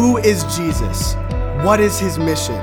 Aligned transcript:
Who 0.00 0.16
is 0.16 0.44
Jesus? 0.56 1.12
What 1.62 1.78
is 1.78 1.98
his 1.98 2.18
mission? 2.18 2.56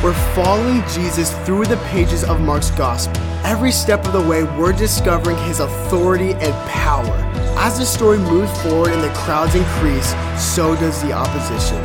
We're 0.00 0.14
following 0.32 0.80
Jesus 0.94 1.32
through 1.44 1.64
the 1.64 1.76
pages 1.88 2.22
of 2.22 2.40
Mark's 2.40 2.70
gospel. 2.70 3.20
Every 3.44 3.72
step 3.72 4.06
of 4.06 4.12
the 4.12 4.20
way, 4.20 4.44
we're 4.44 4.72
discovering 4.72 5.36
his 5.38 5.58
authority 5.58 6.34
and 6.34 6.54
power. 6.70 7.16
As 7.58 7.80
the 7.80 7.84
story 7.84 8.18
moves 8.18 8.56
forward 8.62 8.92
and 8.92 9.02
the 9.02 9.12
crowds 9.14 9.56
increase, 9.56 10.14
so 10.40 10.76
does 10.76 11.02
the 11.02 11.10
opposition. 11.10 11.82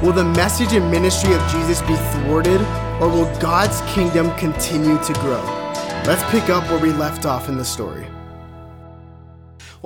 Will 0.00 0.12
the 0.12 0.22
message 0.36 0.72
and 0.72 0.88
ministry 0.88 1.34
of 1.34 1.44
Jesus 1.50 1.82
be 1.82 1.96
thwarted, 1.96 2.60
or 3.00 3.08
will 3.08 3.40
God's 3.40 3.80
kingdom 3.92 4.32
continue 4.36 5.02
to 5.02 5.12
grow? 5.14 5.42
Let's 6.06 6.22
pick 6.30 6.48
up 6.48 6.62
where 6.70 6.78
we 6.78 6.92
left 6.92 7.26
off 7.26 7.48
in 7.48 7.56
the 7.56 7.64
story. 7.64 8.06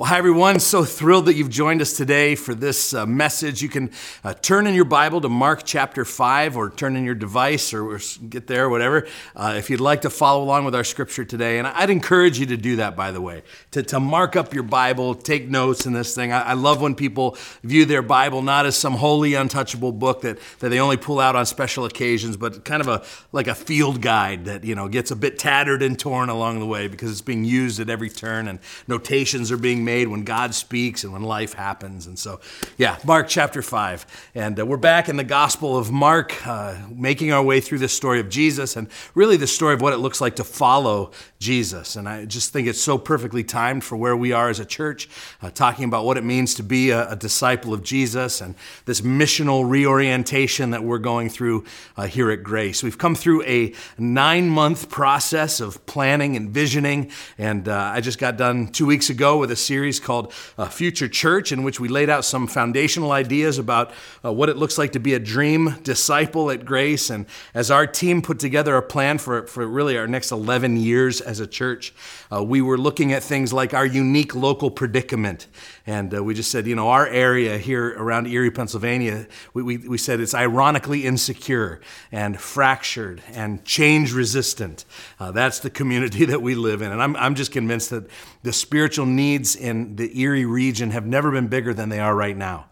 Well, 0.01 0.09
hi, 0.09 0.17
everyone. 0.17 0.59
So 0.59 0.83
thrilled 0.83 1.27
that 1.27 1.35
you've 1.35 1.51
joined 1.51 1.79
us 1.79 1.93
today 1.95 2.33
for 2.33 2.55
this 2.55 2.91
uh, 2.91 3.05
message. 3.05 3.61
You 3.61 3.69
can 3.69 3.91
uh, 4.23 4.33
turn 4.33 4.65
in 4.65 4.73
your 4.73 4.83
Bible 4.83 5.21
to 5.21 5.29
Mark 5.29 5.61
chapter 5.63 6.05
5 6.05 6.57
or 6.57 6.71
turn 6.71 6.95
in 6.95 7.03
your 7.05 7.13
device 7.13 7.71
or, 7.71 7.87
or 7.87 7.99
get 8.27 8.47
there, 8.47 8.67
whatever, 8.67 9.05
uh, 9.35 9.53
if 9.57 9.69
you'd 9.69 9.79
like 9.79 10.01
to 10.01 10.09
follow 10.09 10.43
along 10.43 10.65
with 10.65 10.73
our 10.73 10.83
scripture 10.83 11.23
today. 11.23 11.59
And 11.59 11.67
I'd 11.67 11.91
encourage 11.91 12.39
you 12.39 12.47
to 12.47 12.57
do 12.57 12.77
that, 12.77 12.95
by 12.95 13.11
the 13.11 13.21
way, 13.21 13.43
to, 13.73 13.83
to 13.83 13.99
mark 13.99 14.35
up 14.35 14.55
your 14.55 14.63
Bible, 14.63 15.13
take 15.13 15.47
notes 15.47 15.85
in 15.85 15.93
this 15.93 16.15
thing. 16.15 16.33
I, 16.33 16.41
I 16.41 16.53
love 16.53 16.81
when 16.81 16.95
people 16.95 17.37
view 17.61 17.85
their 17.85 18.01
Bible 18.01 18.41
not 18.41 18.65
as 18.65 18.75
some 18.75 18.93
holy, 18.93 19.35
untouchable 19.35 19.91
book 19.91 20.21
that, 20.21 20.39
that 20.61 20.69
they 20.69 20.79
only 20.79 20.97
pull 20.97 21.19
out 21.19 21.35
on 21.35 21.45
special 21.45 21.85
occasions, 21.85 22.37
but 22.37 22.65
kind 22.65 22.81
of 22.81 22.87
a 22.87 23.03
like 23.33 23.45
a 23.45 23.53
field 23.53 24.01
guide 24.01 24.45
that, 24.45 24.63
you 24.63 24.73
know, 24.73 24.87
gets 24.87 25.11
a 25.11 25.15
bit 25.15 25.37
tattered 25.37 25.83
and 25.83 25.99
torn 25.99 26.29
along 26.29 26.59
the 26.59 26.65
way 26.65 26.87
because 26.87 27.11
it's 27.11 27.21
being 27.21 27.45
used 27.45 27.79
at 27.79 27.87
every 27.87 28.09
turn 28.09 28.47
and 28.47 28.57
notations 28.87 29.51
are 29.51 29.57
being 29.57 29.85
made 29.85 29.90
made 29.91 30.07
when 30.07 30.23
God 30.23 30.55
speaks 30.55 31.03
and 31.03 31.11
when 31.11 31.21
life 31.21 31.51
happens. 31.51 32.07
And 32.07 32.17
so, 32.17 32.39
yeah, 32.77 32.97
Mark 33.03 33.27
chapter 33.27 33.61
5. 33.61 34.29
And 34.35 34.57
uh, 34.57 34.65
we're 34.65 34.77
back 34.77 35.09
in 35.09 35.17
the 35.17 35.25
Gospel 35.25 35.77
of 35.77 35.91
Mark, 35.91 36.47
uh, 36.47 36.77
making 36.89 37.33
our 37.33 37.43
way 37.43 37.59
through 37.59 37.79
the 37.79 37.89
story 37.89 38.21
of 38.21 38.29
Jesus 38.29 38.77
and 38.77 38.87
really 39.15 39.35
the 39.35 39.47
story 39.47 39.73
of 39.73 39.81
what 39.81 39.91
it 39.91 39.97
looks 39.97 40.21
like 40.21 40.37
to 40.37 40.45
follow 40.45 41.11
Jesus. 41.39 41.97
And 41.97 42.07
I 42.07 42.23
just 42.23 42.53
think 42.53 42.69
it's 42.69 42.79
so 42.79 42.97
perfectly 42.97 43.43
timed 43.43 43.83
for 43.83 43.97
where 43.97 44.15
we 44.15 44.31
are 44.31 44.47
as 44.47 44.61
a 44.61 44.65
church, 44.65 45.09
uh, 45.41 45.49
talking 45.49 45.83
about 45.83 46.05
what 46.05 46.15
it 46.15 46.23
means 46.23 46.53
to 46.55 46.63
be 46.63 46.91
a, 46.91 47.09
a, 47.09 47.15
disciple 47.17 47.73
of 47.73 47.83
Jesus 47.83 48.41
and 48.41 48.55
this 48.85 49.01
missional 49.01 49.67
reorientation 49.67 50.69
that 50.71 50.83
we're 50.83 50.99
going 50.99 51.29
through 51.29 51.65
uh, 51.97 52.05
here 52.05 52.31
at 52.31 52.43
Grace. 52.43 52.81
We've 52.81 52.97
come 52.97 53.15
through 53.15 53.43
a 53.43 53.73
nine 53.97 54.47
month 54.49 54.89
process 54.89 55.59
of 55.59 55.85
planning 55.85 56.37
and 56.37 56.49
visioning. 56.51 57.11
And 57.37 57.67
uh, 57.67 57.91
I 57.95 58.01
just 58.01 58.19
got 58.19 58.37
done 58.37 58.67
two 58.67 58.85
weeks 58.85 59.09
ago 59.09 59.37
with 59.37 59.51
a 59.51 59.55
series 59.55 59.80
called 59.99 60.33
uh, 60.57 60.67
Future 60.67 61.07
Church, 61.07 61.51
in 61.51 61.63
which 61.63 61.79
we 61.79 61.87
laid 61.87 62.09
out 62.09 62.25
some 62.25 62.47
foundational 62.47 63.11
ideas 63.11 63.57
about 63.57 63.91
uh, 64.23 64.31
what 64.31 64.49
it 64.49 64.57
looks 64.57 64.77
like 64.77 64.91
to 64.91 64.99
be 64.99 65.13
a 65.13 65.19
dream 65.19 65.75
disciple 65.83 66.51
at 66.51 66.65
Grace. 66.65 67.09
And 67.09 67.25
as 67.53 67.71
our 67.71 67.87
team 67.87 68.21
put 68.21 68.39
together 68.39 68.75
a 68.75 68.81
plan 68.81 69.17
for, 69.17 69.47
for 69.47 69.65
really 69.65 69.97
our 69.97 70.07
next 70.07 70.31
11 70.31 70.77
years 70.77 71.21
as 71.21 71.39
a 71.39 71.47
church. 71.47 71.93
Uh, 72.31 72.43
we 72.43 72.61
were 72.61 72.77
looking 72.77 73.13
at 73.13 73.23
things 73.23 73.51
like 73.51 73.73
our 73.73 73.85
unique 73.85 74.35
local 74.35 74.69
predicament. 74.71 75.47
And 75.87 76.13
uh, 76.13 76.23
we 76.23 76.33
just 76.33 76.51
said, 76.51 76.67
you 76.67 76.75
know, 76.75 76.89
our 76.89 77.07
area 77.07 77.57
here 77.57 77.95
around 77.97 78.27
Erie, 78.27 78.51
Pennsylvania, 78.51 79.27
we, 79.53 79.63
we, 79.63 79.77
we 79.77 79.97
said 79.97 80.19
it's 80.19 80.35
ironically 80.35 81.05
insecure 81.05 81.81
and 82.11 82.39
fractured 82.39 83.21
and 83.33 83.63
change 83.65 84.13
resistant. 84.13 84.85
Uh, 85.19 85.31
that's 85.31 85.59
the 85.59 85.69
community 85.69 86.25
that 86.31 86.41
we 86.41 86.55
live 86.55 86.81
in. 86.81 86.91
And 86.91 87.01
I'm, 87.01 87.15
I'm 87.15 87.35
just 87.35 87.51
convinced 87.51 87.89
that 87.89 88.07
the 88.43 88.53
spiritual 88.53 89.05
needs 89.05 89.55
in 89.55 89.95
the 89.95 90.19
Erie 90.19 90.45
region 90.45 90.91
have 90.91 91.05
never 91.05 91.31
been 91.31 91.47
bigger 91.47 91.73
than 91.73 91.89
they 91.89 91.99
are 91.99 92.15
right 92.15 92.37
now. 92.37 92.67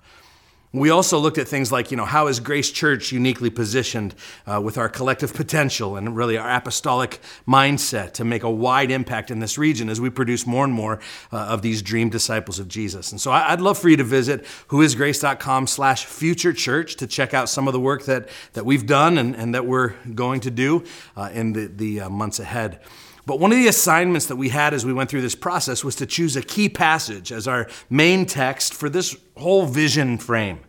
We 0.72 0.92
also 0.92 1.18
looked 1.18 1.40
at 1.40 1.48
things 1.48 1.72
like, 1.72 1.90
you 1.90 1.98
know, 1.98 2.06
how 2.06 2.28
is 2.28 2.40
Grace 2.40 2.70
Church 2.70 3.12
uniquely 3.12 3.50
positioned 3.50 4.14
uh, 4.46 4.62
with 4.64 4.78
our 4.78 4.88
collective 4.88 5.34
potential 5.34 5.96
and 5.96 6.16
really 6.16 6.38
our 6.38 6.48
apostolic 6.48 7.20
mindset 7.48 8.14
to 8.14 8.24
make 8.24 8.44
a 8.44 8.52
wide 8.52 8.92
impact 8.92 9.32
in 9.32 9.40
this 9.40 9.58
region 9.58 9.90
as 9.90 10.00
we 10.00 10.12
produce 10.12 10.46
more 10.46 10.64
and 10.64 10.72
more 10.72 11.00
uh, 11.32 11.38
of 11.38 11.64
these 11.64 11.82
dream 11.82 12.10
disciples 12.10 12.60
of 12.60 12.68
Jesus. 12.68 13.12
And 13.12 13.20
so 13.20 13.32
I'd 13.32 13.62
love 13.62 13.80
for 13.80 13.90
you 13.90 13.98
to 13.98 14.04
visit 14.04 14.46
whoisgrace.com 14.68 15.66
slash 15.66 16.06
future 16.06 16.54
church 16.54 16.98
to 16.98 17.08
check 17.08 17.34
out 17.34 17.50
some 17.50 17.68
of 17.68 17.74
the 17.74 17.80
work 17.80 18.06
that, 18.06 18.30
that 18.54 18.64
we've 18.64 18.86
done 18.86 19.18
and, 19.18 19.36
and 19.36 19.56
that 19.56 19.66
we're 19.66 19.96
going 20.14 20.40
to 20.42 20.52
do 20.52 20.84
uh, 21.18 21.32
in 21.34 21.54
the, 21.54 21.66
the 21.66 22.02
uh, 22.02 22.10
months 22.12 22.40
ahead. 22.40 22.80
But 23.30 23.40
one 23.40 23.52
of 23.52 23.60
the 23.60 23.68
assignments 23.68 24.26
that 24.26 24.38
we 24.38 24.50
had 24.50 24.74
as 24.74 24.88
we 24.88 24.92
went 24.92 25.12
through 25.12 25.22
this 25.22 25.36
process 25.36 25.84
was 25.84 25.96
to 25.98 26.08
choose 26.08 26.36
a 26.36 26.42
key 26.42 26.68
passage 26.68 27.32
as 27.32 27.48
our 27.48 27.68
main 27.88 28.26
text 28.26 28.74
for 28.74 28.90
this 28.90 29.16
whole 29.38 29.68
vision 29.68 30.18
frame. 30.18 30.62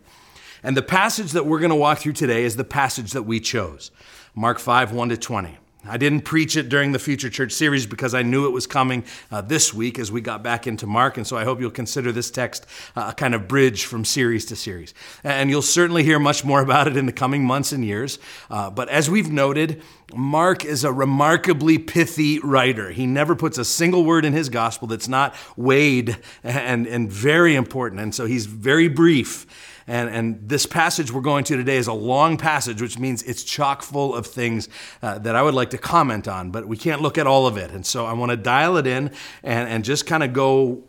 And 0.61 0.77
the 0.77 0.83
passage 0.83 1.31
that 1.31 1.47
we're 1.47 1.57
going 1.57 1.71
to 1.71 1.75
walk 1.75 1.97
through 1.97 2.13
today 2.13 2.43
is 2.43 2.57
the 2.57 2.63
passage 2.63 3.13
that 3.13 3.23
we 3.23 3.39
chose 3.39 3.89
Mark 4.35 4.59
5 4.59 4.91
1 4.91 5.09
to 5.09 5.17
20. 5.17 5.57
I 5.83 5.97
didn't 5.97 6.21
preach 6.21 6.55
it 6.55 6.69
during 6.69 6.91
the 6.91 6.99
Future 6.99 7.29
Church 7.29 7.51
series 7.51 7.87
because 7.87 8.13
I 8.13 8.21
knew 8.21 8.45
it 8.45 8.51
was 8.51 8.67
coming 8.67 9.03
uh, 9.31 9.41
this 9.41 9.73
week 9.73 9.97
as 9.97 10.11
we 10.11 10.21
got 10.21 10.43
back 10.43 10.67
into 10.67 10.85
Mark. 10.85 11.17
And 11.17 11.25
so 11.25 11.37
I 11.37 11.43
hope 11.43 11.59
you'll 11.59 11.71
consider 11.71 12.11
this 12.11 12.29
text 12.29 12.67
uh, 12.95 13.07
a 13.09 13.13
kind 13.15 13.33
of 13.33 13.47
bridge 13.47 13.85
from 13.85 14.05
series 14.05 14.45
to 14.47 14.55
series. 14.55 14.93
And 15.23 15.49
you'll 15.49 15.63
certainly 15.63 16.03
hear 16.03 16.19
much 16.19 16.45
more 16.45 16.61
about 16.61 16.87
it 16.87 16.97
in 16.97 17.07
the 17.07 17.11
coming 17.11 17.43
months 17.43 17.71
and 17.71 17.83
years. 17.83 18.19
Uh, 18.49 18.69
but 18.69 18.89
as 18.89 19.09
we've 19.09 19.31
noted, 19.31 19.81
Mark 20.13 20.65
is 20.65 20.83
a 20.83 20.91
remarkably 20.93 21.79
pithy 21.79 22.37
writer. 22.39 22.91
He 22.91 23.07
never 23.07 23.35
puts 23.35 23.57
a 23.57 23.65
single 23.65 24.05
word 24.05 24.23
in 24.23 24.33
his 24.33 24.49
gospel 24.49 24.87
that's 24.87 25.07
not 25.07 25.33
weighed 25.57 26.17
and, 26.43 26.85
and 26.85 27.11
very 27.11 27.55
important. 27.55 28.01
And 28.01 28.13
so 28.13 28.25
he's 28.27 28.45
very 28.45 28.87
brief. 28.87 29.47
And, 29.87 30.09
and 30.09 30.49
this 30.49 30.65
passage 30.65 31.11
we're 31.11 31.21
going 31.21 31.43
to 31.45 31.57
today 31.57 31.77
is 31.77 31.87
a 31.87 31.93
long 31.93 32.37
passage, 32.37 32.81
which 32.81 32.99
means 32.99 33.23
it's 33.23 33.43
chock 33.43 33.81
full 33.81 34.15
of 34.15 34.27
things 34.27 34.69
uh, 35.01 35.19
that 35.19 35.35
I 35.35 35.41
would 35.41 35.53
like 35.53 35.71
to 35.71 35.77
comment 35.77 36.27
on, 36.27 36.51
but 36.51 36.67
we 36.67 36.77
can't 36.77 37.01
look 37.01 37.17
at 37.17 37.27
all 37.27 37.47
of 37.47 37.57
it. 37.57 37.71
And 37.71 37.85
so 37.85 38.05
I 38.05 38.13
want 38.13 38.31
to 38.31 38.37
dial 38.37 38.77
it 38.77 38.87
in 38.87 39.11
and, 39.43 39.69
and 39.69 39.83
just 39.83 40.05
kind 40.05 40.23
of 40.23 40.33
go 40.33 40.83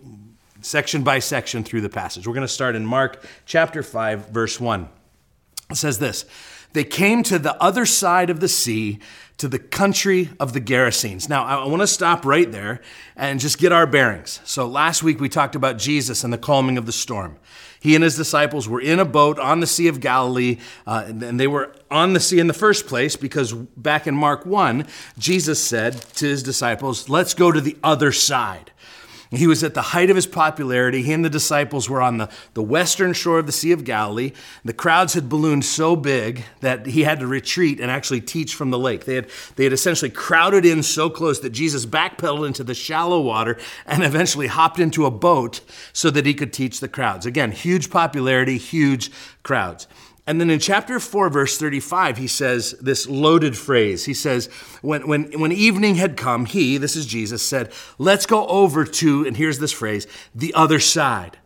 section 0.60 1.02
by 1.02 1.18
section 1.18 1.64
through 1.64 1.80
the 1.80 1.88
passage. 1.88 2.26
We're 2.26 2.34
going 2.34 2.46
to 2.46 2.52
start 2.52 2.76
in 2.76 2.86
Mark 2.86 3.24
chapter 3.46 3.82
5, 3.82 4.28
verse 4.28 4.60
1. 4.60 4.88
It 5.70 5.76
says 5.76 5.98
this 5.98 6.24
They 6.72 6.84
came 6.84 7.22
to 7.24 7.38
the 7.38 7.60
other 7.62 7.86
side 7.86 8.30
of 8.30 8.40
the 8.40 8.48
sea 8.48 9.00
to 9.42 9.48
the 9.48 9.58
country 9.58 10.30
of 10.38 10.52
the 10.52 10.60
Gerasenes. 10.60 11.28
Now, 11.28 11.42
I 11.42 11.66
want 11.66 11.82
to 11.82 11.88
stop 11.88 12.24
right 12.24 12.52
there 12.52 12.80
and 13.16 13.40
just 13.40 13.58
get 13.58 13.72
our 13.72 13.88
bearings. 13.88 14.40
So, 14.44 14.68
last 14.68 15.02
week 15.02 15.18
we 15.18 15.28
talked 15.28 15.56
about 15.56 15.78
Jesus 15.78 16.22
and 16.22 16.32
the 16.32 16.38
calming 16.38 16.78
of 16.78 16.86
the 16.86 16.92
storm. 16.92 17.40
He 17.80 17.96
and 17.96 18.04
his 18.04 18.14
disciples 18.14 18.68
were 18.68 18.80
in 18.80 19.00
a 19.00 19.04
boat 19.04 19.40
on 19.40 19.58
the 19.58 19.66
Sea 19.66 19.88
of 19.88 19.98
Galilee, 19.98 20.58
uh, 20.86 21.06
and 21.08 21.40
they 21.40 21.48
were 21.48 21.74
on 21.90 22.12
the 22.12 22.20
sea 22.20 22.38
in 22.38 22.46
the 22.46 22.54
first 22.54 22.86
place 22.86 23.16
because 23.16 23.52
back 23.52 24.06
in 24.06 24.14
Mark 24.14 24.46
1, 24.46 24.86
Jesus 25.18 25.60
said 25.60 25.94
to 26.14 26.26
his 26.26 26.44
disciples, 26.44 27.08
Let's 27.08 27.34
go 27.34 27.50
to 27.50 27.60
the 27.60 27.76
other 27.82 28.12
side. 28.12 28.70
He 29.32 29.46
was 29.46 29.64
at 29.64 29.72
the 29.72 29.80
height 29.80 30.10
of 30.10 30.16
his 30.16 30.26
popularity. 30.26 31.02
He 31.02 31.12
and 31.12 31.24
the 31.24 31.30
disciples 31.30 31.88
were 31.88 32.02
on 32.02 32.18
the, 32.18 32.28
the 32.52 32.62
western 32.62 33.14
shore 33.14 33.38
of 33.38 33.46
the 33.46 33.52
Sea 33.52 33.72
of 33.72 33.82
Galilee. 33.82 34.32
The 34.62 34.74
crowds 34.74 35.14
had 35.14 35.30
ballooned 35.30 35.64
so 35.64 35.96
big 35.96 36.44
that 36.60 36.84
he 36.84 37.04
had 37.04 37.18
to 37.20 37.26
retreat 37.26 37.80
and 37.80 37.90
actually 37.90 38.20
teach 38.20 38.54
from 38.54 38.70
the 38.70 38.78
lake. 38.78 39.06
They 39.06 39.14
had, 39.14 39.30
they 39.56 39.64
had 39.64 39.72
essentially 39.72 40.10
crowded 40.10 40.66
in 40.66 40.82
so 40.82 41.08
close 41.08 41.40
that 41.40 41.50
Jesus 41.50 41.86
backpedaled 41.86 42.46
into 42.46 42.62
the 42.62 42.74
shallow 42.74 43.22
water 43.22 43.58
and 43.86 44.04
eventually 44.04 44.48
hopped 44.48 44.78
into 44.78 45.06
a 45.06 45.10
boat 45.10 45.62
so 45.94 46.10
that 46.10 46.26
he 46.26 46.34
could 46.34 46.52
teach 46.52 46.80
the 46.80 46.88
crowds. 46.88 47.24
Again, 47.24 47.52
huge 47.52 47.88
popularity, 47.88 48.58
huge 48.58 49.10
crowds. 49.42 49.86
And 50.26 50.40
then 50.40 50.50
in 50.50 50.60
chapter 50.60 51.00
4, 51.00 51.30
verse 51.30 51.58
35, 51.58 52.18
he 52.18 52.28
says 52.28 52.72
this 52.80 53.08
loaded 53.08 53.56
phrase. 53.56 54.04
He 54.04 54.14
says, 54.14 54.46
when, 54.80 55.08
when, 55.08 55.40
when 55.40 55.50
evening 55.50 55.96
had 55.96 56.16
come, 56.16 56.46
he, 56.46 56.76
this 56.78 56.94
is 56.94 57.06
Jesus, 57.06 57.42
said, 57.42 57.72
Let's 57.98 58.24
go 58.24 58.46
over 58.46 58.84
to, 58.84 59.26
and 59.26 59.36
here's 59.36 59.58
this 59.58 59.72
phrase, 59.72 60.06
the 60.32 60.54
other 60.54 60.78
side. 60.78 61.38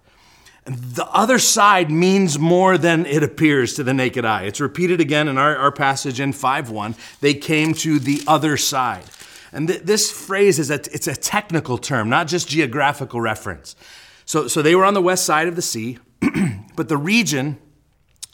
And 0.67 0.77
the 0.77 1.07
other 1.07 1.39
side 1.39 1.91
means 1.91 2.39
more 2.39 2.77
than 2.77 3.07
it 3.07 3.23
appears 3.23 3.75
to 3.75 3.85
the 3.85 3.95
naked 3.95 4.25
eye. 4.25 4.43
It's 4.43 4.61
repeated 4.61 5.01
again 5.01 5.29
in 5.29 5.39
our, 5.39 5.57
our 5.57 5.73
passage 5.73 6.21
in 6.21 6.33
5.1. 6.33 7.21
They 7.21 7.35
came 7.35 7.73
to 7.75 7.99
the 7.99 8.21
other 8.27 8.57
side. 8.57 9.05
And 9.53 9.69
th- 9.69 9.83
this 9.83 10.11
phrase 10.11 10.59
is 10.59 10.71
a, 10.71 10.75
it's 10.75 11.07
a 11.07 11.15
technical 11.17 11.79
term, 11.79 12.11
not 12.11 12.27
just 12.27 12.49
geographical 12.49 13.21
reference. 13.21 13.75
So, 14.27 14.49
so 14.49 14.61
they 14.61 14.75
were 14.75 14.85
on 14.85 14.95
the 14.95 15.01
west 15.01 15.25
side 15.25 15.49
of 15.49 15.57
the 15.57 15.63
sea, 15.63 15.99
but 16.77 16.89
the 16.89 16.97
region 16.97 17.59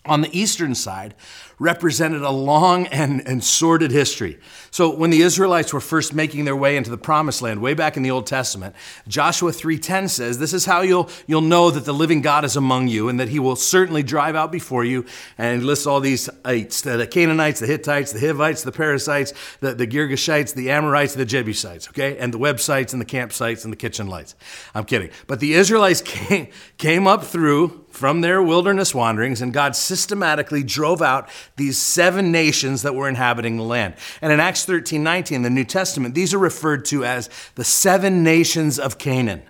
on 0.04 0.20
the 0.20 0.38
eastern 0.38 0.74
side 0.74 1.14
represented 1.62 2.22
a 2.22 2.30
long 2.30 2.88
and, 2.88 3.26
and 3.26 3.42
sordid 3.42 3.92
history. 3.92 4.36
So 4.72 4.92
when 4.92 5.10
the 5.10 5.22
Israelites 5.22 5.72
were 5.72 5.80
first 5.80 6.12
making 6.12 6.44
their 6.44 6.56
way 6.56 6.76
into 6.76 6.90
the 6.90 6.98
promised 6.98 7.40
land, 7.40 7.62
way 7.62 7.72
back 7.72 7.96
in 7.96 8.02
the 8.02 8.10
Old 8.10 8.26
Testament, 8.26 8.74
Joshua 9.06 9.52
3.10 9.52 10.10
says, 10.10 10.38
this 10.38 10.52
is 10.52 10.64
how 10.64 10.80
you'll, 10.80 11.08
you'll 11.28 11.40
know 11.40 11.70
that 11.70 11.84
the 11.84 11.94
living 11.94 12.20
God 12.20 12.44
is 12.44 12.56
among 12.56 12.88
you 12.88 13.08
and 13.08 13.20
that 13.20 13.28
he 13.28 13.38
will 13.38 13.54
certainly 13.54 14.02
drive 14.02 14.34
out 14.34 14.50
before 14.50 14.84
you. 14.84 15.06
And 15.38 15.64
lists 15.64 15.86
all 15.86 16.00
these 16.00 16.28
uh, 16.28 16.32
ites, 16.44 16.80
the 16.80 17.06
Canaanites, 17.06 17.60
the 17.60 17.66
Hittites, 17.68 18.10
the 18.10 18.18
Hivites, 18.18 18.64
the 18.64 18.72
Perizzites, 18.72 19.32
the, 19.60 19.72
the 19.74 19.86
Girgashites, 19.86 20.54
the 20.54 20.70
Amorites, 20.70 21.14
the 21.14 21.24
Jebusites, 21.24 21.88
okay? 21.90 22.18
And 22.18 22.34
the 22.34 22.38
websites 22.38 22.92
and 22.92 23.00
the 23.00 23.06
campsites 23.06 23.62
and 23.62 23.72
the 23.72 23.76
kitchen 23.76 24.08
lights. 24.08 24.34
I'm 24.74 24.84
kidding. 24.84 25.10
But 25.28 25.38
the 25.38 25.54
Israelites 25.54 26.00
came, 26.04 26.48
came 26.76 27.06
up 27.06 27.22
through 27.22 27.86
from 27.92 28.22
their 28.22 28.42
wilderness 28.42 28.94
wanderings 28.94 29.42
and 29.42 29.52
God 29.52 29.76
systematically 29.76 30.62
drove 30.62 31.02
out 31.02 31.28
these 31.56 31.78
seven 31.78 32.32
nations 32.32 32.82
that 32.82 32.94
were 32.94 33.08
inhabiting 33.08 33.56
the 33.56 33.62
land. 33.62 33.94
And 34.20 34.32
in 34.32 34.40
Acts 34.40 34.64
13 34.64 35.02
19, 35.02 35.42
the 35.42 35.50
New 35.50 35.64
Testament, 35.64 36.14
these 36.14 36.32
are 36.34 36.38
referred 36.38 36.84
to 36.86 37.04
as 37.04 37.28
the 37.54 37.64
seven 37.64 38.22
nations 38.22 38.78
of 38.78 38.98
Canaan. 38.98 39.42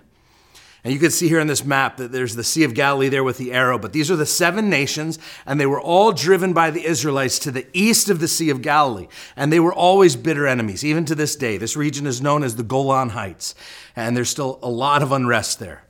And 0.83 0.93
you 0.93 0.99
can 0.99 1.11
see 1.11 1.29
here 1.29 1.39
on 1.39 1.47
this 1.47 1.63
map 1.63 1.95
that 1.97 2.11
there's 2.11 2.35
the 2.35 2.43
Sea 2.43 2.65
of 2.65 2.73
Galilee 2.73 3.07
there 3.07 3.23
with 3.23 3.37
the 3.37 3.53
arrow, 3.53 3.79
but 3.79 3.93
these 3.93 4.11
are 4.11 4.17
the 4.17 4.25
seven 4.25 4.69
nations, 4.69 5.17
and 5.45 5.57
they 5.57 5.65
were 5.65 5.79
all 5.79 6.11
driven 6.11 6.51
by 6.51 6.71
the 6.71 6.85
Israelites 6.85 7.39
to 7.39 7.51
the 7.51 7.65
east 7.71 8.09
of 8.09 8.19
the 8.19 8.27
Sea 8.27 8.49
of 8.49 8.61
Galilee. 8.61 9.07
And 9.37 9.51
they 9.51 9.61
were 9.61 9.73
always 9.73 10.17
bitter 10.17 10.45
enemies, 10.45 10.83
even 10.83 11.05
to 11.05 11.15
this 11.15 11.37
day. 11.37 11.57
This 11.57 11.77
region 11.77 12.05
is 12.05 12.21
known 12.21 12.43
as 12.43 12.57
the 12.57 12.63
Golan 12.63 13.09
Heights, 13.09 13.55
and 13.95 14.17
there's 14.17 14.29
still 14.29 14.59
a 14.61 14.69
lot 14.69 15.01
of 15.01 15.13
unrest 15.13 15.59
there. 15.59 15.83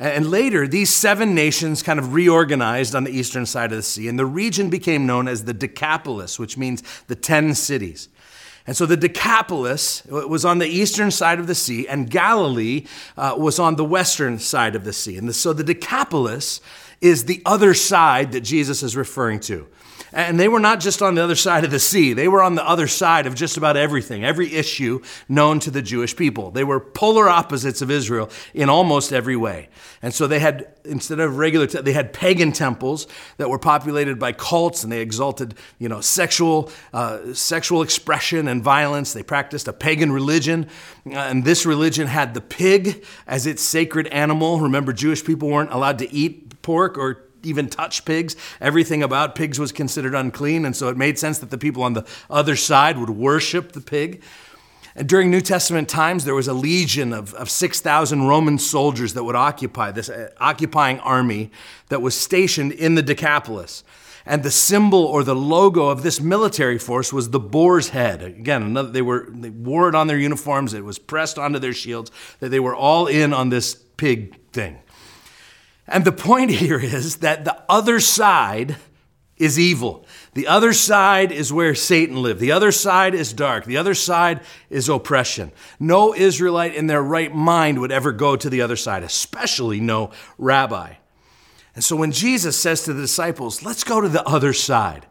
And 0.00 0.30
later, 0.30 0.66
these 0.66 0.88
seven 0.88 1.34
nations 1.34 1.82
kind 1.82 1.98
of 1.98 2.14
reorganized 2.14 2.94
on 2.94 3.04
the 3.04 3.10
eastern 3.10 3.44
side 3.44 3.70
of 3.70 3.76
the 3.76 3.82
sea, 3.82 4.08
and 4.08 4.18
the 4.18 4.24
region 4.24 4.70
became 4.70 5.04
known 5.06 5.28
as 5.28 5.44
the 5.44 5.52
Decapolis, 5.52 6.38
which 6.38 6.56
means 6.56 6.82
the 7.06 7.14
ten 7.14 7.54
cities. 7.54 8.08
And 8.66 8.74
so 8.74 8.86
the 8.86 8.96
Decapolis 8.96 10.02
was 10.06 10.46
on 10.46 10.58
the 10.58 10.66
eastern 10.66 11.10
side 11.10 11.38
of 11.38 11.46
the 11.46 11.54
sea, 11.54 11.86
and 11.86 12.08
Galilee 12.08 12.86
uh, 13.18 13.34
was 13.36 13.58
on 13.58 13.76
the 13.76 13.84
western 13.84 14.38
side 14.38 14.74
of 14.74 14.84
the 14.84 14.92
sea. 14.94 15.18
And 15.18 15.34
so 15.34 15.52
the 15.52 15.64
Decapolis 15.64 16.62
is 17.02 17.26
the 17.26 17.42
other 17.44 17.74
side 17.74 18.32
that 18.32 18.40
Jesus 18.40 18.82
is 18.82 18.96
referring 18.96 19.40
to. 19.40 19.66
And 20.12 20.40
they 20.40 20.48
were 20.48 20.60
not 20.60 20.80
just 20.80 21.02
on 21.02 21.14
the 21.14 21.22
other 21.22 21.36
side 21.36 21.64
of 21.64 21.70
the 21.70 21.78
sea, 21.78 22.12
they 22.12 22.28
were 22.28 22.42
on 22.42 22.54
the 22.54 22.66
other 22.66 22.88
side 22.88 23.26
of 23.26 23.34
just 23.34 23.56
about 23.56 23.76
everything, 23.76 24.24
every 24.24 24.52
issue 24.54 25.00
known 25.28 25.60
to 25.60 25.70
the 25.70 25.82
Jewish 25.82 26.16
people. 26.16 26.50
They 26.50 26.64
were 26.64 26.80
polar 26.80 27.28
opposites 27.28 27.80
of 27.82 27.90
Israel 27.90 28.30
in 28.52 28.68
almost 28.68 29.12
every 29.12 29.36
way. 29.36 29.68
And 30.02 30.12
so 30.12 30.26
they 30.26 30.40
had, 30.40 30.68
instead 30.84 31.20
of 31.20 31.36
regular, 31.36 31.66
te- 31.66 31.82
they 31.82 31.92
had 31.92 32.12
pagan 32.12 32.52
temples 32.52 33.06
that 33.36 33.48
were 33.48 33.58
populated 33.58 34.18
by 34.18 34.32
cults 34.32 34.82
and 34.82 34.92
they 34.92 35.00
exalted, 35.00 35.54
you 35.78 35.88
know, 35.88 36.00
sexual, 36.00 36.70
uh, 36.92 37.32
sexual 37.32 37.82
expression 37.82 38.48
and 38.48 38.62
violence. 38.62 39.12
They 39.12 39.22
practiced 39.22 39.68
a 39.68 39.72
pagan 39.72 40.10
religion. 40.10 40.68
And 41.04 41.44
this 41.44 41.64
religion 41.64 42.06
had 42.06 42.34
the 42.34 42.40
pig 42.40 43.04
as 43.26 43.46
its 43.46 43.62
sacred 43.62 44.08
animal. 44.08 44.60
Remember, 44.60 44.92
Jewish 44.92 45.24
people 45.24 45.48
weren't 45.48 45.72
allowed 45.72 45.98
to 45.98 46.12
eat 46.12 46.62
pork 46.62 46.98
or 46.98 47.24
even 47.42 47.68
touch 47.68 48.04
pigs. 48.04 48.36
Everything 48.60 49.02
about 49.02 49.34
pigs 49.34 49.58
was 49.58 49.72
considered 49.72 50.14
unclean, 50.14 50.64
and 50.64 50.76
so 50.76 50.88
it 50.88 50.96
made 50.96 51.18
sense 51.18 51.38
that 51.38 51.50
the 51.50 51.58
people 51.58 51.82
on 51.82 51.94
the 51.94 52.06
other 52.28 52.56
side 52.56 52.98
would 52.98 53.10
worship 53.10 53.72
the 53.72 53.80
pig. 53.80 54.22
And 54.96 55.08
during 55.08 55.30
New 55.30 55.40
Testament 55.40 55.88
times, 55.88 56.24
there 56.24 56.34
was 56.34 56.48
a 56.48 56.52
legion 56.52 57.12
of, 57.12 57.32
of 57.34 57.48
6,000 57.48 58.26
Roman 58.26 58.58
soldiers 58.58 59.14
that 59.14 59.24
would 59.24 59.36
occupy 59.36 59.92
this 59.92 60.08
uh, 60.08 60.30
occupying 60.38 60.98
army 61.00 61.50
that 61.88 62.02
was 62.02 62.18
stationed 62.18 62.72
in 62.72 62.96
the 62.96 63.02
Decapolis. 63.02 63.84
And 64.26 64.42
the 64.42 64.50
symbol 64.50 65.04
or 65.04 65.24
the 65.24 65.34
logo 65.34 65.88
of 65.88 66.02
this 66.02 66.20
military 66.20 66.78
force 66.78 67.12
was 67.12 67.30
the 67.30 67.40
boar's 67.40 67.90
head. 67.90 68.22
Again, 68.22 68.62
another, 68.62 68.90
they, 68.90 69.02
were, 69.02 69.26
they 69.30 69.50
wore 69.50 69.88
it 69.88 69.94
on 69.94 70.08
their 70.08 70.18
uniforms, 70.18 70.74
it 70.74 70.84
was 70.84 70.98
pressed 70.98 71.38
onto 71.38 71.58
their 71.58 71.72
shields, 71.72 72.10
that 72.40 72.50
they 72.50 72.60
were 72.60 72.74
all 72.74 73.06
in 73.06 73.32
on 73.32 73.48
this 73.48 73.74
pig 73.96 74.36
thing. 74.52 74.78
And 75.90 76.04
the 76.04 76.12
point 76.12 76.50
here 76.62 76.80
is 76.80 77.16
that 77.16 77.44
the 77.44 77.62
other 77.68 78.00
side 78.00 78.76
is 79.36 79.58
evil. 79.58 80.06
The 80.34 80.46
other 80.46 80.74
side 80.74 81.32
is 81.32 81.52
where 81.52 81.74
Satan 81.74 82.22
lived. 82.22 82.40
The 82.40 82.52
other 82.52 82.70
side 82.70 83.14
is 83.14 83.32
dark. 83.32 83.64
The 83.64 83.78
other 83.78 83.94
side 83.94 84.40
is 84.68 84.88
oppression. 84.88 85.50
No 85.80 86.14
Israelite 86.14 86.74
in 86.74 86.86
their 86.86 87.02
right 87.02 87.34
mind 87.34 87.80
would 87.80 87.90
ever 87.90 88.12
go 88.12 88.36
to 88.36 88.50
the 88.50 88.60
other 88.60 88.76
side, 88.76 89.02
especially 89.02 89.80
no 89.80 90.10
rabbi. 90.36 90.94
And 91.74 91.82
so 91.82 91.96
when 91.96 92.12
Jesus 92.12 92.58
says 92.60 92.84
to 92.84 92.92
the 92.92 93.00
disciples, 93.00 93.64
let's 93.64 93.82
go 93.82 94.00
to 94.00 94.08
the 94.08 94.26
other 94.26 94.52
side, 94.52 95.06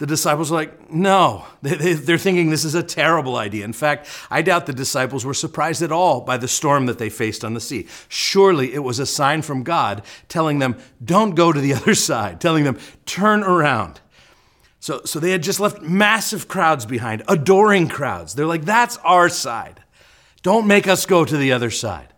the 0.00 0.06
disciples 0.06 0.50
are 0.50 0.54
like, 0.54 0.90
no. 0.90 1.44
They're 1.62 2.16
thinking 2.16 2.48
this 2.48 2.64
is 2.64 2.74
a 2.74 2.82
terrible 2.82 3.36
idea. 3.36 3.66
In 3.66 3.74
fact, 3.74 4.08
I 4.30 4.40
doubt 4.40 4.64
the 4.64 4.72
disciples 4.72 5.26
were 5.26 5.34
surprised 5.34 5.82
at 5.82 5.92
all 5.92 6.22
by 6.22 6.38
the 6.38 6.48
storm 6.48 6.86
that 6.86 6.98
they 6.98 7.10
faced 7.10 7.44
on 7.44 7.52
the 7.52 7.60
sea. 7.60 7.86
Surely 8.08 8.72
it 8.72 8.78
was 8.78 8.98
a 8.98 9.04
sign 9.04 9.42
from 9.42 9.62
God 9.62 10.02
telling 10.28 10.58
them, 10.58 10.78
don't 11.04 11.34
go 11.34 11.52
to 11.52 11.60
the 11.60 11.74
other 11.74 11.94
side, 11.94 12.40
telling 12.40 12.64
them, 12.64 12.78
turn 13.04 13.42
around. 13.42 14.00
So, 14.78 15.02
so 15.04 15.20
they 15.20 15.32
had 15.32 15.42
just 15.42 15.60
left 15.60 15.82
massive 15.82 16.48
crowds 16.48 16.86
behind, 16.86 17.22
adoring 17.28 17.86
crowds. 17.88 18.34
They're 18.34 18.46
like, 18.46 18.64
that's 18.64 18.96
our 19.04 19.28
side. 19.28 19.82
Don't 20.42 20.66
make 20.66 20.88
us 20.88 21.04
go 21.04 21.26
to 21.26 21.36
the 21.36 21.52
other 21.52 21.70
side. 21.70 22.09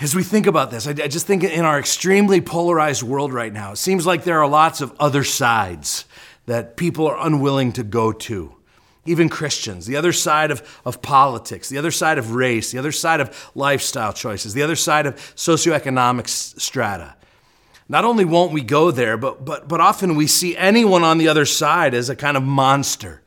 As 0.00 0.14
we 0.14 0.22
think 0.22 0.46
about 0.46 0.70
this, 0.70 0.86
I, 0.86 0.92
I 0.92 1.08
just 1.08 1.26
think 1.26 1.44
in 1.44 1.64
our 1.64 1.78
extremely 1.78 2.40
polarized 2.40 3.02
world 3.02 3.34
right 3.34 3.52
now, 3.52 3.72
it 3.72 3.76
seems 3.76 4.06
like 4.06 4.24
there 4.24 4.40
are 4.40 4.48
lots 4.48 4.80
of 4.80 4.94
other 4.98 5.24
sides 5.24 6.06
that 6.46 6.78
people 6.78 7.06
are 7.06 7.26
unwilling 7.26 7.72
to 7.72 7.82
go 7.82 8.10
to. 8.10 8.56
Even 9.04 9.28
Christians, 9.28 9.86
the 9.86 9.96
other 9.96 10.12
side 10.12 10.50
of, 10.50 10.80
of 10.86 11.02
politics, 11.02 11.68
the 11.68 11.76
other 11.76 11.90
side 11.90 12.16
of 12.16 12.34
race, 12.34 12.72
the 12.72 12.78
other 12.78 12.92
side 12.92 13.20
of 13.20 13.50
lifestyle 13.54 14.12
choices, 14.12 14.54
the 14.54 14.62
other 14.62 14.76
side 14.76 15.06
of 15.06 15.16
socioeconomic 15.36 16.28
strata. 16.28 17.14
Not 17.88 18.04
only 18.04 18.24
won't 18.24 18.52
we 18.52 18.62
go 18.62 18.90
there, 18.90 19.16
but, 19.16 19.44
but, 19.44 19.68
but 19.68 19.80
often 19.80 20.16
we 20.16 20.26
see 20.26 20.56
anyone 20.56 21.02
on 21.02 21.18
the 21.18 21.28
other 21.28 21.44
side 21.44 21.92
as 21.92 22.08
a 22.08 22.16
kind 22.16 22.36
of 22.36 22.42
monster 22.42 23.20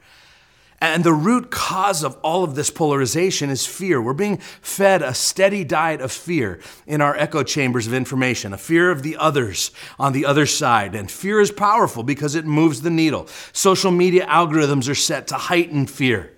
and 0.84 1.06
the 1.06 1.14
root 1.14 1.50
cause 1.50 2.04
of 2.04 2.18
all 2.24 2.44
of 2.44 2.56
this 2.56 2.70
polarization 2.70 3.50
is 3.50 3.66
fear. 3.66 4.02
We're 4.02 4.12
being 4.12 4.38
fed 4.62 5.02
a 5.02 5.14
steady 5.14 5.64
diet 5.64 6.02
of 6.02 6.12
fear 6.12 6.60
in 6.86 7.00
our 7.00 7.16
echo 7.16 7.42
chambers 7.42 7.88
of 7.88 7.94
information, 7.94 8.52
a 8.52 8.58
fear 8.58 8.92
of 8.92 9.02
the 9.02 9.16
others 9.16 9.72
on 9.98 10.12
the 10.12 10.26
other 10.26 10.46
side. 10.46 10.94
And 10.94 11.10
fear 11.10 11.40
is 11.40 11.52
powerful 11.52 12.04
because 12.04 12.36
it 12.36 12.46
moves 12.46 12.82
the 12.82 12.90
needle. 12.90 13.28
Social 13.54 13.92
media 13.92 14.26
algorithms 14.26 14.90
are 14.90 14.96
set 14.96 15.28
to 15.28 15.36
heighten 15.36 15.88
fear. 15.88 16.33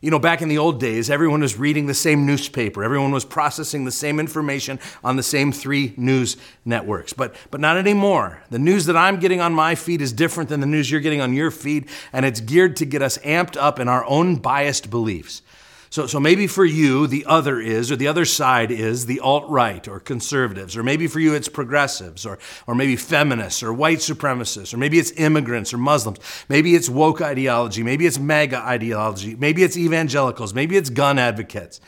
You 0.00 0.10
know, 0.10 0.18
back 0.18 0.42
in 0.42 0.48
the 0.48 0.58
old 0.58 0.78
days, 0.78 1.10
everyone 1.10 1.40
was 1.40 1.58
reading 1.58 1.86
the 1.86 1.94
same 1.94 2.24
newspaper. 2.24 2.84
Everyone 2.84 3.10
was 3.10 3.24
processing 3.24 3.84
the 3.84 3.90
same 3.90 4.20
information 4.20 4.78
on 5.02 5.16
the 5.16 5.22
same 5.22 5.50
three 5.50 5.92
news 5.96 6.36
networks. 6.64 7.12
But, 7.12 7.34
but 7.50 7.60
not 7.60 7.76
anymore. 7.76 8.42
The 8.50 8.58
news 8.58 8.86
that 8.86 8.96
I'm 8.96 9.18
getting 9.18 9.40
on 9.40 9.52
my 9.52 9.74
feed 9.74 10.00
is 10.00 10.12
different 10.12 10.50
than 10.50 10.60
the 10.60 10.66
news 10.66 10.90
you're 10.90 11.00
getting 11.00 11.20
on 11.20 11.32
your 11.32 11.50
feed, 11.50 11.88
and 12.12 12.24
it's 12.24 12.40
geared 12.40 12.76
to 12.76 12.86
get 12.86 13.02
us 13.02 13.18
amped 13.18 13.56
up 13.56 13.80
in 13.80 13.88
our 13.88 14.04
own 14.04 14.36
biased 14.36 14.88
beliefs. 14.90 15.42
So, 15.90 16.06
so 16.06 16.20
maybe 16.20 16.46
for 16.46 16.66
you, 16.66 17.06
the 17.06 17.24
other 17.24 17.60
is, 17.60 17.90
or 17.90 17.96
the 17.96 18.08
other 18.08 18.26
side 18.26 18.70
is 18.70 19.06
the 19.06 19.20
alt 19.20 19.48
right 19.48 19.86
or 19.88 20.00
conservatives, 20.00 20.76
or 20.76 20.82
maybe 20.82 21.06
for 21.06 21.18
you 21.18 21.34
it's 21.34 21.48
progressives, 21.48 22.26
or, 22.26 22.38
or 22.66 22.74
maybe 22.74 22.94
feminists, 22.94 23.62
or 23.62 23.72
white 23.72 23.98
supremacists, 23.98 24.74
or 24.74 24.76
maybe 24.76 24.98
it's 24.98 25.12
immigrants 25.12 25.72
or 25.72 25.78
Muslims. 25.78 26.18
Maybe 26.48 26.74
it's 26.74 26.90
woke 26.90 27.22
ideology, 27.22 27.82
maybe 27.82 28.06
it's 28.06 28.18
MAGA 28.18 28.58
ideology, 28.58 29.34
maybe 29.34 29.62
it's 29.62 29.78
evangelicals, 29.78 30.52
maybe 30.52 30.76
it's 30.76 30.90
gun 30.90 31.18
advocates. 31.18 31.80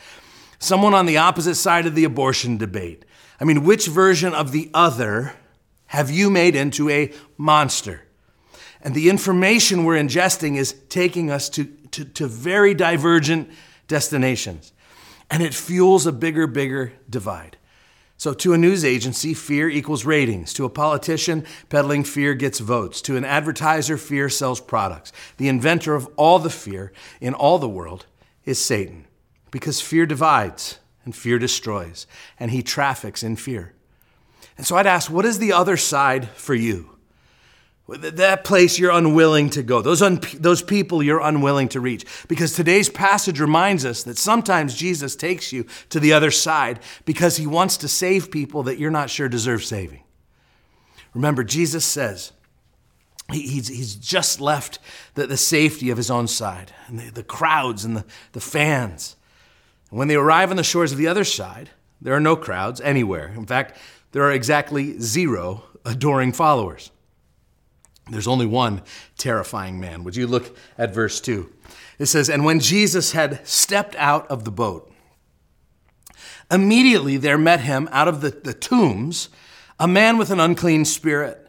Someone 0.57 0.95
on 0.95 1.05
the 1.05 1.17
opposite 1.17 1.55
side 1.55 1.85
of 1.85 1.93
the 1.93 2.03
abortion 2.03 2.57
debate. 2.57 3.05
I 3.39 3.43
mean, 3.43 3.63
which 3.63 3.87
version 3.87 4.33
of 4.33 4.51
the 4.51 4.69
other 4.73 5.33
have 5.87 6.09
you 6.09 6.29
made 6.29 6.55
into 6.55 6.89
a 6.89 7.11
monster? 7.37 8.03
And 8.81 8.95
the 8.95 9.09
information 9.09 9.83
we're 9.83 10.01
ingesting 10.01 10.57
is 10.57 10.73
taking 10.89 11.29
us 11.29 11.49
to, 11.49 11.65
to, 11.91 12.05
to 12.05 12.27
very 12.27 12.73
divergent 12.73 13.51
destinations. 13.91 14.71
And 15.29 15.43
it 15.43 15.53
fuels 15.53 16.07
a 16.07 16.13
bigger, 16.13 16.47
bigger 16.47 16.93
divide. 17.09 17.57
So, 18.15 18.33
to 18.33 18.53
a 18.53 18.57
news 18.57 18.85
agency, 18.85 19.33
fear 19.33 19.67
equals 19.67 20.05
ratings. 20.05 20.53
To 20.53 20.65
a 20.65 20.69
politician, 20.69 21.45
peddling 21.69 22.03
fear 22.05 22.33
gets 22.33 22.59
votes. 22.59 23.01
To 23.01 23.17
an 23.17 23.25
advertiser, 23.25 23.97
fear 23.97 24.29
sells 24.29 24.61
products. 24.61 25.11
The 25.37 25.49
inventor 25.49 25.95
of 25.95 26.07
all 26.15 26.39
the 26.39 26.49
fear 26.49 26.93
in 27.19 27.33
all 27.33 27.59
the 27.59 27.67
world 27.67 28.05
is 28.45 28.63
Satan, 28.63 29.07
because 29.49 29.81
fear 29.81 30.05
divides 30.05 30.79
and 31.03 31.15
fear 31.15 31.37
destroys, 31.39 32.07
and 32.39 32.51
he 32.51 32.61
traffics 32.61 33.23
in 33.23 33.35
fear. 33.35 33.73
And 34.57 34.65
so 34.65 34.77
I'd 34.77 34.87
ask, 34.87 35.11
what 35.11 35.25
is 35.25 35.39
the 35.39 35.51
other 35.51 35.75
side 35.75 36.29
for 36.29 36.53
you? 36.53 36.90
That 37.87 38.45
place 38.45 38.79
you're 38.79 38.91
unwilling 38.91 39.49
to 39.51 39.63
go, 39.63 39.81
those, 39.81 40.01
un- 40.01 40.21
those 40.35 40.61
people 40.61 41.03
you're 41.03 41.19
unwilling 41.19 41.67
to 41.69 41.81
reach. 41.81 42.05
Because 42.27 42.53
today's 42.53 42.89
passage 42.89 43.39
reminds 43.39 43.83
us 43.85 44.03
that 44.03 44.17
sometimes 44.17 44.75
Jesus 44.75 45.15
takes 45.15 45.51
you 45.51 45.65
to 45.89 45.99
the 45.99 46.13
other 46.13 46.31
side 46.31 46.79
because 47.03 47.35
he 47.35 47.47
wants 47.47 47.77
to 47.77 47.89
save 47.89 48.31
people 48.31 48.63
that 48.63 48.77
you're 48.77 48.91
not 48.91 49.09
sure 49.09 49.27
deserve 49.27 49.63
saving. 49.63 50.03
Remember, 51.13 51.43
Jesus 51.43 51.83
says, 51.83 52.31
he, 53.31 53.41
he's, 53.41 53.67
he's 53.67 53.95
just 53.95 54.39
left 54.39 54.79
the, 55.15 55.27
the 55.27 55.35
safety 55.35 55.89
of 55.89 55.97
his 55.97 56.09
own 56.09 56.27
side, 56.27 56.71
and 56.87 56.99
the, 56.99 57.11
the 57.11 57.23
crowds 57.23 57.83
and 57.83 57.97
the, 57.97 58.05
the 58.31 58.39
fans. 58.39 59.17
And 59.89 59.99
when 59.99 60.07
they 60.07 60.15
arrive 60.15 60.51
on 60.51 60.57
the 60.57 60.63
shores 60.63 60.93
of 60.93 60.97
the 60.97 61.07
other 61.07 61.25
side, 61.25 61.71
there 61.99 62.13
are 62.13 62.21
no 62.21 62.37
crowds 62.37 62.79
anywhere. 62.79 63.27
In 63.35 63.45
fact, 63.45 63.77
there 64.13 64.23
are 64.23 64.31
exactly 64.31 64.97
zero 64.99 65.63
adoring 65.83 66.31
followers. 66.31 66.91
There's 68.11 68.27
only 68.27 68.45
one 68.45 68.81
terrifying 69.17 69.79
man. 69.79 70.03
Would 70.03 70.15
you 70.15 70.27
look 70.27 70.55
at 70.77 70.93
verse 70.93 71.21
2? 71.21 71.51
It 71.97 72.05
says, 72.07 72.29
And 72.29 72.45
when 72.45 72.59
Jesus 72.59 73.13
had 73.13 73.45
stepped 73.47 73.95
out 73.95 74.29
of 74.29 74.43
the 74.43 74.51
boat, 74.51 74.91
immediately 76.51 77.17
there 77.17 77.37
met 77.37 77.61
him 77.61 77.87
out 77.91 78.07
of 78.07 78.21
the, 78.21 78.29
the 78.29 78.53
tombs 78.53 79.29
a 79.81 79.87
man 79.87 80.17
with 80.17 80.29
an 80.29 80.39
unclean 80.39 80.85
spirit. 80.85 81.39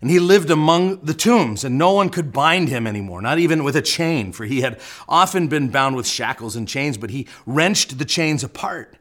And 0.00 0.10
he 0.10 0.18
lived 0.18 0.50
among 0.50 1.04
the 1.04 1.14
tombs, 1.14 1.64
and 1.64 1.78
no 1.78 1.92
one 1.92 2.10
could 2.10 2.32
bind 2.32 2.68
him 2.68 2.86
anymore, 2.86 3.22
not 3.22 3.38
even 3.38 3.64
with 3.64 3.76
a 3.76 3.82
chain, 3.82 4.32
for 4.32 4.44
he 4.44 4.60
had 4.60 4.78
often 5.08 5.48
been 5.48 5.70
bound 5.70 5.96
with 5.96 6.06
shackles 6.06 6.54
and 6.54 6.68
chains, 6.68 6.98
but 6.98 7.10
he 7.10 7.26
wrenched 7.46 7.96
the 7.98 8.04
chains 8.04 8.44
apart. 8.44 8.96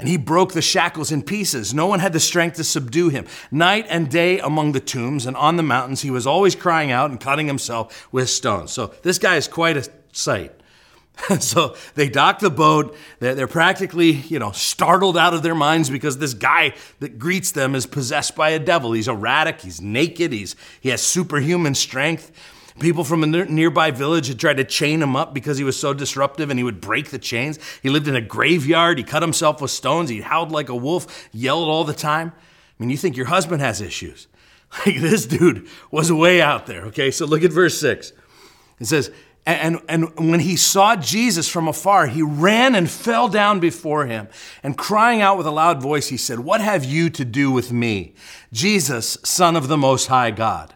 And 0.00 0.08
he 0.08 0.16
broke 0.16 0.52
the 0.52 0.62
shackles 0.62 1.12
in 1.12 1.22
pieces. 1.22 1.72
No 1.72 1.86
one 1.86 2.00
had 2.00 2.12
the 2.12 2.20
strength 2.20 2.56
to 2.56 2.64
subdue 2.64 3.10
him. 3.10 3.26
Night 3.50 3.86
and 3.88 4.10
day 4.10 4.38
among 4.38 4.72
the 4.72 4.80
tombs 4.80 5.26
and 5.26 5.36
on 5.36 5.56
the 5.56 5.62
mountains, 5.62 6.02
he 6.02 6.10
was 6.10 6.26
always 6.26 6.54
crying 6.54 6.90
out 6.90 7.10
and 7.10 7.20
cutting 7.20 7.46
himself 7.46 8.08
with 8.12 8.28
stones. 8.28 8.72
So 8.72 8.94
this 9.02 9.18
guy 9.18 9.36
is 9.36 9.46
quite 9.46 9.76
a 9.76 9.88
sight. 10.12 10.52
so 11.40 11.76
they 11.94 12.08
dock 12.08 12.38
the 12.38 12.50
boat. 12.50 12.96
They're, 13.18 13.46
practically, 13.46 14.12
you 14.12 14.38
know, 14.38 14.52
startled 14.52 15.16
out 15.16 15.34
of 15.34 15.42
their 15.42 15.54
minds 15.54 15.90
because 15.90 16.18
this 16.18 16.34
guy 16.34 16.74
that 17.00 17.18
greets 17.18 17.52
them 17.52 17.74
is 17.74 17.86
possessed 17.86 18.34
by 18.34 18.50
a 18.50 18.58
devil. 18.58 18.92
He's 18.92 19.08
erratic. 19.08 19.60
He's 19.60 19.80
naked. 19.80 20.32
He's, 20.32 20.56
he 20.80 20.88
has 20.90 21.02
superhuman 21.02 21.74
strength. 21.74 22.32
People 22.80 23.04
from 23.04 23.22
a 23.22 23.26
nearby 23.26 23.90
village 23.90 24.28
had 24.28 24.40
tried 24.40 24.56
to 24.56 24.64
chain 24.64 25.02
him 25.02 25.14
up 25.14 25.34
because 25.34 25.58
he 25.58 25.64
was 25.64 25.78
so 25.78 25.94
disruptive 25.94 26.50
and 26.50 26.58
he 26.58 26.64
would 26.64 26.80
break 26.80 27.10
the 27.10 27.18
chains. 27.18 27.58
He 27.82 27.90
lived 27.90 28.08
in 28.08 28.16
a 28.16 28.20
graveyard. 28.20 28.98
He 28.98 29.04
cut 29.04 29.22
himself 29.22 29.60
with 29.60 29.70
stones. 29.70 30.10
He 30.10 30.22
howled 30.22 30.50
like 30.50 30.68
a 30.68 30.74
wolf, 30.74 31.28
yelled 31.32 31.68
all 31.68 31.84
the 31.84 31.92
time. 31.92 32.32
I 32.34 32.82
mean, 32.82 32.90
you 32.90 32.96
think 32.96 33.16
your 33.16 33.26
husband 33.26 33.60
has 33.62 33.80
issues. 33.80 34.26
Like 34.86 35.00
this 35.00 35.26
dude 35.26 35.66
was 35.90 36.12
way 36.12 36.40
out 36.40 36.66
there. 36.66 36.82
Okay, 36.86 37.10
so 37.10 37.26
look 37.26 37.42
at 37.42 37.50
verse 37.50 37.80
6. 37.80 38.12
It 38.78 38.86
says, 38.86 39.10
and, 39.44 39.80
and 39.88 40.30
when 40.30 40.38
he 40.38 40.54
saw 40.54 40.94
Jesus 40.94 41.48
from 41.48 41.66
afar, 41.66 42.06
he 42.06 42.22
ran 42.22 42.76
and 42.76 42.88
fell 42.88 43.28
down 43.28 43.58
before 43.58 44.06
him. 44.06 44.28
And 44.62 44.78
crying 44.78 45.22
out 45.22 45.36
with 45.36 45.46
a 45.46 45.50
loud 45.50 45.82
voice, 45.82 46.08
he 46.08 46.16
said, 46.16 46.40
What 46.40 46.60
have 46.60 46.84
you 46.84 47.10
to 47.10 47.24
do 47.24 47.50
with 47.50 47.72
me, 47.72 48.14
Jesus, 48.52 49.18
Son 49.24 49.56
of 49.56 49.66
the 49.66 49.78
Most 49.78 50.06
High 50.06 50.30
God? 50.30 50.74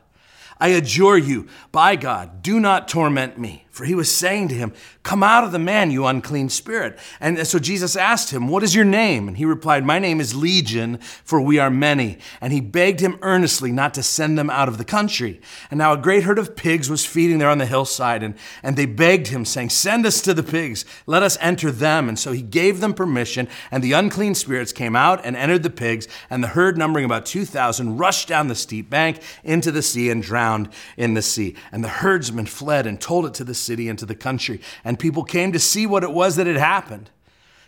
I 0.58 0.68
adjure 0.68 1.18
you, 1.18 1.46
by 1.73 1.96
God, 1.96 2.42
do 2.42 2.61
not 2.61 2.88
torment 2.88 3.38
me. 3.38 3.63
For 3.75 3.85
he 3.85 3.97
was 3.97 4.14
saying 4.14 4.49
to 4.49 4.54
him, 4.54 4.73
Come 5.02 5.25
out 5.25 5.43
of 5.43 5.50
the 5.50 5.59
man, 5.59 5.90
you 5.90 6.07
unclean 6.07 6.49
spirit. 6.49 6.97
And 7.19 7.45
so 7.45 7.59
Jesus 7.59 7.97
asked 7.97 8.31
him, 8.31 8.47
What 8.47 8.62
is 8.62 8.73
your 8.73 8.85
name? 8.85 9.26
And 9.26 9.37
he 9.37 9.45
replied, 9.45 9.85
My 9.85 9.99
name 9.99 10.21
is 10.21 10.33
Legion, 10.33 10.99
for 11.25 11.40
we 11.40 11.59
are 11.59 11.71
many. 11.71 12.19
And 12.40 12.52
he 12.52 12.61
begged 12.61 13.00
him 13.00 13.19
earnestly 13.21 13.73
not 13.73 13.93
to 13.95 14.02
send 14.04 14.38
them 14.38 14.49
out 14.49 14.69
of 14.69 14.78
the 14.78 14.85
country. 14.85 15.40
And 15.73 15.78
now 15.78 15.93
a 15.93 15.99
great 15.99 16.23
herd 16.23 16.38
of 16.38 16.54
pigs 16.54 16.88
was 16.88 17.04
feeding 17.04 17.38
there 17.38 17.50
on 17.50 17.59
the 17.59 17.66
hillside. 17.66 18.23
And, 18.23 18.37
and 18.62 18.76
they 18.76 18.87
begged 18.87 19.26
him, 19.26 19.45
saying, 19.45 19.71
Send 19.71 20.07
us 20.07 20.23
to 20.23 20.35
the 20.35 20.45
pigs, 20.45 20.85
let 21.07 21.25
us 21.25 21.37
enter 21.40 21.73
them. 21.73 22.09
And 22.09 22.16
so 22.16 22.31
he 22.31 22.43
gave 22.43 22.78
them 22.78 22.95
permission. 22.95 23.49
And 23.73 23.83
the 23.83 23.95
unclean 23.95 24.37
spirits 24.37 24.73
came 24.73 24.95
out 24.95 25.21
and 25.26 25.35
entered 25.35 25.64
the 25.64 25.69
pigs. 25.69 26.07
And 26.31 26.45
the 26.45 26.49
herd, 26.49 26.78
numbering 26.78 27.07
about 27.07 27.26
2,000, 27.26 27.99
rushed 27.99 28.28
down 28.28 28.47
the 28.47 28.54
steep 28.54 28.88
bank 28.88 29.21
into 29.43 29.73
the 29.73 29.83
sea 29.83 30.11
and 30.11 30.23
drowned 30.23 30.69
in 30.97 31.14
the 31.14 31.23
sea. 31.23 31.57
And 31.73 31.83
the 31.83 31.88
herdsmen 31.88 32.47
fled 32.47 32.87
and 32.87 33.00
told 33.00 33.26
it 33.26 33.35
to 33.35 33.43
the 33.43 33.63
city 33.64 33.88
and 33.88 33.99
to 33.99 34.06
the 34.06 34.14
country. 34.14 34.61
And 34.85 34.99
people 34.99 35.25
came 35.25 35.52
to 35.52 35.59
see 35.59 35.87
what 35.87 36.04
it 36.04 36.12
was 36.12 36.37
that 36.37 36.47
had 36.47 36.56
happened. 36.56 37.11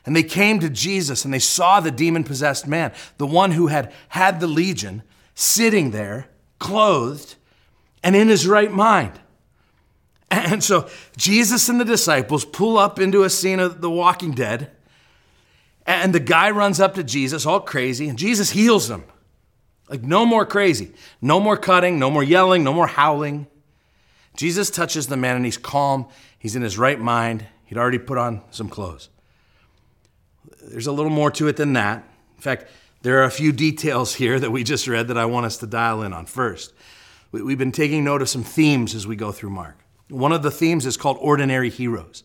And 0.05 0.15
they 0.15 0.23
came 0.23 0.61
to 0.61 0.71
Jesus 0.71 1.25
and 1.25 1.35
they 1.35 1.41
saw 1.41 1.81
the 1.81 1.91
demon 1.91 2.23
possessed 2.23 2.67
man, 2.67 2.93
the 3.19 3.27
one 3.27 3.53
who 3.53 3.67
had 3.67 3.93
had 4.11 4.39
the 4.41 4.47
legion, 4.47 5.03
sitting 5.35 5.91
there, 5.91 6.29
clothed, 6.59 7.35
and 8.03 8.15
in 8.15 8.29
his 8.29 8.47
right 8.47 8.73
mind. 8.73 9.13
And 10.29 10.63
so 10.63 10.89
Jesus 11.17 11.69
and 11.69 11.81
the 11.81 11.85
disciples 11.85 12.45
pull 12.45 12.79
up 12.79 12.99
into 12.99 13.23
a 13.23 13.31
scene 13.31 13.61
of 13.61 13.81
the 13.81 13.91
walking 13.91 14.33
dead. 14.33 14.73
And 15.87 16.13
the 16.13 16.21
guy 16.21 16.51
runs 16.51 16.81
up 16.81 16.95
to 16.95 17.05
Jesus, 17.05 17.47
all 17.47 17.61
crazy, 17.61 18.09
and 18.09 18.19
Jesus 18.19 18.51
heals 18.51 18.91
him. 18.91 19.05
Like, 19.89 20.03
no 20.03 20.27
more 20.27 20.45
crazy. 20.45 20.93
No 21.23 21.39
more 21.39 21.57
cutting, 21.57 21.99
no 21.99 22.11
more 22.11 22.25
yelling, 22.25 22.65
no 22.65 22.73
more 22.73 22.89
howling. 22.89 23.47
Jesus 24.37 24.71
touches 24.71 25.07
the 25.07 25.17
man 25.17 25.37
and 25.37 25.45
he's 25.45 25.59
calm. 25.59 26.07
He's 26.39 26.55
in 26.55 26.63
his 26.63 26.79
right 26.79 27.01
mind. 27.01 27.47
He'd 27.65 27.79
already 27.79 27.99
put 27.99 28.19
on 28.19 28.43
some 28.51 28.69
clothes. 28.69 29.09
There's 30.63 30.87
a 30.87 30.93
little 30.93 31.11
more 31.11 31.31
to 31.33 31.49
it 31.49 31.57
than 31.57 31.73
that. 31.73 32.05
In 32.37 32.43
fact, 32.43 32.67
there 33.03 33.21
are 33.21 33.25
a 33.25 33.31
few 33.31 33.53
details 33.53 34.15
here 34.15 34.39
that 34.39 34.51
we 34.51 34.65
just 34.65 34.87
read 34.87 35.09
that 35.09 35.19
I 35.19 35.25
want 35.25 35.47
us 35.47 35.57
to 35.59 35.67
dial 35.67 36.03
in 36.03 36.13
on 36.13 36.27
first. 36.27 36.73
We've 37.33 37.59
been 37.59 37.73
taking 37.73 38.05
note 38.05 38.23
of 38.23 38.29
some 38.29 38.45
themes 38.45 38.95
as 38.95 39.07
we 39.07 39.17
go 39.17 39.33
through 39.33 39.51
Mark. 39.51 39.77
One 40.09 40.33
of 40.33 40.43
the 40.43 40.51
themes 40.51 40.87
is 40.87 40.97
called 40.97 41.19
ordinary 41.21 41.71
heroes. 41.71 42.23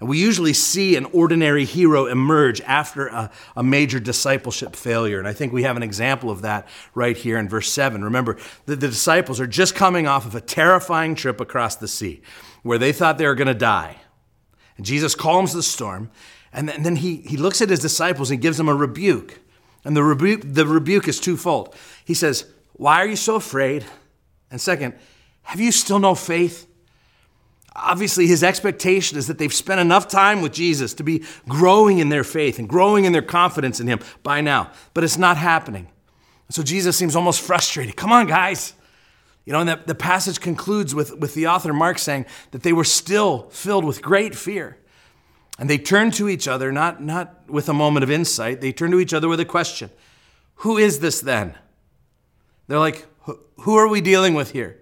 And 0.00 0.08
we 0.08 0.18
usually 0.18 0.52
see 0.52 0.94
an 0.94 1.06
ordinary 1.06 1.64
hero 1.64 2.06
emerge 2.06 2.60
after 2.60 3.08
a, 3.08 3.30
a, 3.56 3.64
major 3.64 3.98
discipleship 3.98 4.76
failure. 4.76 5.18
And 5.18 5.26
I 5.26 5.32
think 5.32 5.52
we 5.52 5.64
have 5.64 5.76
an 5.76 5.82
example 5.82 6.30
of 6.30 6.42
that 6.42 6.68
right 6.94 7.16
here 7.16 7.36
in 7.36 7.48
verse 7.48 7.70
7. 7.72 8.04
Remember, 8.04 8.36
the, 8.66 8.76
the 8.76 8.88
disciples 8.88 9.40
are 9.40 9.46
just 9.46 9.74
coming 9.74 10.06
off 10.06 10.24
of 10.24 10.36
a 10.36 10.40
terrifying 10.40 11.16
trip 11.16 11.40
across 11.40 11.74
the 11.74 11.88
sea 11.88 12.22
where 12.62 12.78
they 12.78 12.92
thought 12.92 13.18
they 13.18 13.26
were 13.26 13.34
going 13.34 13.48
to 13.48 13.54
die. 13.54 13.96
And 14.76 14.86
Jesus 14.86 15.16
calms 15.16 15.52
the 15.52 15.64
storm. 15.64 16.10
And 16.52 16.68
then, 16.68 16.76
and 16.76 16.86
then 16.86 16.96
he, 16.96 17.16
he 17.16 17.36
looks 17.36 17.60
at 17.60 17.68
his 17.68 17.80
disciples 17.80 18.30
and 18.30 18.40
gives 18.40 18.56
them 18.56 18.68
a 18.68 18.74
rebuke. 18.74 19.40
And 19.84 19.96
the 19.96 20.04
rebuke, 20.04 20.42
the 20.44 20.66
rebuke 20.66 21.08
is 21.08 21.18
twofold. 21.18 21.74
He 22.04 22.14
says, 22.14 22.46
Why 22.74 23.02
are 23.02 23.06
you 23.06 23.16
so 23.16 23.34
afraid? 23.34 23.84
And 24.50 24.60
second, 24.60 24.94
have 25.42 25.60
you 25.60 25.72
still 25.72 25.98
no 25.98 26.14
faith? 26.14 26.67
Obviously, 27.76 28.26
his 28.26 28.42
expectation 28.42 29.18
is 29.18 29.26
that 29.26 29.38
they've 29.38 29.52
spent 29.52 29.80
enough 29.80 30.08
time 30.08 30.42
with 30.42 30.52
Jesus 30.52 30.94
to 30.94 31.04
be 31.04 31.24
growing 31.48 31.98
in 31.98 32.08
their 32.08 32.24
faith 32.24 32.58
and 32.58 32.68
growing 32.68 33.04
in 33.04 33.12
their 33.12 33.22
confidence 33.22 33.78
in 33.78 33.86
him 33.86 34.00
by 34.22 34.40
now, 34.40 34.70
but 34.94 35.04
it's 35.04 35.18
not 35.18 35.36
happening. 35.36 35.88
So 36.50 36.62
Jesus 36.62 36.96
seems 36.96 37.14
almost 37.14 37.40
frustrated. 37.40 37.96
Come 37.96 38.10
on, 38.10 38.26
guys. 38.26 38.72
You 39.44 39.52
know, 39.52 39.60
and 39.60 39.68
the, 39.68 39.80
the 39.86 39.94
passage 39.94 40.40
concludes 40.40 40.94
with, 40.94 41.16
with 41.18 41.34
the 41.34 41.46
author 41.46 41.72
Mark 41.72 41.98
saying 41.98 42.26
that 42.50 42.62
they 42.62 42.72
were 42.72 42.84
still 42.84 43.48
filled 43.50 43.84
with 43.84 44.02
great 44.02 44.34
fear. 44.34 44.78
And 45.58 45.68
they 45.68 45.78
turned 45.78 46.14
to 46.14 46.28
each 46.28 46.46
other, 46.46 46.70
not, 46.70 47.02
not 47.02 47.48
with 47.48 47.68
a 47.68 47.74
moment 47.74 48.04
of 48.04 48.10
insight, 48.10 48.60
they 48.60 48.72
turned 48.72 48.92
to 48.92 49.00
each 49.00 49.14
other 49.14 49.28
with 49.28 49.40
a 49.40 49.44
question 49.44 49.90
Who 50.56 50.76
is 50.76 51.00
this 51.00 51.20
then? 51.20 51.54
They're 52.66 52.78
like, 52.78 53.06
Who 53.60 53.76
are 53.76 53.88
we 53.88 54.00
dealing 54.00 54.34
with 54.34 54.52
here? 54.52 54.77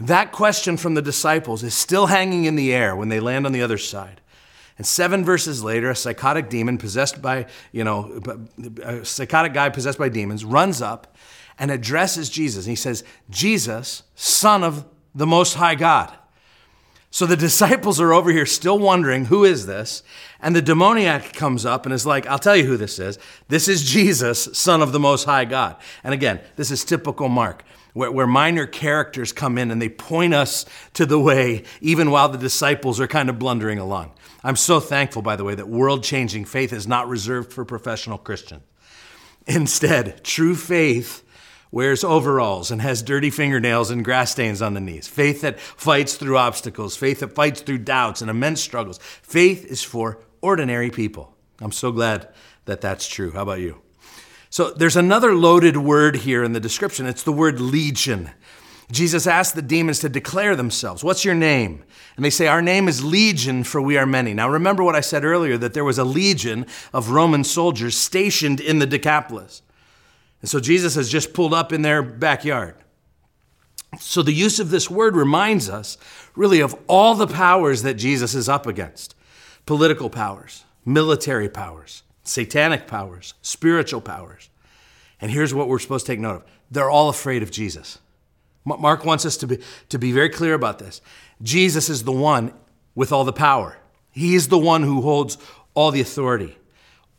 That 0.00 0.30
question 0.30 0.76
from 0.76 0.94
the 0.94 1.02
disciples 1.02 1.64
is 1.64 1.74
still 1.74 2.06
hanging 2.06 2.44
in 2.44 2.54
the 2.54 2.72
air 2.72 2.94
when 2.94 3.08
they 3.08 3.20
land 3.20 3.46
on 3.46 3.52
the 3.52 3.62
other 3.62 3.78
side. 3.78 4.20
And 4.76 4.86
seven 4.86 5.24
verses 5.24 5.64
later, 5.64 5.90
a 5.90 5.96
psychotic 5.96 6.48
demon 6.48 6.78
possessed 6.78 7.20
by, 7.20 7.46
you 7.72 7.82
know, 7.82 8.20
a 8.82 9.04
psychotic 9.04 9.52
guy 9.52 9.70
possessed 9.70 9.98
by 9.98 10.08
demons 10.08 10.44
runs 10.44 10.80
up 10.80 11.16
and 11.58 11.72
addresses 11.72 12.30
Jesus. 12.30 12.64
And 12.64 12.70
he 12.70 12.76
says, 12.76 13.02
Jesus, 13.28 14.04
Son 14.14 14.62
of 14.62 14.86
the 15.16 15.26
Most 15.26 15.54
High 15.54 15.74
God. 15.74 16.16
So 17.10 17.26
the 17.26 17.36
disciples 17.48 18.00
are 18.00 18.12
over 18.12 18.30
here 18.30 18.46
still 18.46 18.78
wondering, 18.78 19.24
who 19.24 19.44
is 19.44 19.66
this? 19.66 20.04
And 20.40 20.54
the 20.54 20.62
demoniac 20.62 21.32
comes 21.32 21.66
up 21.66 21.84
and 21.84 21.92
is 21.92 22.06
like, 22.06 22.24
I'll 22.28 22.38
tell 22.38 22.54
you 22.54 22.64
who 22.64 22.76
this 22.76 23.00
is. 23.00 23.18
This 23.48 23.66
is 23.66 23.82
Jesus, 23.82 24.48
Son 24.52 24.80
of 24.80 24.92
the 24.92 25.00
Most 25.00 25.24
High 25.24 25.44
God. 25.44 25.74
And 26.04 26.14
again, 26.14 26.38
this 26.54 26.70
is 26.70 26.84
typical 26.84 27.28
Mark 27.28 27.64
where, 27.98 28.12
where 28.12 28.26
minor 28.28 28.64
characters 28.64 29.32
come 29.32 29.58
in 29.58 29.72
and 29.72 29.82
they 29.82 29.88
point 29.88 30.32
us 30.32 30.64
to 30.94 31.04
the 31.04 31.18
way, 31.18 31.64
even 31.80 32.12
while 32.12 32.28
the 32.28 32.38
disciples 32.38 33.00
are 33.00 33.08
kind 33.08 33.28
of 33.28 33.40
blundering 33.40 33.80
along. 33.80 34.12
I'm 34.44 34.54
so 34.54 34.78
thankful, 34.78 35.20
by 35.20 35.34
the 35.34 35.42
way, 35.42 35.56
that 35.56 35.68
world 35.68 36.04
changing 36.04 36.44
faith 36.44 36.72
is 36.72 36.86
not 36.86 37.08
reserved 37.08 37.52
for 37.52 37.64
professional 37.64 38.16
Christians. 38.16 38.62
Instead, 39.48 40.22
true 40.22 40.54
faith 40.54 41.24
wears 41.72 42.04
overalls 42.04 42.70
and 42.70 42.80
has 42.80 43.02
dirty 43.02 43.30
fingernails 43.30 43.90
and 43.90 44.04
grass 44.04 44.30
stains 44.30 44.62
on 44.62 44.74
the 44.74 44.80
knees. 44.80 45.08
Faith 45.08 45.40
that 45.40 45.58
fights 45.58 46.14
through 46.14 46.38
obstacles, 46.38 46.96
faith 46.96 47.18
that 47.18 47.34
fights 47.34 47.62
through 47.62 47.78
doubts 47.78 48.22
and 48.22 48.30
immense 48.30 48.60
struggles. 48.60 48.98
Faith 48.98 49.64
is 49.64 49.82
for 49.82 50.20
ordinary 50.40 50.90
people. 50.90 51.34
I'm 51.60 51.72
so 51.72 51.90
glad 51.90 52.28
that 52.66 52.80
that's 52.80 53.08
true. 53.08 53.32
How 53.32 53.42
about 53.42 53.58
you? 53.58 53.82
So 54.50 54.70
there's 54.70 54.96
another 54.96 55.34
loaded 55.34 55.76
word 55.76 56.16
here 56.16 56.42
in 56.42 56.52
the 56.52 56.60
description. 56.60 57.06
It's 57.06 57.22
the 57.22 57.32
word 57.32 57.60
legion. 57.60 58.30
Jesus 58.90 59.26
asked 59.26 59.54
the 59.54 59.62
demons 59.62 59.98
to 59.98 60.08
declare 60.08 60.56
themselves. 60.56 61.04
What's 61.04 61.24
your 61.24 61.34
name? 61.34 61.84
And 62.16 62.24
they 62.24 62.30
say, 62.30 62.46
Our 62.46 62.62
name 62.62 62.88
is 62.88 63.04
Legion, 63.04 63.62
for 63.62 63.82
we 63.82 63.98
are 63.98 64.06
many. 64.06 64.32
Now 64.32 64.48
remember 64.48 64.82
what 64.82 64.96
I 64.96 65.00
said 65.00 65.24
earlier 65.24 65.58
that 65.58 65.74
there 65.74 65.84
was 65.84 65.98
a 65.98 66.04
legion 66.04 66.66
of 66.92 67.10
Roman 67.10 67.44
soldiers 67.44 67.96
stationed 67.96 68.60
in 68.60 68.78
the 68.78 68.86
Decapolis. 68.86 69.62
And 70.40 70.48
so 70.48 70.58
Jesus 70.58 70.94
has 70.94 71.10
just 71.10 71.34
pulled 71.34 71.52
up 71.52 71.72
in 71.72 71.82
their 71.82 72.02
backyard. 72.02 72.76
So 73.98 74.22
the 74.22 74.32
use 74.32 74.58
of 74.58 74.70
this 74.70 74.90
word 74.90 75.16
reminds 75.16 75.68
us 75.68 75.98
really 76.34 76.60
of 76.60 76.74
all 76.86 77.14
the 77.14 77.26
powers 77.26 77.82
that 77.82 77.94
Jesus 77.94 78.34
is 78.34 78.48
up 78.48 78.66
against 78.66 79.14
political 79.66 80.08
powers, 80.08 80.64
military 80.84 81.48
powers, 81.48 82.02
satanic 82.28 82.86
powers, 82.86 83.34
spiritual 83.42 84.00
powers. 84.00 84.50
And 85.20 85.30
here's 85.30 85.54
what 85.54 85.68
we're 85.68 85.78
supposed 85.78 86.06
to 86.06 86.12
take 86.12 86.20
note 86.20 86.36
of 86.36 86.44
they're 86.70 86.90
all 86.90 87.08
afraid 87.08 87.42
of 87.42 87.50
Jesus. 87.50 87.98
Mark 88.64 89.04
wants 89.04 89.24
us 89.24 89.38
to 89.38 89.46
be, 89.46 89.58
to 89.88 89.98
be 89.98 90.12
very 90.12 90.28
clear 90.28 90.52
about 90.52 90.78
this. 90.78 91.00
Jesus 91.40 91.88
is 91.88 92.04
the 92.04 92.12
one 92.12 92.52
with 92.94 93.12
all 93.12 93.24
the 93.24 93.32
power, 93.32 93.78
He 94.10 94.34
is 94.34 94.48
the 94.48 94.58
one 94.58 94.82
who 94.82 95.02
holds 95.02 95.38
all 95.74 95.90
the 95.90 96.00
authority. 96.00 96.56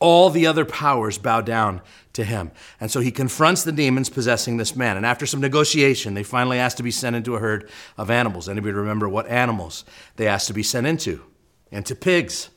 All 0.02 0.30
the 0.30 0.48
other 0.48 0.64
powers 0.64 1.18
bow 1.18 1.42
down 1.42 1.82
to 2.14 2.24
him. 2.24 2.52
And 2.80 2.90
so 2.90 3.02
he 3.02 3.12
confronts 3.12 3.66
the 3.66 3.74
demons 3.74 4.10
possessing 4.10 4.56
this 4.56 4.74
man. 4.74 4.96
And 4.96 5.06
after 5.06 5.26
some 5.26 5.42
negotiation, 5.42 6.14
they 6.14 6.24
finally 6.24 6.58
ask 6.58 6.78
to 6.78 6.84
be 6.84 6.92
sent 6.92 7.18
into 7.18 7.36
a 7.36 7.40
herd 7.40 7.70
of 7.98 8.10
animals. 8.10 8.48
Anybody 8.48 8.72
remember 8.72 9.10
what 9.10 9.28
animals 9.28 9.84
they 10.16 10.26
asked 10.26 10.48
to 10.48 10.54
be 10.54 10.64
sent 10.64 10.88
into? 10.88 11.22
Into 11.70 11.96
pigs. 11.96 12.50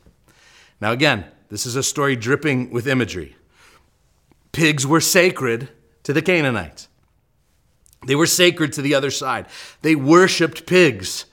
Now, 0.80 0.92
again, 0.92 1.24
this 1.52 1.66
is 1.66 1.76
a 1.76 1.82
story 1.82 2.16
dripping 2.16 2.70
with 2.70 2.86
imagery. 2.86 3.36
Pigs 4.52 4.86
were 4.86 5.02
sacred 5.02 5.68
to 6.02 6.14
the 6.14 6.22
Canaanites. 6.22 6.88
They 8.06 8.14
were 8.14 8.26
sacred 8.26 8.72
to 8.72 8.80
the 8.80 8.94
other 8.94 9.10
side. 9.10 9.48
They 9.82 9.94
worshiped 9.94 10.64
pigs. 10.64 11.26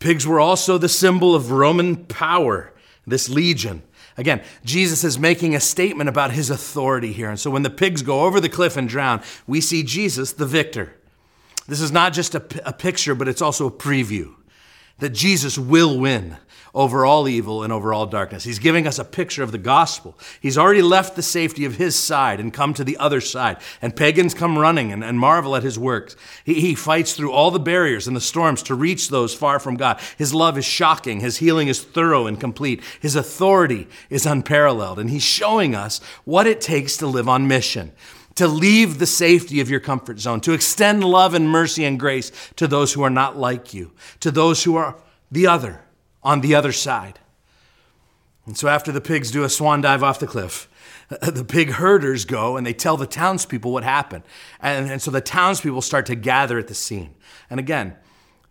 Pigs 0.00 0.26
were 0.26 0.40
also 0.40 0.76
the 0.76 0.88
symbol 0.88 1.36
of 1.36 1.52
Roman 1.52 2.04
power, 2.06 2.74
this 3.06 3.28
legion. 3.28 3.84
Again, 4.16 4.42
Jesus 4.64 5.04
is 5.04 5.20
making 5.20 5.54
a 5.54 5.60
statement 5.60 6.08
about 6.08 6.32
his 6.32 6.50
authority 6.50 7.12
here. 7.12 7.30
And 7.30 7.38
so 7.38 7.48
when 7.48 7.62
the 7.62 7.70
pigs 7.70 8.02
go 8.02 8.24
over 8.24 8.40
the 8.40 8.48
cliff 8.48 8.76
and 8.76 8.88
drown, 8.88 9.22
we 9.46 9.60
see 9.60 9.84
Jesus, 9.84 10.32
the 10.32 10.46
victor. 10.46 10.96
This 11.68 11.80
is 11.80 11.92
not 11.92 12.12
just 12.12 12.34
a, 12.34 12.42
a 12.66 12.72
picture, 12.72 13.14
but 13.14 13.28
it's 13.28 13.40
also 13.40 13.68
a 13.68 13.70
preview 13.70 14.34
that 14.98 15.10
Jesus 15.10 15.58
will 15.58 15.98
win 15.98 16.36
over 16.74 17.04
all 17.04 17.28
evil 17.28 17.62
and 17.62 17.72
over 17.72 17.92
all 17.92 18.06
darkness. 18.06 18.44
He's 18.44 18.58
giving 18.58 18.86
us 18.86 18.98
a 18.98 19.04
picture 19.04 19.42
of 19.42 19.52
the 19.52 19.58
gospel. 19.58 20.16
He's 20.40 20.58
already 20.58 20.82
left 20.82 21.16
the 21.16 21.22
safety 21.22 21.64
of 21.64 21.76
his 21.76 21.96
side 21.96 22.40
and 22.40 22.52
come 22.52 22.74
to 22.74 22.84
the 22.84 22.96
other 22.98 23.20
side. 23.20 23.58
And 23.80 23.96
pagans 23.96 24.34
come 24.34 24.58
running 24.58 24.92
and, 24.92 25.02
and 25.02 25.18
marvel 25.18 25.56
at 25.56 25.62
his 25.62 25.78
works. 25.78 26.14
He, 26.44 26.54
he 26.60 26.74
fights 26.74 27.14
through 27.14 27.32
all 27.32 27.50
the 27.50 27.58
barriers 27.58 28.06
and 28.06 28.16
the 28.16 28.20
storms 28.20 28.62
to 28.64 28.74
reach 28.74 29.08
those 29.08 29.34
far 29.34 29.58
from 29.58 29.76
God. 29.76 30.00
His 30.16 30.34
love 30.34 30.58
is 30.58 30.64
shocking. 30.64 31.20
His 31.20 31.38
healing 31.38 31.68
is 31.68 31.82
thorough 31.82 32.26
and 32.26 32.38
complete. 32.38 32.82
His 33.00 33.16
authority 33.16 33.88
is 34.10 34.26
unparalleled. 34.26 34.98
And 34.98 35.10
he's 35.10 35.22
showing 35.22 35.74
us 35.74 36.00
what 36.24 36.46
it 36.46 36.60
takes 36.60 36.96
to 36.98 37.06
live 37.06 37.28
on 37.28 37.48
mission 37.48 37.92
to 38.38 38.46
leave 38.46 38.98
the 39.00 39.06
safety 39.06 39.60
of 39.60 39.68
your 39.68 39.80
comfort 39.80 40.20
zone, 40.20 40.40
to 40.40 40.52
extend 40.52 41.02
love 41.02 41.34
and 41.34 41.48
mercy 41.48 41.84
and 41.84 41.98
grace 41.98 42.30
to 42.54 42.68
those 42.68 42.92
who 42.92 43.02
are 43.02 43.10
not 43.10 43.36
like 43.36 43.74
you, 43.74 43.90
to 44.20 44.30
those 44.30 44.62
who 44.62 44.76
are 44.76 44.96
the 45.28 45.48
other 45.48 45.82
on 46.22 46.40
the 46.40 46.54
other 46.54 46.70
side. 46.70 47.18
And 48.46 48.56
so, 48.56 48.68
after 48.68 48.92
the 48.92 49.00
pigs 49.00 49.32
do 49.32 49.42
a 49.42 49.48
swan 49.48 49.80
dive 49.80 50.04
off 50.04 50.20
the 50.20 50.28
cliff, 50.28 50.68
the 51.20 51.44
pig 51.44 51.72
herders 51.72 52.24
go 52.24 52.56
and 52.56 52.64
they 52.64 52.72
tell 52.72 52.96
the 52.96 53.08
townspeople 53.08 53.72
what 53.72 53.82
happened. 53.82 54.22
And, 54.60 54.88
and 54.88 55.02
so 55.02 55.10
the 55.10 55.20
townspeople 55.20 55.82
start 55.82 56.06
to 56.06 56.14
gather 56.14 56.60
at 56.60 56.68
the 56.68 56.74
scene. 56.74 57.16
And 57.50 57.58
again, 57.58 57.96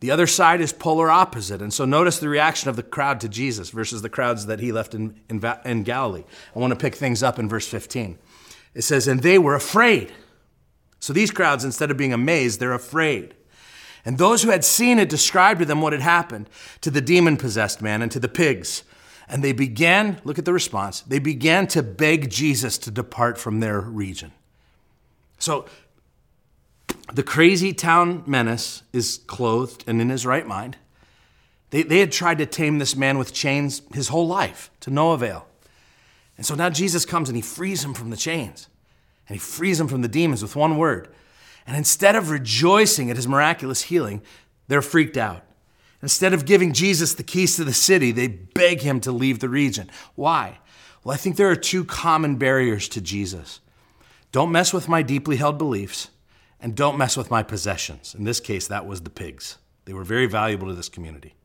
the 0.01 0.11
other 0.11 0.27
side 0.27 0.59
is 0.59 0.73
polar 0.73 1.09
opposite. 1.09 1.61
And 1.61 1.73
so 1.73 1.85
notice 1.85 2.19
the 2.19 2.27
reaction 2.27 2.69
of 2.69 2.75
the 2.75 2.83
crowd 2.83 3.21
to 3.21 3.29
Jesus 3.29 3.69
versus 3.69 4.01
the 4.01 4.09
crowds 4.09 4.47
that 4.47 4.59
he 4.59 4.73
left 4.73 4.93
in, 4.93 5.19
in, 5.29 5.41
in 5.63 5.83
Galilee. 5.83 6.25
I 6.53 6.59
want 6.59 6.71
to 6.71 6.77
pick 6.77 6.95
things 6.95 7.23
up 7.23 7.39
in 7.39 7.47
verse 7.47 7.67
15. 7.67 8.19
It 8.77 8.83
says, 8.83 9.07
And 9.07 9.23
they 9.23 9.39
were 9.39 9.55
afraid. 9.55 10.13
So 10.99 11.11
these 11.11 11.31
crowds, 11.31 11.65
instead 11.65 11.89
of 11.89 11.97
being 11.97 12.13
amazed, 12.13 12.59
they're 12.59 12.73
afraid. 12.73 13.33
And 14.05 14.19
those 14.19 14.43
who 14.43 14.51
had 14.51 14.63
seen 14.63 14.99
it 14.99 15.09
described 15.09 15.59
to 15.59 15.65
them 15.65 15.81
what 15.81 15.93
had 15.93 16.03
happened 16.03 16.47
to 16.81 16.91
the 16.91 17.01
demon 17.01 17.37
possessed 17.37 17.81
man 17.81 18.03
and 18.03 18.11
to 18.11 18.19
the 18.19 18.27
pigs. 18.27 18.83
And 19.27 19.43
they 19.43 19.51
began, 19.51 20.21
look 20.23 20.37
at 20.37 20.45
the 20.45 20.53
response, 20.53 21.01
they 21.01 21.17
began 21.17 21.65
to 21.67 21.81
beg 21.81 22.29
Jesus 22.29 22.77
to 22.79 22.91
depart 22.91 23.39
from 23.39 23.61
their 23.61 23.81
region. 23.81 24.31
So 25.39 25.65
the 27.11 27.23
crazy 27.23 27.73
town 27.73 28.23
menace 28.27 28.83
is 28.93 29.21
clothed 29.25 29.83
and 29.87 29.99
in 29.99 30.09
his 30.09 30.23
right 30.23 30.45
mind. 30.45 30.77
They, 31.71 31.81
they 31.81 31.99
had 31.99 32.11
tried 32.11 32.37
to 32.37 32.45
tame 32.45 32.77
this 32.77 32.95
man 32.95 33.17
with 33.17 33.33
chains 33.33 33.81
his 33.91 34.09
whole 34.09 34.27
life 34.27 34.69
to 34.81 34.91
no 34.91 35.13
avail. 35.13 35.47
And 36.37 36.45
so 36.45 36.55
now 36.55 36.69
Jesus 36.69 37.05
comes 37.05 37.29
and 37.29 37.35
he 37.35 37.41
frees 37.41 37.83
him 37.83 37.93
from 37.93 38.11
the 38.11 38.17
chains. 38.17 38.67
And 39.27 39.35
he 39.35 39.39
frees 39.39 39.79
him 39.79 39.87
from 39.87 40.01
the 40.01 40.07
demons 40.07 40.41
with 40.41 40.55
one 40.55 40.77
word 40.77 41.09
and 41.67 41.75
instead 41.75 42.15
of 42.15 42.29
rejoicing 42.29 43.11
at 43.11 43.17
his 43.17 43.27
miraculous 43.27 43.83
healing, 43.83 44.21
they're 44.69 44.81
freaked 44.81 45.17
out. 45.17 45.43
Instead 46.01 46.33
of 46.33 46.45
giving 46.45 46.71
Jesus 46.71 47.13
the 47.13 47.23
keys 47.23 47.57
to 47.57 47.65
the 47.65 47.73
city, 47.73 48.11
they 48.11 48.27
beg 48.27 48.81
him 48.81 49.01
to 49.01 49.11
leave 49.11 49.39
the 49.39 49.49
region. 49.49 49.89
Why? 50.15 50.59
Well, 51.03 51.13
I 51.13 51.17
think 51.17 51.35
there 51.35 51.49
are 51.49 51.55
two 51.55 51.83
common 51.83 52.37
barriers 52.37 52.87
to 52.89 53.01
Jesus. 53.01 53.59
Don't 54.31 54.51
mess 54.51 54.71
with 54.71 54.87
my 54.87 55.01
deeply 55.01 55.35
held 55.35 55.57
beliefs, 55.57 56.09
and 56.61 56.75
don't 56.75 56.97
mess 56.97 57.17
with 57.17 57.29
my 57.29 57.43
possessions. 57.43 58.15
In 58.17 58.23
this 58.23 58.39
case, 58.39 58.67
that 58.67 58.85
was 58.85 59.01
the 59.01 59.09
pigs. 59.09 59.57
They 59.85 59.93
were 59.93 60.03
very 60.03 60.25
valuable 60.25 60.67
to 60.67 60.73
this 60.73 60.89
community. 60.89 61.35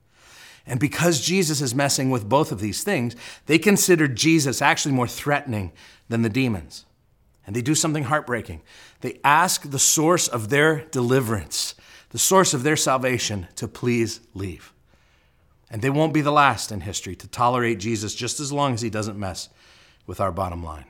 And 0.67 0.79
because 0.79 1.21
Jesus 1.21 1.61
is 1.61 1.75
messing 1.75 2.11
with 2.11 2.29
both 2.29 2.53
of 2.53 2.61
these 2.61 2.85
things, 2.85 3.17
they 3.47 3.59
considered 3.59 4.17
Jesus 4.17 4.63
actually 4.63 4.95
more 4.95 5.09
threatening 5.09 5.73
than 6.09 6.23
the 6.23 6.29
demons. 6.29 6.85
And 7.47 7.57
they 7.57 7.63
do 7.63 7.75
something 7.75 8.05
heartbreaking. 8.05 8.63
They 9.01 9.19
ask 9.25 9.69
the 9.69 9.79
source 9.79 10.29
of 10.29 10.49
their 10.49 10.85
deliverance, 10.87 11.75
the 12.11 12.19
source 12.19 12.55
of 12.55 12.63
their 12.63 12.77
salvation, 12.77 13.49
to 13.57 13.67
please 13.67 14.21
leave. 14.35 14.73
And 15.71 15.83
they 15.83 15.91
won't 15.91 16.15
be 16.15 16.21
the 16.21 16.31
last 16.31 16.71
in 16.71 16.83
history 16.83 17.17
to 17.17 17.27
tolerate 17.27 17.81
Jesus 17.81 18.15
just 18.15 18.39
as 18.39 18.53
long 18.53 18.75
as 18.75 18.83
he 18.83 18.91
doesn't 18.91 19.19
mess 19.19 19.49
with 20.07 20.21
our 20.21 20.31
bottom 20.31 20.63
line. 20.63 20.85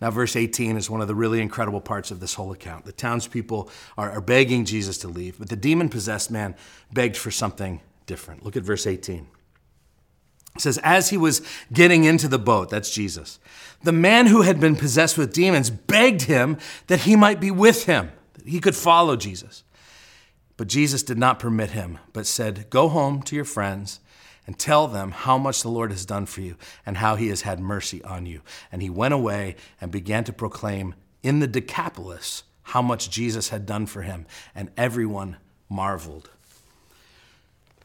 Now, 0.00 0.10
verse 0.10 0.36
18 0.36 0.76
is 0.76 0.90
one 0.90 1.00
of 1.00 1.08
the 1.08 1.14
really 1.14 1.40
incredible 1.40 1.80
parts 1.80 2.10
of 2.10 2.20
this 2.20 2.34
whole 2.34 2.52
account. 2.52 2.84
The 2.84 2.92
townspeople 2.92 3.70
are, 3.96 4.10
are 4.10 4.20
begging 4.20 4.66
Jesus 4.66 4.98
to 4.98 5.08
leave, 5.08 5.38
but 5.38 5.48
the 5.48 5.56
demon 5.56 5.88
possessed 5.88 6.30
man 6.30 6.54
begged 6.92 7.16
for 7.16 7.30
something 7.30 7.80
different. 8.06 8.44
Look 8.44 8.56
at 8.56 8.62
verse 8.62 8.86
18. 8.86 9.26
It 10.54 10.60
says, 10.60 10.78
As 10.78 11.10
he 11.10 11.16
was 11.16 11.42
getting 11.72 12.04
into 12.04 12.28
the 12.28 12.38
boat, 12.38 12.70
that's 12.70 12.90
Jesus, 12.90 13.38
the 13.82 13.92
man 13.92 14.26
who 14.26 14.42
had 14.42 14.58
been 14.58 14.76
possessed 14.76 15.18
with 15.18 15.32
demons 15.32 15.70
begged 15.70 16.22
him 16.22 16.58
that 16.86 17.00
he 17.00 17.14
might 17.14 17.40
be 17.40 17.50
with 17.50 17.84
him, 17.84 18.10
that 18.34 18.48
he 18.48 18.60
could 18.60 18.74
follow 18.74 19.16
Jesus. 19.16 19.64
But 20.56 20.68
Jesus 20.68 21.02
did 21.02 21.18
not 21.18 21.38
permit 21.38 21.70
him, 21.70 21.98
but 22.12 22.26
said, 22.26 22.70
Go 22.70 22.88
home 22.88 23.22
to 23.22 23.36
your 23.36 23.44
friends 23.44 24.00
and 24.46 24.58
tell 24.58 24.86
them 24.86 25.10
how 25.10 25.36
much 25.36 25.62
the 25.62 25.68
Lord 25.68 25.90
has 25.90 26.06
done 26.06 26.24
for 26.24 26.40
you 26.40 26.56
and 26.86 26.96
how 26.96 27.16
he 27.16 27.28
has 27.28 27.42
had 27.42 27.60
mercy 27.60 28.02
on 28.04 28.26
you. 28.26 28.40
And 28.72 28.80
he 28.80 28.88
went 28.88 29.12
away 29.12 29.56
and 29.80 29.90
began 29.90 30.24
to 30.24 30.32
proclaim 30.32 30.94
in 31.22 31.40
the 31.40 31.46
Decapolis 31.46 32.44
how 32.62 32.80
much 32.82 33.10
Jesus 33.10 33.50
had 33.50 33.66
done 33.66 33.86
for 33.86 34.02
him, 34.02 34.26
and 34.54 34.70
everyone 34.76 35.36
marveled. 35.68 36.30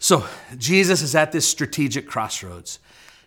So 0.01 0.25
Jesus 0.57 1.03
is 1.03 1.13
at 1.13 1.31
this 1.31 1.47
strategic 1.47 2.07
crossroads. 2.07 2.79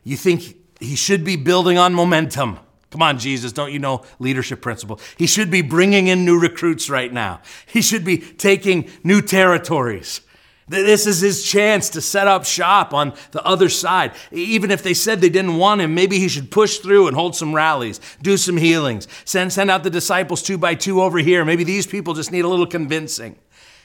You 0.03 0.17
think 0.17 0.57
he 0.81 0.97
should 0.97 1.25
be 1.25 1.37
building 1.37 1.79
on 1.79 1.95
momentum. 1.95 2.59
Come 2.91 3.01
on, 3.01 3.17
Jesus, 3.21 3.53
don't 3.53 3.73
you 3.73 3.79
know 3.79 4.05
leadership 4.19 4.61
principle? 4.61 4.99
He 5.17 5.29
should 5.29 5.53
be 5.53 5.63
bringing 5.63 6.09
in 6.09 6.25
new 6.25 6.39
recruits 6.39 6.91
right 6.91 7.13
now. 7.13 7.41
He 7.65 7.81
should 7.81 8.05
be 8.05 8.19
taking 8.19 8.91
new 9.05 9.23
territories. 9.23 10.21
This 10.67 11.07
is 11.07 11.21
his 11.21 11.45
chance 11.45 11.91
to 11.91 12.01
set 12.01 12.27
up 12.27 12.45
shop 12.45 12.93
on 12.93 13.15
the 13.31 13.45
other 13.45 13.69
side. 13.69 14.11
Even 14.33 14.73
if 14.73 14.83
they 14.83 14.95
said 14.95 15.21
they 15.21 15.29
didn't 15.29 15.59
want 15.59 15.81
him, 15.81 15.95
maybe 15.95 16.19
he 16.19 16.27
should 16.27 16.51
push 16.51 16.79
through 16.79 17.07
and 17.07 17.15
hold 17.15 17.37
some 17.37 17.55
rallies, 17.55 18.01
do 18.21 18.37
some 18.37 18.57
healings, 18.57 19.07
send, 19.25 19.53
send 19.53 19.71
out 19.71 19.85
the 19.85 19.91
disciples 19.91 20.43
two 20.43 20.59
by 20.59 20.75
two 20.75 21.01
over 21.01 21.19
here. 21.19 21.45
Maybe 21.45 21.63
these 21.63 21.87
people 21.87 22.15
just 22.15 22.33
need 22.33 22.45
a 22.45 22.49
little 22.49 22.67
convincing. 22.67 23.37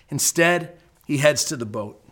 Instead, 0.09 0.79
he 1.05 1.17
heads 1.17 1.45
to 1.45 1.55
the 1.55 1.67
boat. 1.67 2.03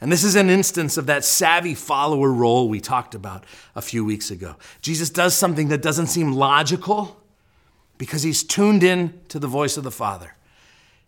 And 0.00 0.10
this 0.10 0.24
is 0.24 0.34
an 0.34 0.48
instance 0.48 0.96
of 0.96 1.06
that 1.06 1.24
savvy 1.24 1.74
follower 1.74 2.32
role 2.32 2.68
we 2.68 2.80
talked 2.80 3.14
about 3.14 3.44
a 3.74 3.82
few 3.82 4.04
weeks 4.04 4.30
ago. 4.30 4.56
Jesus 4.80 5.10
does 5.10 5.34
something 5.34 5.68
that 5.68 5.82
doesn't 5.82 6.06
seem 6.06 6.32
logical 6.32 7.20
because 7.98 8.22
he's 8.22 8.42
tuned 8.42 8.82
in 8.82 9.20
to 9.28 9.38
the 9.38 9.46
voice 9.46 9.76
of 9.76 9.84
the 9.84 9.90
Father. 9.90 10.34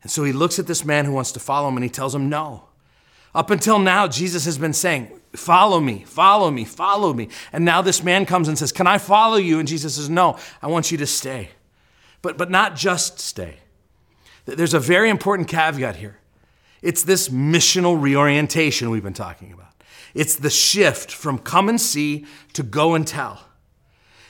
And 0.02 0.11
so 0.11 0.24
he 0.24 0.33
looks 0.33 0.59
at 0.59 0.66
this 0.66 0.85
man 0.85 1.07
who 1.07 1.12
wants 1.12 1.33
to 1.33 1.40
follow 1.40 1.68
him 1.68 1.76
and 1.76 1.85
he 1.85 1.90
tells 1.90 2.14
him 2.14 2.28
no. 2.28 2.64
Up 3.35 3.50
until 3.50 3.78
now, 3.78 4.07
Jesus 4.09 4.44
has 4.44 4.59
been 4.59 4.74
saying, 4.74 5.11
Follow 5.35 5.81
me, 5.81 6.05
follow 6.05 6.50
me, 6.50 6.66
follow 6.66 7.14
me. 7.14 7.28
And 7.55 7.64
now 7.64 7.81
this 7.81 8.02
man 8.02 8.26
comes 8.26 8.48
and 8.48 8.59
says, 8.59 8.70
Can 8.70 8.87
I 8.87 8.98
follow 8.98 9.38
you? 9.38 9.59
And 9.59 9.66
Jesus 9.66 9.94
says, 9.94 10.11
No, 10.11 10.37
I 10.61 10.66
want 10.66 10.92
you 10.92 10.98
to 10.98 11.07
stay. 11.07 11.48
But, 12.20 12.37
but 12.37 12.50
not 12.50 12.76
just 12.76 13.18
stay. 13.18 13.57
There's 14.44 14.74
a 14.74 14.81
very 14.81 15.09
important 15.09 15.48
caveat 15.48 15.96
here. 15.96 16.18
It's 16.83 17.05
this 17.05 17.29
missional 17.29 18.01
reorientation 18.01 18.90
we've 18.90 19.03
been 19.03 19.14
talking 19.14 19.53
about. 19.53 19.73
It's 20.14 20.37
the 20.37 20.51
shift 20.51 21.11
from 21.11 21.38
come 21.38 21.68
and 21.68 21.81
see 21.81 22.27
to 22.53 22.62
go 22.62 22.95
and 22.95 23.07
tell. 23.07 23.45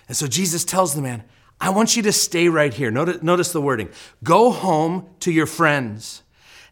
And 0.07 0.17
so 0.17 0.27
Jesus 0.27 0.65
tells 0.65 0.95
the 0.95 1.03
man, 1.03 1.25
I 1.61 1.71
want 1.71 1.97
you 1.97 2.03
to 2.03 2.13
stay 2.13 2.49
right 2.49 2.75
here. 2.75 2.91
Notice, 2.91 3.23
notice, 3.23 3.53
the 3.53 3.61
wording. 3.61 3.89
Go 4.23 4.51
home 4.51 5.09
to 5.21 5.33
your 5.33 5.47
friends 5.47 6.23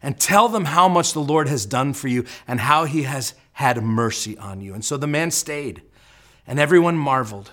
and 0.01 0.19
tell 0.19 0.49
them 0.49 0.65
how 0.65 0.87
much 0.87 1.13
the 1.13 1.21
Lord 1.21 1.47
has 1.47 1.65
done 1.65 1.93
for 1.93 2.07
you 2.07 2.25
and 2.47 2.59
how 2.59 2.85
he 2.85 3.03
has 3.03 3.33
had 3.53 3.81
mercy 3.81 4.37
on 4.37 4.61
you. 4.61 4.73
And 4.73 4.83
so 4.83 4.97
the 4.97 5.07
man 5.07 5.31
stayed, 5.31 5.81
and 6.45 6.59
everyone 6.59 6.97
marveled. 6.97 7.51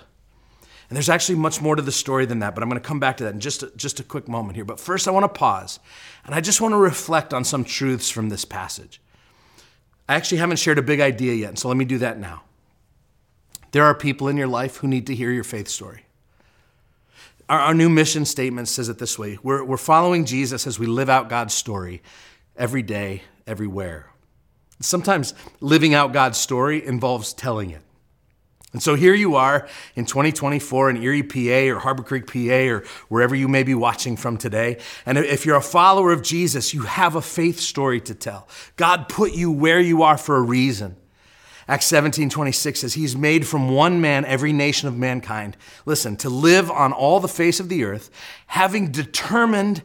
And 0.88 0.96
there's 0.96 1.10
actually 1.10 1.34
much 1.36 1.60
more 1.60 1.76
to 1.76 1.82
the 1.82 1.92
story 1.92 2.24
than 2.24 2.38
that, 2.38 2.54
but 2.54 2.62
I'm 2.62 2.70
going 2.70 2.80
to 2.80 2.86
come 2.86 3.00
back 3.00 3.18
to 3.18 3.24
that 3.24 3.34
in 3.34 3.40
just 3.40 3.62
a, 3.62 3.70
just 3.76 4.00
a 4.00 4.02
quick 4.02 4.26
moment 4.26 4.56
here. 4.56 4.64
But 4.64 4.80
first, 4.80 5.06
I 5.06 5.10
want 5.10 5.24
to 5.24 5.28
pause 5.28 5.80
and 6.24 6.34
I 6.34 6.40
just 6.40 6.60
want 6.60 6.72
to 6.72 6.78
reflect 6.78 7.34
on 7.34 7.44
some 7.44 7.62
truths 7.62 8.08
from 8.08 8.30
this 8.30 8.44
passage. 8.44 9.00
I 10.08 10.14
actually 10.14 10.38
haven't 10.38 10.58
shared 10.58 10.78
a 10.78 10.82
big 10.82 11.00
idea 11.00 11.34
yet, 11.34 11.58
so 11.58 11.68
let 11.68 11.76
me 11.76 11.84
do 11.84 11.98
that 11.98 12.18
now. 12.18 12.42
There 13.72 13.84
are 13.84 13.94
people 13.94 14.28
in 14.28 14.38
your 14.38 14.46
life 14.46 14.76
who 14.76 14.88
need 14.88 15.06
to 15.08 15.14
hear 15.14 15.30
your 15.30 15.44
faith 15.44 15.68
story. 15.68 16.06
Our, 17.50 17.60
our 17.60 17.74
new 17.74 17.90
mission 17.90 18.24
statement 18.24 18.68
says 18.68 18.88
it 18.88 18.98
this 18.98 19.18
way 19.18 19.38
we're, 19.42 19.62
we're 19.62 19.76
following 19.76 20.24
Jesus 20.24 20.66
as 20.66 20.78
we 20.78 20.86
live 20.86 21.10
out 21.10 21.28
God's 21.28 21.52
story 21.52 22.02
every 22.56 22.82
day, 22.82 23.22
everywhere. 23.46 24.10
Sometimes 24.80 25.34
living 25.60 25.92
out 25.92 26.12
God's 26.12 26.38
story 26.38 26.84
involves 26.84 27.34
telling 27.34 27.70
it. 27.70 27.82
And 28.78 28.82
so 28.84 28.94
here 28.94 29.12
you 29.12 29.34
are 29.34 29.66
in 29.96 30.06
2024 30.06 30.90
in 30.90 31.02
Erie, 31.02 31.24
PA, 31.24 31.74
or 31.74 31.80
Harbor 31.80 32.04
Creek, 32.04 32.28
PA, 32.28 32.72
or 32.72 32.84
wherever 33.08 33.34
you 33.34 33.48
may 33.48 33.64
be 33.64 33.74
watching 33.74 34.16
from 34.16 34.36
today. 34.36 34.78
And 35.04 35.18
if 35.18 35.44
you're 35.44 35.56
a 35.56 35.60
follower 35.60 36.12
of 36.12 36.22
Jesus, 36.22 36.72
you 36.72 36.82
have 36.82 37.16
a 37.16 37.20
faith 37.20 37.58
story 37.58 38.00
to 38.02 38.14
tell. 38.14 38.46
God 38.76 39.08
put 39.08 39.32
you 39.32 39.50
where 39.50 39.80
you 39.80 40.04
are 40.04 40.16
for 40.16 40.36
a 40.36 40.42
reason. 40.42 40.94
Acts 41.66 41.86
17, 41.86 42.30
26 42.30 42.78
says, 42.78 42.94
He's 42.94 43.16
made 43.16 43.48
from 43.48 43.68
one 43.68 44.00
man 44.00 44.24
every 44.24 44.52
nation 44.52 44.86
of 44.86 44.96
mankind. 44.96 45.56
Listen, 45.84 46.16
to 46.18 46.30
live 46.30 46.70
on 46.70 46.92
all 46.92 47.18
the 47.18 47.26
face 47.26 47.58
of 47.58 47.68
the 47.68 47.82
earth, 47.82 48.10
having 48.46 48.92
determined 48.92 49.82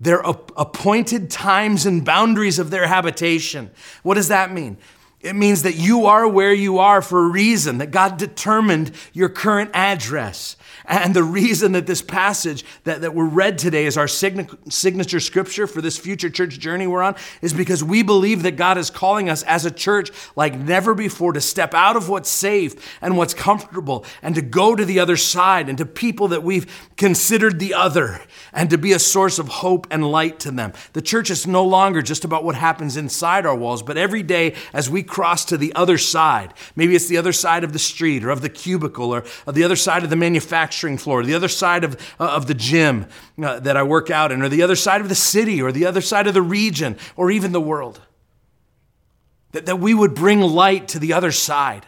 their 0.00 0.20
appointed 0.20 1.30
times 1.30 1.84
and 1.84 2.06
boundaries 2.06 2.58
of 2.58 2.70
their 2.70 2.86
habitation. 2.86 3.70
What 4.02 4.14
does 4.14 4.28
that 4.28 4.50
mean? 4.50 4.78
It 5.22 5.36
means 5.36 5.62
that 5.62 5.76
you 5.76 6.06
are 6.06 6.26
where 6.26 6.52
you 6.52 6.78
are 6.78 7.00
for 7.00 7.24
a 7.24 7.28
reason, 7.28 7.78
that 7.78 7.92
God 7.92 8.18
determined 8.18 8.90
your 9.12 9.28
current 9.28 9.70
address. 9.72 10.56
And 10.84 11.14
the 11.14 11.22
reason 11.22 11.72
that 11.72 11.86
this 11.86 12.02
passage 12.02 12.64
that, 12.84 13.02
that 13.02 13.14
we're 13.14 13.26
read 13.26 13.56
today 13.56 13.86
is 13.86 13.96
our 13.96 14.08
signature 14.08 15.20
scripture 15.20 15.68
for 15.68 15.80
this 15.80 15.96
future 15.96 16.28
church 16.28 16.58
journey 16.58 16.88
we're 16.88 17.02
on 17.02 17.14
is 17.40 17.52
because 17.52 17.84
we 17.84 18.02
believe 18.02 18.42
that 18.42 18.56
God 18.56 18.78
is 18.78 18.90
calling 18.90 19.28
us 19.28 19.44
as 19.44 19.64
a 19.64 19.70
church 19.70 20.10
like 20.34 20.58
never 20.58 20.92
before 20.92 21.32
to 21.34 21.40
step 21.40 21.72
out 21.72 21.94
of 21.96 22.08
what's 22.08 22.28
safe 22.28 22.98
and 23.00 23.16
what's 23.16 23.32
comfortable 23.32 24.04
and 24.22 24.34
to 24.34 24.42
go 24.42 24.74
to 24.74 24.84
the 24.84 24.98
other 24.98 25.16
side 25.16 25.68
and 25.68 25.78
to 25.78 25.86
people 25.86 26.28
that 26.28 26.42
we've 26.42 26.90
considered 26.96 27.60
the 27.60 27.74
other 27.74 28.20
and 28.52 28.68
to 28.70 28.78
be 28.78 28.92
a 28.92 28.98
source 28.98 29.38
of 29.38 29.48
hope 29.48 29.86
and 29.90 30.10
light 30.10 30.40
to 30.40 30.50
them. 30.50 30.72
The 30.94 31.02
church 31.02 31.30
is 31.30 31.46
no 31.46 31.64
longer 31.64 32.02
just 32.02 32.24
about 32.24 32.42
what 32.42 32.56
happens 32.56 32.96
inside 32.96 33.46
our 33.46 33.54
walls, 33.54 33.84
but 33.84 33.96
every 33.96 34.24
day 34.24 34.54
as 34.72 34.90
we 34.90 35.04
cross 35.12 35.44
to 35.44 35.58
the 35.58 35.74
other 35.74 35.98
side, 35.98 36.54
maybe 36.74 36.96
it's 36.96 37.06
the 37.06 37.18
other 37.18 37.34
side 37.34 37.64
of 37.64 37.74
the 37.74 37.78
street 37.78 38.24
or 38.24 38.30
of 38.30 38.40
the 38.40 38.48
cubicle 38.48 39.14
or 39.14 39.22
the 39.46 39.62
other 39.62 39.76
side 39.76 40.02
of 40.04 40.08
the 40.08 40.16
manufacturing 40.16 40.96
floor, 40.96 41.22
the 41.22 41.34
other 41.34 41.48
side 41.48 41.84
of, 41.84 42.00
uh, 42.18 42.30
of 42.30 42.46
the 42.46 42.54
gym 42.54 43.04
uh, 43.42 43.60
that 43.60 43.76
I 43.76 43.82
work 43.82 44.08
out 44.08 44.32
in, 44.32 44.40
or 44.40 44.48
the 44.48 44.62
other 44.62 44.74
side 44.74 45.02
of 45.02 45.10
the 45.10 45.14
city 45.14 45.60
or 45.60 45.70
the 45.70 45.84
other 45.84 46.00
side 46.00 46.26
of 46.26 46.32
the 46.32 46.40
region 46.40 46.96
or 47.14 47.30
even 47.30 47.52
the 47.52 47.60
world. 47.60 48.00
That, 49.50 49.66
that 49.66 49.78
we 49.78 49.92
would 49.92 50.14
bring 50.14 50.40
light 50.40 50.88
to 50.88 50.98
the 50.98 51.12
other 51.12 51.30
side 51.30 51.84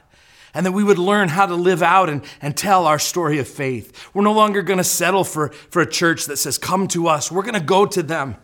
and 0.53 0.67
that 0.67 0.73
we 0.73 0.85
would 0.85 0.99
learn 0.99 1.31
how 1.31 1.47
to 1.47 1.55
live 1.55 1.83
out 1.83 2.11
and, 2.11 2.23
and 2.43 2.55
tell 2.55 2.85
our 2.85 2.99
story 2.99 3.39
of 3.39 3.49
faith. 3.49 4.11
We're 4.13 4.23
no 4.23 4.35
longer 4.35 4.61
going 4.61 4.77
to 4.77 4.85
settle 4.85 5.25
for, 5.25 5.49
for 5.49 5.81
a 5.81 5.91
church 5.91 6.27
that 6.27 6.37
says, 6.37 6.59
Come 6.59 6.89
to 6.89 7.09
us. 7.09 7.33
We're 7.33 7.41
going 7.43 7.55
to 7.55 7.61
go 7.61 7.87
to 7.87 8.03
them. 8.03 8.37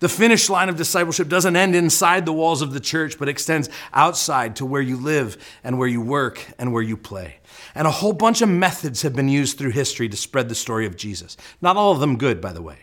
The 0.00 0.08
finish 0.08 0.48
line 0.48 0.68
of 0.68 0.76
discipleship 0.76 1.28
doesn't 1.28 1.56
end 1.56 1.74
inside 1.74 2.24
the 2.24 2.32
walls 2.32 2.62
of 2.62 2.72
the 2.72 2.80
church, 2.80 3.18
but 3.18 3.28
extends 3.28 3.68
outside 3.92 4.54
to 4.56 4.66
where 4.66 4.82
you 4.82 4.96
live 4.96 5.36
and 5.64 5.78
where 5.78 5.88
you 5.88 6.00
work 6.00 6.46
and 6.58 6.72
where 6.72 6.82
you 6.82 6.96
play. 6.96 7.38
And 7.74 7.86
a 7.86 7.90
whole 7.90 8.12
bunch 8.12 8.40
of 8.40 8.48
methods 8.48 9.02
have 9.02 9.16
been 9.16 9.28
used 9.28 9.58
through 9.58 9.70
history 9.70 10.08
to 10.08 10.16
spread 10.16 10.48
the 10.48 10.54
story 10.54 10.86
of 10.86 10.96
Jesus. 10.96 11.36
Not 11.60 11.76
all 11.76 11.92
of 11.92 12.00
them 12.00 12.16
good, 12.16 12.40
by 12.40 12.52
the 12.52 12.62
way. 12.62 12.78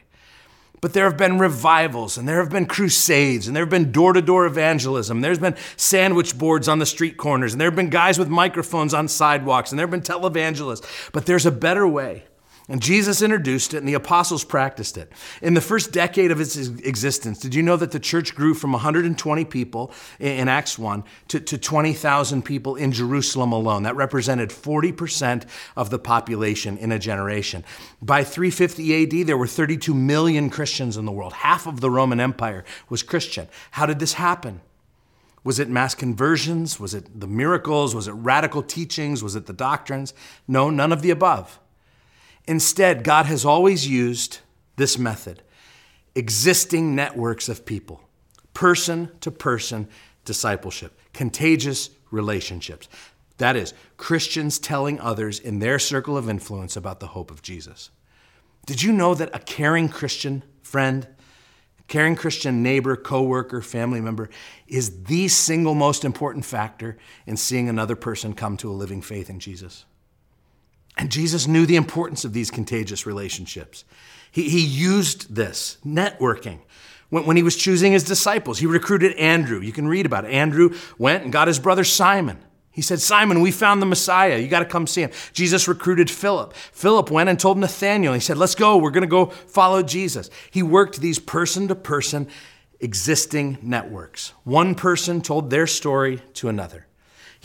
But 0.82 0.94
there 0.94 1.06
have 1.06 1.18
been 1.18 1.40
revivals 1.40 2.18
and 2.18 2.28
there 2.28 2.40
have 2.40 2.52
been 2.52 2.66
crusades 2.66 3.48
and 3.48 3.56
there 3.56 3.64
have 3.64 3.70
been 3.70 3.92
door 3.92 4.14
to 4.14 4.22
door 4.22 4.46
evangelism. 4.46 5.22
There's 5.22 5.40
been 5.40 5.56
sandwich 5.78 6.38
boards 6.38 6.68
on 6.68 6.80
the 6.80 6.86
street 6.86 7.18
corners 7.18 7.54
and 7.54 7.62
there 7.62 7.70
have 7.70 7.76
been 7.76 7.90
guys 7.90 8.20
with 8.20 8.28
microphones 8.28 8.94
on 8.94 9.08
sidewalks 9.08 9.72
and 9.72 9.80
there 9.80 9.88
have 9.88 9.92
been 9.92 10.02
televangelists. 10.02 11.12
But 11.12 11.26
there's 11.26 11.46
a 11.46 11.52
better 11.52 11.88
way. 11.88 12.26
And 12.68 12.82
Jesus 12.82 13.22
introduced 13.22 13.76
it, 13.76 13.78
and 13.78 13.88
the 13.88 13.94
apostles 13.94 14.44
practiced 14.44 14.98
it. 14.98 15.12
In 15.44 15.54
the 15.54 15.62
first 15.62 15.92
decade 15.92 16.32
of 16.32 16.42
its 16.42 16.56
existence, 16.58 17.38
did 17.38 17.54
you 17.54 17.62
know 17.62 17.78
that 17.78 17.92
the 17.92 18.00
church 18.00 18.34
grew 18.34 18.56
from 18.56 18.72
120 18.72 19.46
people 19.46 19.92
in 20.20 20.48
Acts 20.48 20.80
1 20.80 21.04
to, 21.28 21.40
to 21.40 21.60
20,000 21.60 22.44
people 22.44 22.76
in 22.76 22.92
Jerusalem 22.92 23.52
alone? 23.52 23.84
That 23.84 23.96
represented 23.96 24.50
40% 24.50 25.46
of 25.76 25.92
the 25.92 26.00
population 26.00 26.80
in 26.80 26.92
a 26.92 26.98
generation. 26.98 27.64
By 28.02 28.24
350 28.24 29.22
AD, 29.22 29.28
there 29.28 29.38
were 29.38 29.46
32 29.46 29.94
million 29.94 30.50
Christians 30.50 30.98
in 30.98 31.06
the 31.06 31.12
world. 31.12 31.34
Half 31.34 31.68
of 31.68 31.82
the 31.82 31.92
Roman 31.92 32.20
Empire 32.20 32.66
was 32.90 33.04
Christian. 33.04 33.48
How 33.72 33.86
did 33.86 34.00
this 34.00 34.14
happen? 34.14 34.62
Was 35.44 35.60
it 35.60 35.70
mass 35.70 35.94
conversions? 35.94 36.80
Was 36.80 36.96
it 36.96 37.20
the 37.20 37.28
miracles? 37.28 37.94
Was 37.94 38.08
it 38.08 38.14
radical 38.14 38.64
teachings? 38.64 39.22
Was 39.22 39.36
it 39.36 39.46
the 39.46 39.54
doctrines? 39.54 40.16
No, 40.48 40.72
none 40.72 40.92
of 40.92 41.04
the 41.04 41.12
above. 41.12 41.60
Instead, 42.48 43.04
God 43.04 43.26
has 43.26 43.46
always 43.46 43.88
used 43.88 44.40
this 44.76 44.98
method 44.98 45.42
existing 46.18 46.96
networks 46.96 47.50
of 47.50 47.66
people, 47.66 48.02
person 48.54 49.12
to 49.20 49.30
person 49.30 49.88
discipleship, 50.24 50.98
contagious 51.14 51.90
relationships. 52.10 52.88
That 53.38 53.58
is, 53.58 53.74
Christians 53.98 54.60
telling 54.60 55.00
others 55.00 55.40
in 55.40 55.60
their 55.60 55.78
circle 55.78 56.16
of 56.16 56.30
influence 56.30 56.78
about 56.78 57.02
the 57.02 57.08
hope 57.08 57.32
of 57.32 57.42
Jesus. 57.42 57.90
Did 58.66 58.82
you 58.82 58.94
know 58.94 59.14
that 59.14 59.36
a 59.36 59.40
caring 59.40 59.90
Christian 59.90 60.44
friend, 60.62 61.08
caring 61.88 62.16
Christian 62.16 62.64
neighbor, 62.64 62.96
coworker, 62.96 63.62
family 63.62 64.00
member 64.00 64.30
is 64.68 65.04
the 65.04 65.28
single 65.28 65.76
most 65.76 66.06
important 66.06 66.46
factor 66.46 66.98
in 67.28 67.38
seeing 67.38 67.68
another 67.68 67.96
person 67.96 68.34
come 68.34 68.58
to 68.58 68.72
a 68.72 68.74
living 68.74 69.02
faith 69.02 69.30
in 69.30 69.40
Jesus? 69.40 69.86
And 70.98 71.12
Jesus 71.12 71.48
knew 71.48 71.66
the 71.66 71.76
importance 71.76 72.24
of 72.24 72.34
these 72.34 72.50
contagious 72.50 73.06
relationships. 73.06 73.84
He, 74.32 74.50
he 74.50 74.66
used 74.66 75.36
this 75.36 75.78
networking. 75.86 76.60
When, 77.10 77.26
when 77.26 77.38
he 77.38 77.44
was 77.44 77.56
choosing 77.56 77.92
his 77.92 78.04
disciples, 78.04 78.60
he 78.60 78.66
recruited 78.66 79.14
Andrew. 79.18 79.60
You 79.60 79.72
can 79.72 79.88
read 79.88 80.06
about 80.06 80.26
it. 80.26 80.32
Andrew 80.32 80.76
went 80.98 81.24
and 81.24 81.34
got 81.34 81.48
his 81.48 81.60
brother 81.60 81.84
Simon. 81.84 82.40
He 82.72 82.82
said, 82.82 83.00
Simon, 83.00 83.40
we 83.40 83.52
found 83.52 83.82
the 83.82 83.86
Messiah. 83.86 84.38
You 84.38 84.50
got 84.50 84.60
to 84.60 84.66
come 84.66 84.86
see 84.86 85.02
him. 85.02 85.12
Jesus 85.32 85.66
recruited 85.66 86.12
Philip. 86.12 86.54
Philip 86.54 87.10
went 87.10 87.30
and 87.30 87.40
told 87.40 87.58
Nathanael. 87.58 88.14
He 88.14 88.20
said, 88.20 88.38
Let's 88.38 88.56
go. 88.56 88.76
We're 88.76 88.92
going 88.92 89.04
to 89.04 89.08
go 89.08 89.28
follow 89.28 89.82
Jesus. 89.82 90.30
He 90.52 90.62
worked 90.62 91.00
these 91.00 91.18
person 91.18 91.70
to 91.70 91.76
person 91.76 92.28
existing 92.82 93.60
networks. 93.62 94.34
One 94.44 94.76
person 94.76 95.22
told 95.22 95.50
their 95.50 95.68
story 95.68 96.22
to 96.34 96.50
another. 96.50 96.86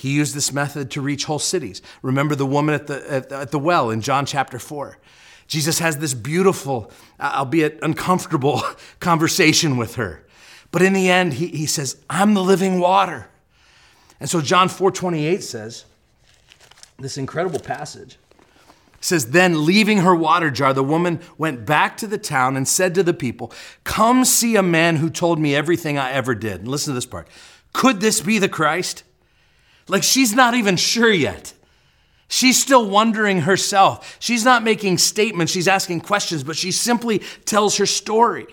He 0.01 0.11
used 0.11 0.35
this 0.35 0.53
method 0.53 0.91
to 0.93 1.01
reach 1.01 1.27
whole 1.27 1.39
cities. 1.39 1.83
Remember 2.03 2.35
the 2.35 2.47
woman 2.47 2.75
at 2.75 2.87
the, 2.87 3.13
at, 3.13 3.33
at 3.33 3.51
the 3.51 3.59
well 3.59 3.91
in 3.91 4.01
John 4.01 4.25
chapter 4.25 4.59
4. 4.59 4.99
Jesus 5.47 5.79
has 5.81 5.99
this 5.99 6.15
beautiful, 6.15 6.91
uh, 7.19 7.33
albeit 7.35 7.79
uncomfortable, 7.83 8.63
conversation 9.01 9.77
with 9.77 9.97
her. 9.97 10.25
But 10.71 10.83
in 10.83 10.93
the 10.93 11.11
end, 11.11 11.35
he, 11.35 11.49
he 11.49 11.67
says, 11.67 11.97
I'm 12.09 12.35
the 12.35 12.43
living 12.43 12.81
water. 12.81 13.29
And 14.21 14.31
so 14.31 14.41
John 14.41 14.69
4:28 14.69 15.43
says, 15.43 15.85
this 16.99 17.19
incredible 17.19 17.61
passage 17.61 18.19
says, 19.01 19.31
Then 19.31 19.65
leaving 19.65 19.99
her 19.99 20.15
water 20.15 20.51
jar, 20.51 20.73
the 20.73 20.85
woman 20.85 21.21
went 21.39 21.65
back 21.65 21.97
to 21.99 22.07
the 22.07 22.19
town 22.19 22.57
and 22.57 22.67
said 22.69 22.95
to 22.95 23.03
the 23.03 23.15
people, 23.15 23.53
Come 23.85 24.25
see 24.25 24.57
a 24.57 24.63
man 24.63 24.97
who 24.97 25.11
told 25.11 25.39
me 25.39 25.55
everything 25.55 25.99
I 25.99 26.13
ever 26.13 26.35
did. 26.35 26.61
And 26.61 26.69
listen 26.69 26.93
to 26.93 26.95
this 26.95 27.07
part. 27.07 27.29
Could 27.73 28.01
this 28.01 28.21
be 28.21 28.39
the 28.39 28.49
Christ? 28.49 29.05
Like 29.91 30.05
she's 30.05 30.35
not 30.35 30.55
even 30.55 30.77
sure 30.77 31.13
yet. 31.13 31.53
She's 32.29 32.63
still 32.63 32.89
wondering 32.89 33.41
herself. 33.41 34.17
She's 34.21 34.45
not 34.45 34.63
making 34.63 34.99
statements, 34.99 35.53
she's 35.53 35.67
asking 35.67 36.03
questions, 36.03 36.45
but 36.45 36.57
she 36.57 36.71
simply 36.71 37.19
tells 37.45 37.77
her 37.79 37.87
story. 37.87 38.47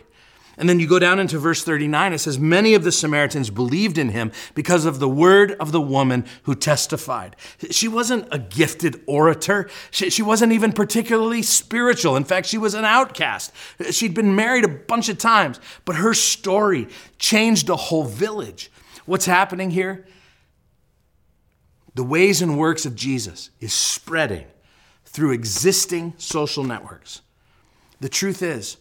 And 0.59 0.67
then 0.67 0.79
you 0.79 0.87
go 0.87 0.97
down 0.97 1.19
into 1.19 1.37
verse 1.37 1.63
39, 1.63 2.13
it 2.13 2.17
says, 2.17 2.39
Many 2.39 2.73
of 2.73 2.83
the 2.83 2.91
Samaritans 2.91 3.51
believed 3.51 3.99
in 3.99 4.09
him 4.09 4.31
because 4.55 4.85
of 4.85 4.97
the 4.97 5.07
word 5.07 5.51
of 5.59 5.71
the 5.71 5.79
woman 5.79 6.25
who 6.43 6.55
testified. 6.55 7.35
She 7.69 7.87
wasn't 7.87 8.27
a 8.31 8.39
gifted 8.39 8.99
orator. 9.05 9.69
She, 9.91 10.09
she, 10.09 10.23
wasn't 10.23 10.53
even 10.53 10.73
particularly 10.73 11.43
spiritual. 11.43 12.15
In 12.15 12.23
fact, 12.23 12.47
she 12.47 12.57
was 12.57 12.73
an 12.73 12.85
outcast. 12.85 13.53
She'd 13.91 14.15
been 14.15 14.35
married 14.35 14.65
a 14.65 14.69
bunch 14.69 15.09
of 15.09 15.19
times, 15.19 15.59
but 15.85 15.97
her 15.97 16.15
story 16.15 16.87
changed 17.19 17.69
a 17.69 17.75
whole 17.75 18.05
village. 18.05 18.71
What's 19.05 19.27
happening 19.27 19.69
here? 19.69 20.07
The 21.97 22.03
ways 22.03 22.43
and 22.43 22.59
works 22.59 22.85
of 22.85 22.95
Jesus 22.95 23.49
is 23.59 23.73
spreading 23.73 24.45
through 25.03 25.31
existing 25.31 26.13
social 26.17 26.63
networks. 26.63 27.21
The 28.01 28.07
truth 28.07 28.43
is, 28.43 28.77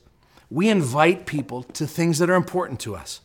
we 0.50 0.68
invite 0.68 1.24
people 1.24 1.62
to 1.62 1.87
things 1.87 2.18
that 2.18 2.29
are 2.29 2.35
important 2.35 2.79
to 2.81 2.94
us 2.94 3.22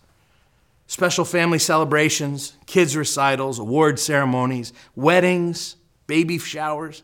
special 0.88 1.26
family 1.26 1.60
celebrations, 1.60 2.54
kids' 2.66 2.96
recitals, 2.96 3.60
award 3.60 4.00
ceremonies, 4.00 4.72
weddings, 4.96 5.76
baby 6.08 6.38
showers. 6.38 7.04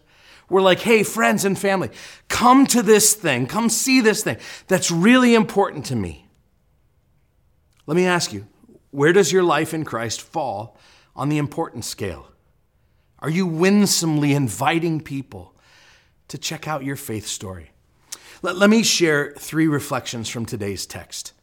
We're 0.49 0.61
like, 0.61 0.79
hey, 0.79 1.03
friends 1.03 1.43
and 1.43 1.59
family, 1.59 1.89
come 2.29 2.65
to 2.67 2.81
this 2.81 3.13
thing, 3.13 3.47
come 3.47 3.67
see 3.69 3.99
this 3.99 4.23
thing 4.23 4.37
that's 4.67 4.89
really 4.91 5.35
important 5.35 5.85
to 5.87 5.95
me. 5.97 6.25
Let 7.85 7.97
me 7.97 8.05
ask 8.05 8.31
you, 8.31 8.47
where 8.91 9.11
does 9.11 9.33
your 9.33 9.43
life 9.43 9.73
in 9.73 9.83
Christ 9.83 10.21
fall 10.21 10.77
on 11.17 11.27
the 11.27 11.37
importance 11.37 11.85
scale? 11.85 12.29
Are 13.19 13.29
you 13.29 13.45
winsomely 13.45 14.33
inviting 14.33 15.01
people 15.01 15.55
to 16.27 16.37
check 16.37 16.67
out 16.67 16.83
your 16.83 16.95
faith 16.95 17.25
story? 17.25 17.71
Let, 18.41 18.57
let 18.57 18.69
me 18.69 18.83
share 18.83 19.33
three 19.37 19.67
reflections 19.67 20.29
from 20.29 20.45
today's 20.45 20.85
text 20.85 21.33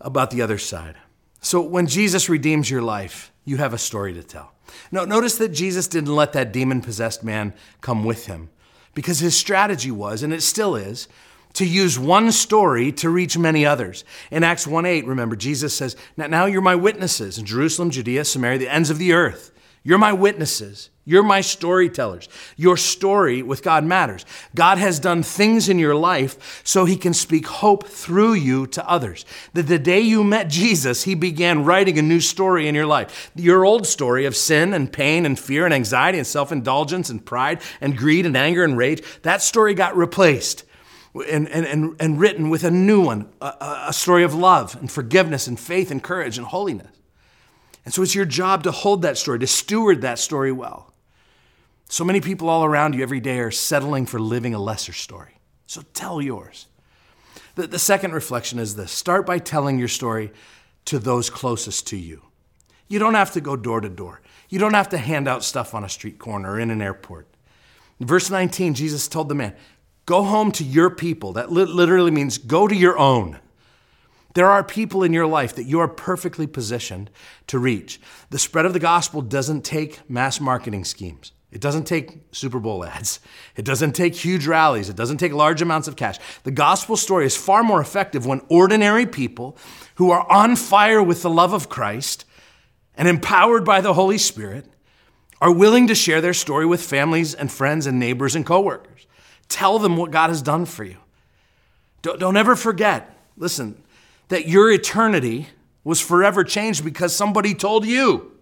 about 0.00 0.30
the 0.30 0.42
other 0.42 0.58
side. 0.58 0.96
So, 1.40 1.60
when 1.60 1.86
Jesus 1.86 2.28
redeems 2.28 2.70
your 2.70 2.80
life, 2.80 3.30
you 3.44 3.58
have 3.58 3.74
a 3.74 3.78
story 3.78 4.14
to 4.14 4.22
tell. 4.22 4.52
Now, 4.90 5.04
notice 5.04 5.36
that 5.36 5.50
Jesus 5.50 5.86
didn't 5.86 6.14
let 6.14 6.32
that 6.32 6.52
demon 6.52 6.80
possessed 6.80 7.22
man 7.22 7.52
come 7.82 8.04
with 8.04 8.26
him 8.26 8.48
because 8.94 9.18
his 9.18 9.36
strategy 9.36 9.90
was, 9.90 10.22
and 10.22 10.32
it 10.32 10.42
still 10.42 10.74
is, 10.74 11.06
to 11.54 11.66
use 11.66 11.98
one 11.98 12.32
story 12.32 12.90
to 12.92 13.10
reach 13.10 13.38
many 13.38 13.64
others. 13.64 14.04
In 14.30 14.42
Acts 14.42 14.66
1 14.66 14.86
8, 14.86 15.06
remember, 15.06 15.36
Jesus 15.36 15.74
says, 15.74 15.96
Now 16.16 16.46
you're 16.46 16.60
my 16.60 16.74
witnesses 16.74 17.38
in 17.38 17.44
Jerusalem, 17.44 17.90
Judea, 17.90 18.24
Samaria, 18.24 18.58
the 18.58 18.72
ends 18.72 18.90
of 18.90 18.98
the 18.98 19.12
earth. 19.12 19.52
You're 19.86 19.98
my 19.98 20.14
witnesses. 20.14 20.88
You're 21.04 21.22
my 21.22 21.42
storytellers. 21.42 22.30
Your 22.56 22.78
story 22.78 23.42
with 23.42 23.62
God 23.62 23.84
matters. 23.84 24.24
God 24.54 24.78
has 24.78 24.98
done 24.98 25.22
things 25.22 25.68
in 25.68 25.78
your 25.78 25.94
life 25.94 26.62
so 26.64 26.86
he 26.86 26.96
can 26.96 27.12
speak 27.12 27.46
hope 27.46 27.86
through 27.86 28.32
you 28.32 28.66
to 28.68 28.88
others. 28.88 29.26
That 29.52 29.64
the 29.64 29.78
day 29.78 30.00
you 30.00 30.24
met 30.24 30.48
Jesus, 30.48 31.04
he 31.04 31.14
began 31.14 31.66
writing 31.66 31.98
a 31.98 32.02
new 32.02 32.20
story 32.20 32.66
in 32.66 32.74
your 32.74 32.86
life. 32.86 33.30
Your 33.34 33.66
old 33.66 33.86
story 33.86 34.24
of 34.24 34.34
sin 34.34 34.72
and 34.72 34.90
pain 34.90 35.26
and 35.26 35.38
fear 35.38 35.66
and 35.66 35.74
anxiety 35.74 36.16
and 36.16 36.26
self 36.26 36.50
indulgence 36.50 37.10
and 37.10 37.24
pride 37.24 37.60
and 37.82 37.98
greed 37.98 38.24
and 38.24 38.38
anger 38.38 38.64
and 38.64 38.78
rage, 38.78 39.02
that 39.20 39.42
story 39.42 39.74
got 39.74 39.94
replaced 39.94 40.64
and, 41.14 41.46
and, 41.50 41.66
and, 41.66 41.96
and 42.00 42.18
written 42.18 42.48
with 42.48 42.64
a 42.64 42.70
new 42.70 43.02
one 43.02 43.28
a, 43.42 43.84
a 43.88 43.92
story 43.92 44.24
of 44.24 44.34
love 44.34 44.74
and 44.76 44.90
forgiveness 44.90 45.46
and 45.46 45.60
faith 45.60 45.90
and 45.90 46.02
courage 46.02 46.38
and 46.38 46.46
holiness. 46.46 46.93
And 47.84 47.92
so 47.92 48.02
it's 48.02 48.14
your 48.14 48.24
job 48.24 48.62
to 48.64 48.70
hold 48.70 49.02
that 49.02 49.18
story, 49.18 49.38
to 49.38 49.46
steward 49.46 50.00
that 50.00 50.18
story 50.18 50.52
well. 50.52 50.92
So 51.88 52.04
many 52.04 52.20
people 52.20 52.48
all 52.48 52.64
around 52.64 52.94
you 52.94 53.02
every 53.02 53.20
day 53.20 53.38
are 53.40 53.50
settling 53.50 54.06
for 54.06 54.18
living 54.18 54.54
a 54.54 54.58
lesser 54.58 54.92
story. 54.92 55.38
So 55.66 55.82
tell 55.92 56.22
yours. 56.22 56.66
The, 57.56 57.66
the 57.66 57.78
second 57.78 58.12
reflection 58.12 58.58
is 58.58 58.74
this 58.74 58.90
start 58.90 59.26
by 59.26 59.38
telling 59.38 59.78
your 59.78 59.88
story 59.88 60.32
to 60.86 60.98
those 60.98 61.30
closest 61.30 61.86
to 61.88 61.96
you. 61.96 62.22
You 62.88 62.98
don't 62.98 63.14
have 63.14 63.32
to 63.32 63.40
go 63.40 63.56
door 63.56 63.80
to 63.80 63.88
door, 63.88 64.22
you 64.48 64.58
don't 64.58 64.74
have 64.74 64.88
to 64.90 64.98
hand 64.98 65.28
out 65.28 65.44
stuff 65.44 65.74
on 65.74 65.84
a 65.84 65.88
street 65.88 66.18
corner 66.18 66.52
or 66.52 66.60
in 66.60 66.70
an 66.70 66.82
airport. 66.82 67.28
In 68.00 68.06
verse 68.06 68.30
19, 68.30 68.74
Jesus 68.74 69.08
told 69.08 69.28
the 69.28 69.34
man, 69.34 69.54
Go 70.06 70.22
home 70.22 70.52
to 70.52 70.64
your 70.64 70.90
people. 70.90 71.32
That 71.32 71.50
literally 71.50 72.10
means 72.10 72.36
go 72.36 72.68
to 72.68 72.74
your 72.74 72.98
own. 72.98 73.40
There 74.34 74.50
are 74.50 74.64
people 74.64 75.02
in 75.02 75.12
your 75.12 75.26
life 75.26 75.54
that 75.54 75.64
you 75.64 75.80
are 75.80 75.88
perfectly 75.88 76.46
positioned 76.46 77.10
to 77.46 77.58
reach. 77.58 78.00
The 78.30 78.38
spread 78.38 78.66
of 78.66 78.72
the 78.72 78.80
gospel 78.80 79.22
doesn't 79.22 79.64
take 79.64 80.08
mass 80.10 80.40
marketing 80.40 80.84
schemes. 80.84 81.32
It 81.52 81.60
doesn't 81.60 81.84
take 81.84 82.18
Super 82.32 82.58
Bowl 82.58 82.84
ads. 82.84 83.20
It 83.56 83.64
doesn't 83.64 83.92
take 83.92 84.16
huge 84.16 84.48
rallies. 84.48 84.88
It 84.88 84.96
doesn't 84.96 85.18
take 85.18 85.32
large 85.32 85.62
amounts 85.62 85.86
of 85.86 85.94
cash. 85.94 86.18
The 86.42 86.50
gospel 86.50 86.96
story 86.96 87.24
is 87.24 87.36
far 87.36 87.62
more 87.62 87.80
effective 87.80 88.26
when 88.26 88.42
ordinary 88.48 89.06
people 89.06 89.56
who 89.94 90.10
are 90.10 90.28
on 90.28 90.56
fire 90.56 91.00
with 91.00 91.22
the 91.22 91.30
love 91.30 91.52
of 91.52 91.68
Christ 91.68 92.24
and 92.96 93.06
empowered 93.06 93.64
by 93.64 93.80
the 93.80 93.94
Holy 93.94 94.18
Spirit 94.18 94.66
are 95.40 95.52
willing 95.52 95.86
to 95.86 95.94
share 95.94 96.20
their 96.20 96.34
story 96.34 96.66
with 96.66 96.82
families 96.82 97.32
and 97.32 97.52
friends 97.52 97.86
and 97.86 98.00
neighbors 98.00 98.34
and 98.34 98.44
coworkers. 98.44 99.06
Tell 99.48 99.78
them 99.78 99.96
what 99.96 100.10
God 100.10 100.30
has 100.30 100.42
done 100.42 100.66
for 100.66 100.82
you. 100.82 100.96
Don't, 102.02 102.18
don't 102.18 102.36
ever 102.36 102.56
forget, 102.56 103.16
listen, 103.36 103.83
that 104.28 104.48
your 104.48 104.70
eternity 104.70 105.48
was 105.82 106.00
forever 106.00 106.44
changed 106.44 106.84
because 106.84 107.14
somebody 107.14 107.54
told 107.54 107.86
you. 107.86 108.32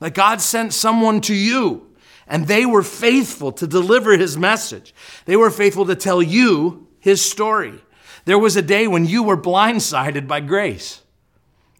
That 0.00 0.14
God 0.14 0.40
sent 0.40 0.72
someone 0.72 1.20
to 1.22 1.34
you 1.34 1.88
and 2.28 2.46
they 2.46 2.66
were 2.66 2.82
faithful 2.82 3.52
to 3.52 3.66
deliver 3.66 4.16
his 4.16 4.36
message. 4.36 4.94
They 5.24 5.36
were 5.36 5.50
faithful 5.50 5.86
to 5.86 5.96
tell 5.96 6.22
you 6.22 6.86
his 7.00 7.22
story. 7.22 7.80
There 8.26 8.38
was 8.38 8.56
a 8.56 8.62
day 8.62 8.86
when 8.86 9.06
you 9.06 9.22
were 9.22 9.36
blindsided 9.36 10.28
by 10.28 10.40
grace. 10.40 11.02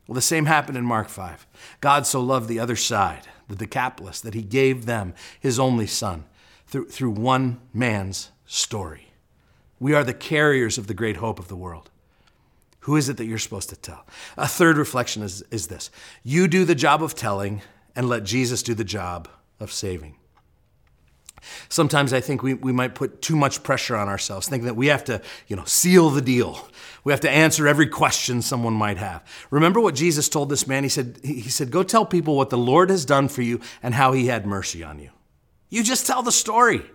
Well, 0.07 0.15
the 0.15 0.23
same 0.23 0.47
happened 0.47 0.79
in 0.79 0.85
Mark 0.85 1.09
5. 1.09 1.47
God 1.81 2.07
so 2.07 2.21
loved 2.21 2.49
the 2.49 2.59
other 2.59 2.77
side, 2.77 3.29
the 3.47 3.57
Decapolis, 3.57 4.21
that 4.23 4.33
he 4.33 4.43
gave 4.43 4.87
them 4.87 5.15
his 5.39 5.59
only 5.59 5.87
son 5.87 6.25
through, 6.67 6.89
through 6.89 7.11
one 7.11 7.61
man's 7.75 8.31
story. 8.47 9.09
We 9.79 9.95
are 9.95 10.03
the 10.03 10.15
carriers 10.15 10.79
of 10.79 10.87
the 10.87 10.95
great 10.95 11.19
hope 11.19 11.39
of 11.39 11.49
the 11.49 11.57
world. 11.57 11.91
Who 12.89 12.97
is 12.97 13.11
it 13.11 13.19
that 13.19 13.27
you're 13.27 13.37
supposed 13.37 13.69
to 13.69 13.77
tell? 13.77 14.07
A 14.39 14.49
third 14.49 14.79
reflection 14.79 15.23
is, 15.23 15.43
is 15.51 15.67
this 15.67 15.91
you 16.23 16.49
do 16.49 16.65
the 16.65 16.75
job 16.75 17.03
of 17.03 17.15
telling 17.15 17.61
and 17.95 18.09
let 18.09 18.25
Jesus 18.25 18.63
do 18.63 18.73
the 18.73 18.83
job 18.83 19.29
of 19.61 19.71
saving. 19.71 20.17
Sometimes 21.69 22.15
I 22.15 22.21
think 22.21 22.43
we, 22.43 22.55
we 22.55 22.73
might 22.73 22.95
put 22.95 23.21
too 23.21 23.37
much 23.37 23.63
pressure 23.63 23.95
on 23.95 24.09
ourselves, 24.09 24.49
thinking 24.49 24.65
that 24.65 24.75
we 24.75 24.87
have 24.87 25.05
to, 25.05 25.21
you 25.49 25.55
know, 25.55 25.67
seal 25.67 26.09
the 26.09 26.23
deal. 26.23 26.67
We 27.05 27.13
have 27.13 27.21
to 27.21 27.31
answer 27.31 27.69
every 27.69 27.89
question 27.89 28.41
someone 28.41 28.73
might 28.73 28.97
have. 28.97 29.23
Remember 29.51 29.81
what 29.81 29.95
Jesus 29.95 30.31
told 30.31 30.49
this 30.49 30.67
man? 30.67 30.83
He 30.83 30.89
said, 30.89 31.21
he 31.23 31.43
said, 31.43 31.71
Go 31.71 31.83
tell 31.83 32.07
people 32.07 32.39
what 32.39 32.49
the 32.49 32.57
Lord 32.57 32.89
has 32.89 33.05
done 33.05 33.29
for 33.29 33.43
you 33.43 33.61
and 33.83 33.93
how 33.93 34.13
he 34.13 34.29
had 34.29 34.47
mercy 34.47 34.83
on 34.83 34.99
you. 34.99 35.11
You 35.69 35.83
just 35.83 36.07
tell 36.07 36.23
the 36.23 36.33
story. 36.33 36.87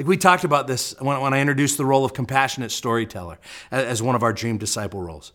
Like 0.00 0.06
we 0.06 0.16
talked 0.16 0.44
about 0.44 0.66
this 0.66 0.98
when, 0.98 1.20
when 1.20 1.34
I 1.34 1.40
introduced 1.40 1.76
the 1.76 1.84
role 1.84 2.06
of 2.06 2.14
compassionate 2.14 2.72
storyteller 2.72 3.38
as 3.70 4.02
one 4.02 4.14
of 4.14 4.22
our 4.22 4.32
dream 4.32 4.56
disciple 4.56 5.02
roles. 5.02 5.32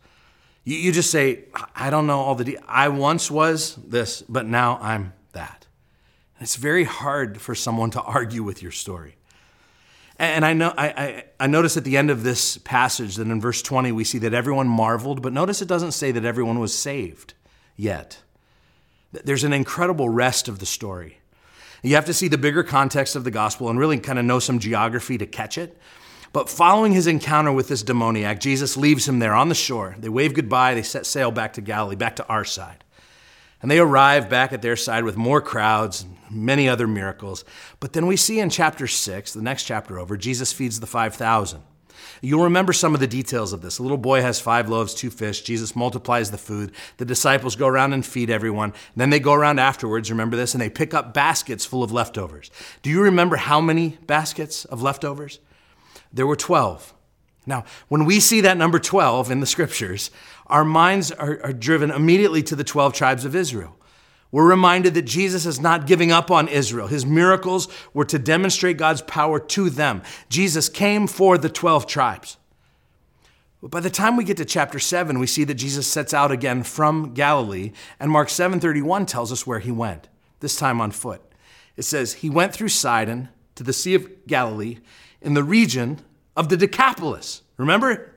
You, 0.64 0.76
you 0.76 0.92
just 0.92 1.12
say, 1.12 1.44
I 1.76 1.92
don't 1.92 2.08
know 2.08 2.20
all 2.20 2.34
the, 2.34 2.46
de- 2.46 2.58
I 2.68 2.88
once 2.88 3.30
was 3.30 3.76
this, 3.76 4.24
but 4.24 4.48
now 4.48 4.80
I'm 4.82 5.14
that. 5.34 5.68
It's 6.40 6.56
very 6.56 6.84
hard 6.84 7.40
for 7.40 7.54
someone 7.54 7.92
to 7.92 8.02
argue 8.02 8.42
with 8.42 8.64
your 8.64 8.72
story. 8.72 9.18
And 10.18 10.44
I, 10.44 10.54
know, 10.54 10.74
I, 10.76 10.88
I, 10.88 11.24
I 11.42 11.46
notice 11.46 11.78
at 11.78 11.84
the 11.84 11.96
end 11.96 12.10
of 12.10 12.24
this 12.24 12.58
passage 12.58 13.18
that 13.18 13.28
in 13.28 13.40
verse 13.40 13.62
20 13.62 13.92
we 13.92 14.04
see 14.04 14.18
that 14.18 14.34
everyone 14.34 14.68
marveled, 14.68 15.22
but 15.22 15.32
notice 15.32 15.62
it 15.62 15.68
doesn't 15.68 15.92
say 15.92 16.12
that 16.12 16.26
everyone 16.26 16.58
was 16.58 16.74
saved 16.74 17.36
yet. 17.76 18.18
There's 19.12 19.44
an 19.44 19.54
incredible 19.54 20.10
rest 20.10 20.48
of 20.48 20.58
the 20.58 20.66
story. 20.66 21.20
You 21.86 21.94
have 21.96 22.06
to 22.06 22.14
see 22.14 22.28
the 22.28 22.38
bigger 22.40 22.64
context 22.64 23.16
of 23.16 23.24
the 23.24 23.32
gospel 23.32 23.70
and 23.70 23.78
really 23.78 24.00
kind 24.00 24.18
of 24.18 24.26
know 24.26 24.40
some 24.40 24.58
geography 24.58 25.20
to 25.20 25.28
catch 25.28 25.60
it. 25.60 25.78
But 26.34 26.50
following 26.50 26.94
his 26.94 27.06
encounter 27.06 27.52
with 27.52 27.68
this 27.68 27.84
demoniac, 27.84 28.40
Jesus 28.40 28.76
leaves 28.76 29.08
him 29.08 29.20
there 29.20 29.36
on 29.36 29.50
the 29.50 29.56
shore. 29.56 29.96
They 30.00 30.10
wave 30.10 30.34
goodbye, 30.34 30.74
they 30.74 30.82
set 30.82 31.06
sail 31.06 31.30
back 31.30 31.54
to 31.54 31.62
Galilee, 31.62 31.96
back 31.96 32.16
to 32.16 32.28
our 32.28 32.44
side. 32.44 32.84
And 33.62 33.70
they 33.70 33.78
arrive 33.78 34.30
back 34.30 34.52
at 34.52 34.64
their 34.64 34.76
side 34.76 35.04
with 35.04 35.16
more 35.16 35.42
crowds 35.42 36.02
and 36.02 36.18
many 36.32 36.68
other 36.68 36.88
miracles. 36.88 37.46
But 37.80 37.94
then 37.94 38.08
we 38.08 38.18
see 38.18 38.40
in 38.40 38.50
chapter 38.50 38.88
6, 38.88 39.34
the 39.34 39.42
next 39.44 39.66
chapter 39.66 40.00
over, 40.00 40.18
Jesus 40.18 40.52
feeds 40.52 40.80
the 40.80 40.88
5,000. 40.88 41.62
You'll 42.22 42.44
remember 42.44 42.74
some 42.74 42.94
of 42.94 43.00
the 43.00 43.08
details 43.08 43.54
of 43.54 43.62
this. 43.62 43.80
A 43.80 43.84
little 43.84 43.98
boy 43.98 44.22
has 44.22 44.40
five 44.40 44.70
loaves, 44.70 44.94
two 44.94 45.10
fish. 45.10 45.42
Jesus 45.42 45.76
multiplies 45.76 46.32
the 46.32 46.38
food. 46.38 46.72
The 46.98 47.06
disciples 47.06 47.56
go 47.56 47.68
around 47.68 47.94
and 47.94 48.06
feed 48.06 48.30
everyone. 48.30 48.74
Then 48.96 49.10
they 49.10 49.20
go 49.20 49.34
around 49.34 49.60
afterwards, 49.60 50.10
remember 50.10 50.38
this, 50.38 50.54
and 50.54 50.62
they 50.62 50.70
pick 50.70 50.94
up 50.94 51.14
baskets 51.14 51.66
full 51.66 51.84
of 51.84 51.92
leftovers. 51.92 52.52
Do 52.82 52.90
you 52.90 53.02
remember 53.02 53.36
how 53.36 53.62
many 53.62 53.98
baskets 54.08 54.66
of 54.66 54.82
leftovers? 54.82 55.40
There 56.14 56.28
were 56.28 56.36
12. 56.36 56.94
Now, 57.46 57.66
when 57.90 58.06
we 58.06 58.20
see 58.20 58.42
that 58.42 58.58
number 58.58 58.80
12 58.80 59.30
in 59.32 59.40
the 59.40 59.46
scriptures, 59.46 60.10
our 60.48 60.66
minds 60.66 61.12
are, 61.12 61.40
are, 61.44 61.54
driven 61.54 61.92
immediately 61.92 62.42
to 62.44 62.56
the 62.56 62.64
12 62.64 62.94
tribes 62.94 63.26
of 63.26 63.36
Israel. 63.36 63.76
We're 64.32 64.50
reminded 64.50 64.94
that 64.96 65.04
Jesus 65.04 65.46
is 65.46 65.60
not 65.60 65.88
giving 65.88 66.12
up 66.12 66.30
on 66.30 66.48
Israel. 66.48 66.88
His 66.88 67.06
miracles 67.06 67.68
were 67.94 68.06
to 68.06 68.20
demonstrate 68.20 68.78
God's 68.78 69.02
power 69.02 69.40
to 69.40 69.70
them. 69.70 70.02
Jesus 70.30 70.68
came 70.68 71.08
for 71.08 71.38
the 71.38 71.50
12 71.50 71.88
tribes. 71.88 72.38
But 73.62 73.72
by 73.72 73.80
the 73.80 73.90
time 73.90 74.18
we 74.18 74.24
get 74.24 74.38
to 74.38 74.46
chapter 74.46 74.78
7, 74.78 75.18
we 75.18 75.28
see 75.28 75.44
that 75.46 75.56
Jesus 75.56 75.88
sets 75.88 76.14
out 76.14 76.32
again 76.32 76.64
from 76.64 77.14
Galilee, 77.14 77.72
and 78.00 78.12
Mark 78.12 78.28
7:31 78.28 79.08
tells 79.08 79.32
us 79.32 79.48
where 79.48 79.60
he 79.60 79.72
went, 79.72 80.08
this 80.40 80.56
time 80.56 80.82
on 80.82 80.92
foot. 80.92 81.22
It 81.76 81.84
says, 81.84 82.14
"He 82.14 82.30
went 82.30 82.54
through 82.54 82.70
Sidon 82.70 83.30
to 83.56 83.64
the 83.64 83.74
Sea 83.74 83.96
of 83.96 84.28
Galilee 84.28 84.80
in 85.22 85.34
the 85.34 85.44
region 85.44 86.00
of 86.36 86.50
the 86.50 86.58
Decapolis. 86.58 87.42
Remember? 87.58 88.15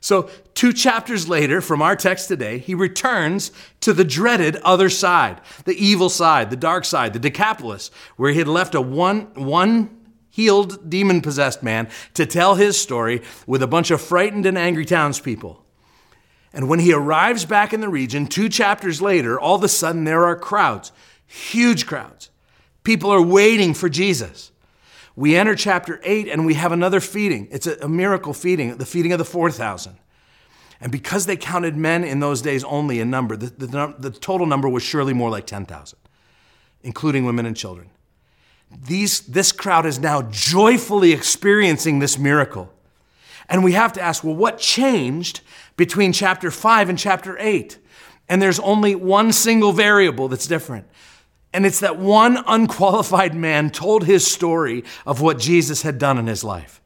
So, 0.00 0.30
two 0.54 0.72
chapters 0.72 1.28
later 1.28 1.60
from 1.60 1.82
our 1.82 1.96
text 1.96 2.28
today, 2.28 2.58
he 2.58 2.74
returns 2.74 3.50
to 3.80 3.92
the 3.92 4.04
dreaded 4.04 4.56
other 4.56 4.88
side, 4.88 5.40
the 5.64 5.74
evil 5.74 6.08
side, 6.08 6.50
the 6.50 6.56
dark 6.56 6.84
side, 6.84 7.12
the 7.12 7.18
Decapolis, 7.18 7.90
where 8.16 8.30
he 8.30 8.38
had 8.38 8.48
left 8.48 8.74
a 8.74 8.80
one, 8.80 9.22
one 9.34 9.98
healed, 10.30 10.88
demon 10.88 11.20
possessed 11.20 11.64
man 11.64 11.88
to 12.14 12.24
tell 12.24 12.54
his 12.54 12.80
story 12.80 13.22
with 13.46 13.60
a 13.62 13.66
bunch 13.66 13.90
of 13.90 14.00
frightened 14.00 14.46
and 14.46 14.56
angry 14.56 14.84
townspeople. 14.84 15.64
And 16.52 16.68
when 16.68 16.78
he 16.78 16.92
arrives 16.92 17.44
back 17.44 17.72
in 17.72 17.80
the 17.80 17.88
region, 17.88 18.26
two 18.26 18.48
chapters 18.48 19.02
later, 19.02 19.38
all 19.38 19.56
of 19.56 19.64
a 19.64 19.68
sudden 19.68 20.04
there 20.04 20.24
are 20.24 20.36
crowds, 20.36 20.92
huge 21.26 21.86
crowds. 21.86 22.30
People 22.84 23.10
are 23.10 23.20
waiting 23.20 23.74
for 23.74 23.88
Jesus. 23.88 24.52
We 25.18 25.34
enter 25.34 25.56
chapter 25.56 26.00
8 26.04 26.28
and 26.28 26.46
we 26.46 26.54
have 26.54 26.70
another 26.70 27.00
feeding. 27.00 27.48
It's 27.50 27.66
a, 27.66 27.88
miracle 27.88 28.32
feeding, 28.32 28.76
the 28.76 28.86
feeding 28.86 29.10
of 29.10 29.18
the 29.18 29.24
4,000. 29.24 29.96
And 30.80 30.92
because 30.92 31.26
they 31.26 31.36
counted 31.36 31.76
men 31.76 32.04
in 32.04 32.20
those 32.20 32.40
days 32.40 32.62
only 32.62 33.00
in 33.00 33.10
number, 33.10 33.36
the, 33.36 33.46
the, 33.66 33.94
the 33.98 34.10
total 34.12 34.46
number 34.46 34.68
was 34.68 34.84
surely 34.84 35.12
more 35.12 35.28
like 35.28 35.44
10,000. 35.44 35.98
including 36.84 37.24
women 37.24 37.46
and 37.46 37.56
children. 37.56 37.90
These, 38.70 39.22
this 39.22 39.50
crowd 39.50 39.86
is 39.86 39.98
now 39.98 40.22
joyfully 40.30 41.10
experiencing 41.10 41.98
this 41.98 42.16
miracle. 42.16 42.72
And 43.48 43.64
we 43.64 43.72
have 43.72 43.92
to 43.94 44.00
ask, 44.00 44.22
well, 44.22 44.36
what 44.36 44.58
changed 44.58 45.40
between 45.76 46.12
chapter 46.12 46.52
5 46.52 46.90
and 46.90 46.96
chapter 46.96 47.36
8? 47.40 47.76
And 48.28 48.40
there's 48.40 48.60
only 48.60 48.94
one 48.94 49.32
single 49.32 49.72
variable 49.72 50.28
that's 50.28 50.46
different. 50.46 50.86
And 51.52 51.64
it's 51.64 51.80
that 51.80 51.98
one 51.98 52.42
unqualified 52.46 53.34
man 53.34 53.70
told 53.70 54.04
his 54.04 54.26
story 54.26 54.84
of 55.06 55.20
what 55.20 55.38
Jesus 55.38 55.82
had 55.82 55.98
done 55.98 56.18
in 56.18 56.26
his 56.26 56.44
life. 56.44 56.80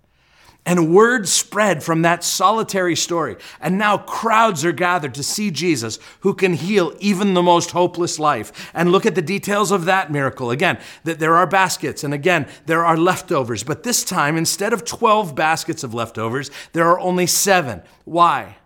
And 0.65 0.95
word 0.95 1.29
spread 1.29 1.83
from 1.83 2.03
that 2.03 2.23
solitary 2.23 2.95
story. 2.95 3.37
And 3.61 3.79
now 3.79 3.99
crowds 3.99 4.65
are 4.65 4.71
gathered 4.71 5.15
to 5.15 5.25
see 5.25 5.51
Jesus, 5.51 5.99
who 6.21 6.35
can 6.35 6.55
heal 6.55 6.95
even 7.01 7.35
the 7.35 7.43
most 7.43 7.73
hopeless 7.73 8.21
life. 8.21 8.71
And 8.73 8.93
look 8.93 9.05
at 9.05 9.17
the 9.17 9.23
details 9.23 9.73
of 9.73 9.87
that 9.87 10.13
miracle. 10.13 10.53
Again, 10.53 10.79
that 11.03 11.19
there 11.19 11.35
are 11.35 11.49
baskets, 11.49 12.05
and 12.05 12.15
again, 12.15 12.47
there 12.67 12.85
are 12.85 12.97
leftovers. 12.97 13.65
But 13.65 13.83
this 13.83 14.05
time, 14.05 14.37
instead 14.37 14.73
of 14.73 14.85
12 14.85 15.35
baskets 15.35 15.83
of 15.83 15.95
leftovers, 15.95 16.53
there 16.73 16.87
are 16.87 17.01
only 17.01 17.27
seven. 17.27 17.83
Why? 18.05 18.59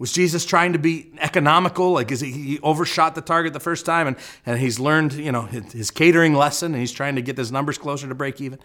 Was 0.00 0.12
Jesus 0.12 0.46
trying 0.46 0.72
to 0.72 0.78
be 0.78 1.12
economical? 1.18 1.92
Like, 1.92 2.10
is 2.10 2.20
he, 2.20 2.32
he 2.32 2.58
overshot 2.60 3.14
the 3.14 3.20
target 3.20 3.52
the 3.52 3.60
first 3.60 3.84
time 3.84 4.06
and, 4.06 4.16
and 4.46 4.58
he's 4.58 4.80
learned, 4.80 5.12
you 5.12 5.30
know, 5.30 5.42
his, 5.42 5.72
his 5.72 5.90
catering 5.90 6.32
lesson 6.32 6.72
and 6.72 6.80
he's 6.80 6.90
trying 6.90 7.16
to 7.16 7.22
get 7.22 7.36
his 7.36 7.52
numbers 7.52 7.76
closer 7.76 8.08
to 8.08 8.14
break 8.14 8.40
even? 8.40 8.58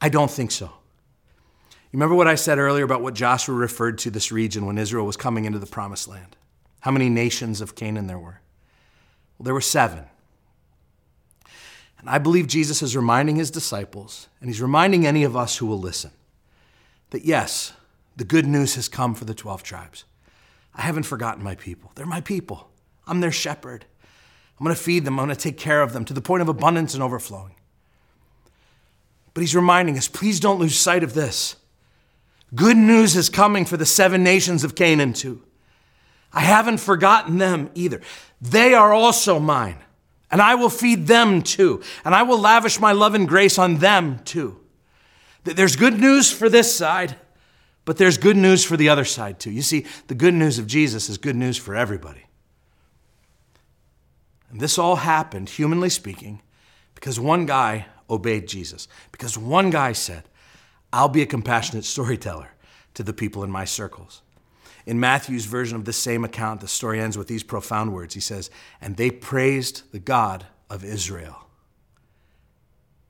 I 0.00 0.08
don't 0.08 0.30
think 0.30 0.50
so. 0.50 0.64
You 0.66 1.98
remember 1.98 2.16
what 2.16 2.26
I 2.26 2.34
said 2.34 2.58
earlier 2.58 2.82
about 2.84 3.00
what 3.00 3.14
Joshua 3.14 3.54
referred 3.54 3.96
to 3.98 4.10
this 4.10 4.32
region 4.32 4.66
when 4.66 4.76
Israel 4.76 5.06
was 5.06 5.16
coming 5.16 5.44
into 5.44 5.60
the 5.60 5.66
promised 5.66 6.08
land? 6.08 6.34
How 6.80 6.90
many 6.90 7.08
nations 7.08 7.60
of 7.60 7.76
Canaan 7.76 8.08
there 8.08 8.18
were? 8.18 8.40
Well, 9.38 9.44
there 9.44 9.54
were 9.54 9.60
seven. 9.60 10.06
And 12.00 12.10
I 12.10 12.18
believe 12.18 12.48
Jesus 12.48 12.82
is 12.82 12.96
reminding 12.96 13.36
his 13.36 13.52
disciples, 13.52 14.26
and 14.40 14.50
he's 14.50 14.60
reminding 14.60 15.06
any 15.06 15.22
of 15.22 15.36
us 15.36 15.58
who 15.58 15.66
will 15.66 15.78
listen, 15.78 16.10
that 17.10 17.24
yes, 17.24 17.72
the 18.16 18.24
good 18.24 18.46
news 18.46 18.74
has 18.74 18.88
come 18.88 19.14
for 19.14 19.24
the 19.24 19.34
12 19.34 19.62
tribes. 19.62 20.04
I 20.74 20.82
haven't 20.82 21.04
forgotten 21.04 21.42
my 21.42 21.54
people. 21.54 21.92
They're 21.94 22.06
my 22.06 22.20
people. 22.20 22.70
I'm 23.06 23.20
their 23.20 23.32
shepherd. 23.32 23.84
I'm 24.58 24.64
going 24.64 24.74
to 24.74 24.82
feed 24.82 25.04
them. 25.04 25.18
I'm 25.18 25.26
going 25.26 25.36
to 25.36 25.42
take 25.42 25.58
care 25.58 25.82
of 25.82 25.92
them 25.92 26.04
to 26.06 26.14
the 26.14 26.22
point 26.22 26.42
of 26.42 26.48
abundance 26.48 26.94
and 26.94 27.02
overflowing. 27.02 27.54
But 29.34 29.40
he's 29.40 29.56
reminding 29.56 29.96
us 29.98 30.08
please 30.08 30.40
don't 30.40 30.58
lose 30.58 30.76
sight 30.76 31.02
of 31.02 31.14
this. 31.14 31.56
Good 32.54 32.76
news 32.76 33.16
is 33.16 33.28
coming 33.28 33.64
for 33.64 33.76
the 33.76 33.86
seven 33.86 34.22
nations 34.22 34.62
of 34.62 34.74
Canaan, 34.74 35.14
too. 35.14 35.42
I 36.32 36.40
haven't 36.40 36.78
forgotten 36.78 37.38
them 37.38 37.70
either. 37.74 38.00
They 38.40 38.74
are 38.74 38.92
also 38.92 39.38
mine, 39.38 39.78
and 40.30 40.40
I 40.40 40.54
will 40.54 40.70
feed 40.70 41.06
them 41.06 41.42
too, 41.42 41.82
and 42.04 42.14
I 42.14 42.22
will 42.22 42.38
lavish 42.38 42.80
my 42.80 42.92
love 42.92 43.14
and 43.14 43.28
grace 43.28 43.58
on 43.58 43.78
them 43.78 44.20
too. 44.24 44.58
There's 45.44 45.76
good 45.76 46.00
news 46.00 46.32
for 46.32 46.48
this 46.48 46.74
side, 46.74 47.16
but 47.84 47.98
there's 47.98 48.16
good 48.16 48.36
news 48.36 48.64
for 48.64 48.76
the 48.76 48.88
other 48.88 49.04
side 49.04 49.40
too. 49.40 49.50
You 49.50 49.62
see, 49.62 49.86
the 50.06 50.14
good 50.14 50.34
news 50.34 50.58
of 50.58 50.66
Jesus 50.66 51.08
is 51.08 51.18
good 51.18 51.36
news 51.36 51.56
for 51.56 51.74
everybody. 51.74 52.26
And 54.50 54.60
this 54.60 54.78
all 54.78 54.96
happened, 54.96 55.48
humanly 55.48 55.88
speaking, 55.88 56.42
because 56.94 57.18
one 57.18 57.46
guy 57.46 57.86
obeyed 58.08 58.46
Jesus. 58.46 58.86
Because 59.10 59.36
one 59.36 59.70
guy 59.70 59.92
said, 59.92 60.24
I'll 60.92 61.08
be 61.08 61.22
a 61.22 61.26
compassionate 61.26 61.84
storyteller 61.84 62.50
to 62.94 63.02
the 63.02 63.14
people 63.14 63.42
in 63.42 63.50
my 63.50 63.64
circles. 63.64 64.22
In 64.84 65.00
Matthew's 65.00 65.46
version 65.46 65.76
of 65.76 65.84
the 65.84 65.92
same 65.92 66.24
account, 66.24 66.60
the 66.60 66.68
story 66.68 67.00
ends 67.00 67.16
with 67.16 67.28
these 67.28 67.42
profound 67.42 67.92
words. 67.92 68.14
He 68.14 68.20
says, 68.20 68.50
And 68.80 68.96
they 68.96 69.10
praised 69.10 69.90
the 69.92 69.98
God 69.98 70.46
of 70.68 70.84
Israel. 70.84 71.46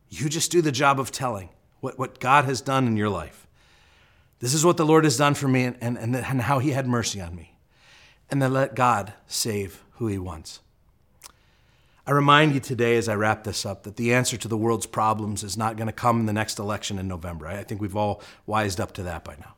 You 0.08 0.28
just 0.28 0.52
do 0.52 0.60
the 0.60 0.72
job 0.72 1.00
of 1.00 1.10
telling 1.10 1.48
what, 1.80 1.98
what 1.98 2.20
God 2.20 2.44
has 2.44 2.60
done 2.60 2.86
in 2.86 2.96
your 2.96 3.08
life. 3.08 3.41
This 4.42 4.54
is 4.54 4.64
what 4.64 4.76
the 4.76 4.84
Lord 4.84 5.04
has 5.04 5.16
done 5.16 5.34
for 5.34 5.46
me 5.46 5.62
and, 5.62 5.76
and, 5.80 6.16
and 6.16 6.42
how 6.42 6.58
He 6.58 6.72
had 6.72 6.88
mercy 6.88 7.20
on 7.20 7.36
me. 7.36 7.54
And 8.28 8.42
then 8.42 8.52
let 8.52 8.74
God 8.74 9.12
save 9.28 9.84
who 9.92 10.08
He 10.08 10.18
wants. 10.18 10.58
I 12.04 12.10
remind 12.10 12.52
you 12.52 12.58
today 12.58 12.96
as 12.96 13.08
I 13.08 13.14
wrap 13.14 13.44
this 13.44 13.64
up 13.64 13.84
that 13.84 13.94
the 13.94 14.12
answer 14.12 14.36
to 14.36 14.48
the 14.48 14.56
world's 14.56 14.86
problems 14.86 15.44
is 15.44 15.56
not 15.56 15.76
going 15.76 15.86
to 15.86 15.92
come 15.92 16.18
in 16.18 16.26
the 16.26 16.32
next 16.32 16.58
election 16.58 16.98
in 16.98 17.06
November. 17.06 17.46
I 17.46 17.62
think 17.62 17.80
we've 17.80 17.96
all 17.96 18.20
wised 18.44 18.80
up 18.80 18.90
to 18.94 19.04
that 19.04 19.22
by 19.22 19.36
now. 19.38 19.54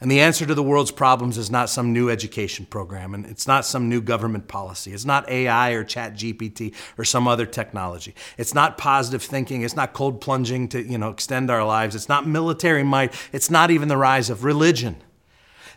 And 0.00 0.10
the 0.10 0.20
answer 0.20 0.44
to 0.44 0.54
the 0.54 0.62
world's 0.62 0.90
problems 0.90 1.38
is 1.38 1.50
not 1.50 1.70
some 1.70 1.92
new 1.92 2.10
education 2.10 2.66
program, 2.66 3.14
and 3.14 3.24
it's 3.26 3.46
not 3.46 3.64
some 3.64 3.88
new 3.88 4.00
government 4.00 4.48
policy. 4.48 4.92
It's 4.92 5.04
not 5.04 5.28
AI 5.28 5.70
or 5.70 5.84
Chat 5.84 6.14
GPT 6.14 6.74
or 6.98 7.04
some 7.04 7.28
other 7.28 7.46
technology. 7.46 8.14
It's 8.36 8.54
not 8.54 8.76
positive 8.76 9.22
thinking. 9.22 9.62
It's 9.62 9.76
not 9.76 9.92
cold 9.92 10.20
plunging 10.20 10.68
to 10.70 10.82
you 10.82 10.98
know, 10.98 11.10
extend 11.10 11.50
our 11.50 11.64
lives. 11.64 11.94
It's 11.94 12.08
not 12.08 12.26
military 12.26 12.82
might. 12.82 13.14
It's 13.32 13.50
not 13.50 13.70
even 13.70 13.88
the 13.88 13.96
rise 13.96 14.30
of 14.30 14.44
religion. 14.44 14.96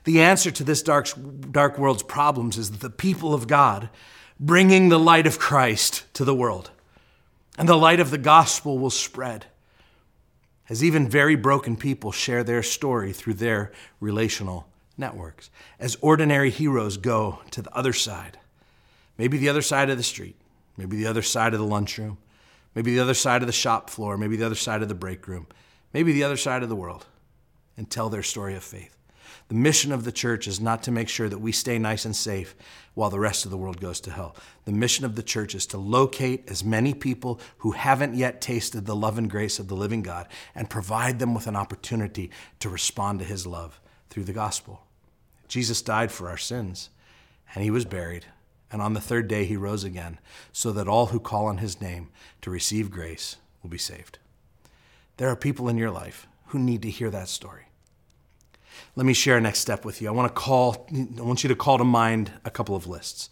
The 0.03 0.21
answer 0.21 0.51
to 0.51 0.63
this 0.63 0.81
dark, 0.81 1.09
dark 1.51 1.77
world's 1.77 2.03
problems 2.03 2.57
is 2.57 2.71
the 2.71 2.89
people 2.89 3.33
of 3.33 3.47
God 3.47 3.89
bringing 4.39 4.89
the 4.89 4.99
light 4.99 5.27
of 5.27 5.39
Christ 5.39 6.05
to 6.13 6.25
the 6.25 6.35
world. 6.35 6.71
And 7.57 7.67
the 7.67 7.75
light 7.75 7.99
of 7.99 8.11
the 8.11 8.17
gospel 8.17 8.77
will 8.77 8.89
spread 8.89 9.47
as 10.69 10.83
even 10.83 11.09
very 11.09 11.35
broken 11.35 11.75
people 11.77 12.11
share 12.11 12.43
their 12.43 12.63
story 12.63 13.13
through 13.13 13.35
their 13.35 13.71
relational 13.99 14.67
networks. 14.97 15.49
As 15.79 15.97
ordinary 16.01 16.49
heroes 16.49 16.97
go 16.97 17.39
to 17.51 17.61
the 17.61 17.73
other 17.75 17.93
side, 17.93 18.37
maybe 19.17 19.37
the 19.37 19.49
other 19.49 19.61
side 19.61 19.89
of 19.89 19.97
the 19.97 20.03
street, 20.03 20.35
maybe 20.75 20.97
the 20.97 21.07
other 21.07 21.21
side 21.21 21.53
of 21.53 21.59
the 21.59 21.65
lunchroom, 21.65 22.17
maybe 22.75 22.93
the 22.93 22.99
other 22.99 23.13
side 23.13 23.41
of 23.41 23.47
the 23.47 23.53
shop 23.53 23.89
floor, 23.89 24.17
maybe 24.17 24.35
the 24.35 24.45
other 24.45 24.55
side 24.55 24.81
of 24.81 24.89
the 24.89 24.95
break 24.95 25.27
room, 25.27 25.47
maybe 25.93 26.11
the 26.11 26.23
other 26.23 26.37
side 26.37 26.63
of 26.63 26.69
the 26.69 26.75
world, 26.75 27.05
and 27.77 27.89
tell 27.89 28.09
their 28.09 28.23
story 28.23 28.55
of 28.55 28.63
faith. 28.63 28.96
The 29.47 29.55
mission 29.55 29.93
of 29.93 30.03
the 30.03 30.11
church 30.11 30.45
is 30.45 30.59
not 30.59 30.83
to 30.83 30.91
make 30.91 31.07
sure 31.07 31.29
that 31.29 31.37
we 31.37 31.53
stay 31.53 31.79
nice 31.79 32.03
and 32.03 32.15
safe 32.15 32.53
while 32.95 33.09
the 33.09 33.19
rest 33.19 33.45
of 33.45 33.51
the 33.51 33.57
world 33.57 33.79
goes 33.79 34.01
to 34.01 34.11
hell. 34.11 34.35
The 34.65 34.73
mission 34.73 35.05
of 35.05 35.15
the 35.15 35.23
church 35.23 35.55
is 35.55 35.65
to 35.67 35.77
locate 35.77 36.49
as 36.49 36.65
many 36.65 36.93
people 36.93 37.39
who 37.59 37.71
haven't 37.71 38.15
yet 38.15 38.41
tasted 38.41 38.85
the 38.85 38.95
love 38.95 39.17
and 39.17 39.29
grace 39.29 39.57
of 39.57 39.69
the 39.69 39.75
living 39.75 40.01
God 40.01 40.27
and 40.53 40.69
provide 40.69 41.19
them 41.19 41.33
with 41.33 41.47
an 41.47 41.55
opportunity 41.55 42.29
to 42.59 42.67
respond 42.67 43.19
to 43.19 43.25
his 43.25 43.47
love 43.47 43.79
through 44.09 44.25
the 44.25 44.33
gospel. 44.33 44.81
Jesus 45.47 45.81
died 45.81 46.11
for 46.11 46.27
our 46.27 46.37
sins, 46.37 46.89
and 47.55 47.63
he 47.63 47.71
was 47.71 47.85
buried. 47.85 48.25
And 48.69 48.81
on 48.81 48.93
the 48.93 48.99
third 48.99 49.29
day, 49.29 49.45
he 49.45 49.55
rose 49.55 49.85
again, 49.85 50.19
so 50.51 50.73
that 50.73 50.89
all 50.89 51.07
who 51.07 51.21
call 51.21 51.45
on 51.45 51.59
his 51.59 51.79
name 51.79 52.09
to 52.41 52.49
receive 52.49 52.91
grace 52.91 53.37
will 53.63 53.69
be 53.69 53.77
saved. 53.77 54.19
There 55.15 55.29
are 55.29 55.37
people 55.37 55.69
in 55.69 55.77
your 55.77 55.91
life 55.91 56.27
who 56.47 56.59
need 56.59 56.81
to 56.81 56.89
hear 56.89 57.09
that 57.11 57.29
story 57.29 57.66
let 58.95 59.05
me 59.05 59.13
share 59.13 59.37
a 59.37 59.41
next 59.41 59.59
step 59.59 59.85
with 59.85 60.01
you. 60.01 60.07
I 60.07 60.11
want 60.11 60.33
to 60.33 60.39
call, 60.39 60.87
I 61.17 61.21
want 61.21 61.43
you 61.43 61.49
to 61.49 61.55
call 61.55 61.77
to 61.77 61.83
mind 61.83 62.31
a 62.45 62.49
couple 62.49 62.75
of 62.75 62.87
lists. 62.87 63.29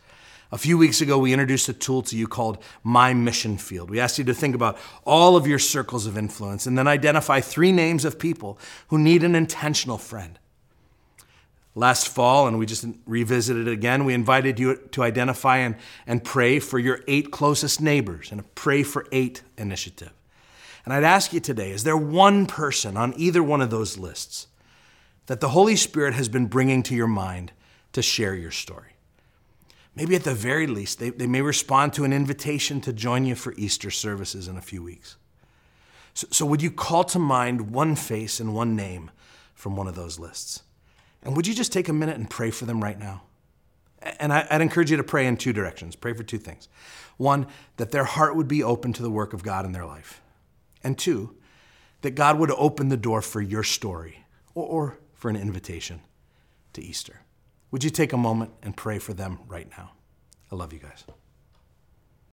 A 0.52 0.58
few 0.58 0.78
weeks 0.78 1.02
ago, 1.02 1.18
we 1.18 1.34
introduced 1.34 1.68
a 1.70 1.74
tool 1.74 2.02
to 2.04 2.16
you 2.16 2.28
called 2.28 2.60
My 2.84 3.14
Mission 3.14 3.58
Field. 3.58 3.90
We 3.90 4.00
asked 4.00 4.20
you 4.20 4.24
to 4.26 4.34
think 4.34 4.54
about 4.54 4.78
all 5.04 5.36
of 5.36 5.48
your 5.48 5.60
circles 5.60 6.06
of 6.06 6.18
influence 6.18 6.68
and 6.68 6.78
then 6.78 6.88
identify 6.88 7.42
three 7.42 7.72
names 7.72 8.06
of 8.06 8.20
people 8.20 8.60
who 8.90 9.00
need 9.00 9.24
an 9.24 9.36
intentional 9.36 9.98
friend. 9.98 10.38
Last 11.74 12.08
fall, 12.08 12.48
and 12.48 12.58
we 12.58 12.66
just 12.66 12.86
revisited 13.06 13.68
it 13.68 13.72
again, 13.72 14.06
we 14.06 14.14
invited 14.14 14.60
you 14.60 14.78
to 14.92 15.04
identify 15.04 15.58
and, 15.58 15.76
and 16.08 16.24
pray 16.24 16.60
for 16.60 16.80
your 16.80 17.02
eight 17.08 17.32
closest 17.32 17.82
neighbors 17.82 18.32
and 18.32 18.40
a 18.40 18.44
Pray 18.44 18.84
for 18.84 19.06
Eight 19.12 19.42
initiative. 19.58 20.14
And 20.86 20.94
I'd 20.94 21.04
ask 21.04 21.34
you 21.34 21.40
today 21.40 21.72
is 21.72 21.84
there 21.84 21.98
one 21.98 22.46
person 22.46 22.96
on 22.96 23.14
either 23.18 23.44
one 23.44 23.62
of 23.62 23.72
those 23.72 23.98
lists 23.98 24.48
that 25.28 25.40
the 25.40 25.50
Holy 25.50 25.76
Spirit 25.76 26.14
has 26.14 26.30
been 26.30 26.48
bringing 26.48 26.84
to 26.84 26.96
your 26.96 27.08
mind 27.08 27.52
to 27.94 28.02
share 28.02 28.36
your 28.36 28.52
story. 28.52 28.92
Maybe 29.96 30.16
at 30.16 30.24
the 30.24 30.36
very 30.36 30.68
least, 30.68 31.00
they, 31.00 31.10
they 31.10 31.28
may 31.28 31.42
respond 31.42 31.94
to 31.94 32.04
an 32.04 32.12
invitation 32.12 32.82
to 32.82 32.92
join 32.92 33.26
you 33.26 33.34
for 33.34 33.54
Easter 33.54 33.90
services 33.90 34.48
in 34.48 34.58
a 34.58 34.62
few 34.62 34.84
weeks. 34.84 35.16
So, 36.14 36.28
so, 36.32 36.46
would 36.46 36.62
you 36.62 36.72
call 36.72 37.04
to 37.06 37.20
mind 37.20 37.72
one 37.72 37.96
face 37.96 38.40
and 38.40 38.54
one 38.54 38.76
name 38.76 39.12
from 39.54 39.76
one 39.76 39.88
of 39.88 39.96
those 39.96 40.20
lists? 40.20 40.64
And 41.24 41.36
would 41.36 41.48
you 41.48 41.54
just 41.54 41.72
take 41.72 41.90
a 41.90 41.94
minute 41.94 42.18
and 42.18 42.30
pray 42.30 42.52
for 42.52 42.66
them 42.66 42.84
right 42.84 43.00
now? 43.00 43.24
And 44.20 44.32
I, 44.32 44.46
I'd 44.50 44.62
encourage 44.62 44.92
you 44.92 44.98
to 44.98 45.04
pray 45.04 45.26
in 45.26 45.38
two 45.38 45.54
directions. 45.54 45.96
Pray 45.96 46.14
for 46.14 46.24
two 46.24 46.38
things. 46.38 46.68
One, 47.18 47.48
that 47.78 47.92
their 47.92 48.04
heart 48.04 48.36
would 48.36 48.48
be 48.48 48.62
open 48.62 48.94
to 48.94 49.02
the 49.02 49.10
work 49.10 49.34
of 49.34 49.44
God 49.44 49.66
in 49.66 49.72
their 49.72 49.86
life. 49.86 50.22
And 50.84 50.98
two, 50.98 51.36
that 52.02 52.12
God 52.12 52.38
would 52.38 52.52
open 52.52 52.90
the 52.90 52.98
door 52.98 53.22
for 53.22 53.42
your 53.42 53.64
story 53.64 54.26
or, 54.54 54.66
or 54.66 54.98
for 55.26 55.30
an 55.30 55.36
invitation 55.36 56.02
to 56.74 56.84
Easter. 56.84 57.22
Would 57.72 57.84
you 57.84 57.90
take 57.90 58.14
a 58.14 58.18
moment 58.18 58.52
and 58.62 58.78
pray 58.78 59.00
for 59.00 59.16
them 59.16 59.40
right 59.48 59.68
now? 59.76 59.94
I 60.52 60.56
love 60.56 60.72
you 60.72 60.78
guys. 60.78 61.04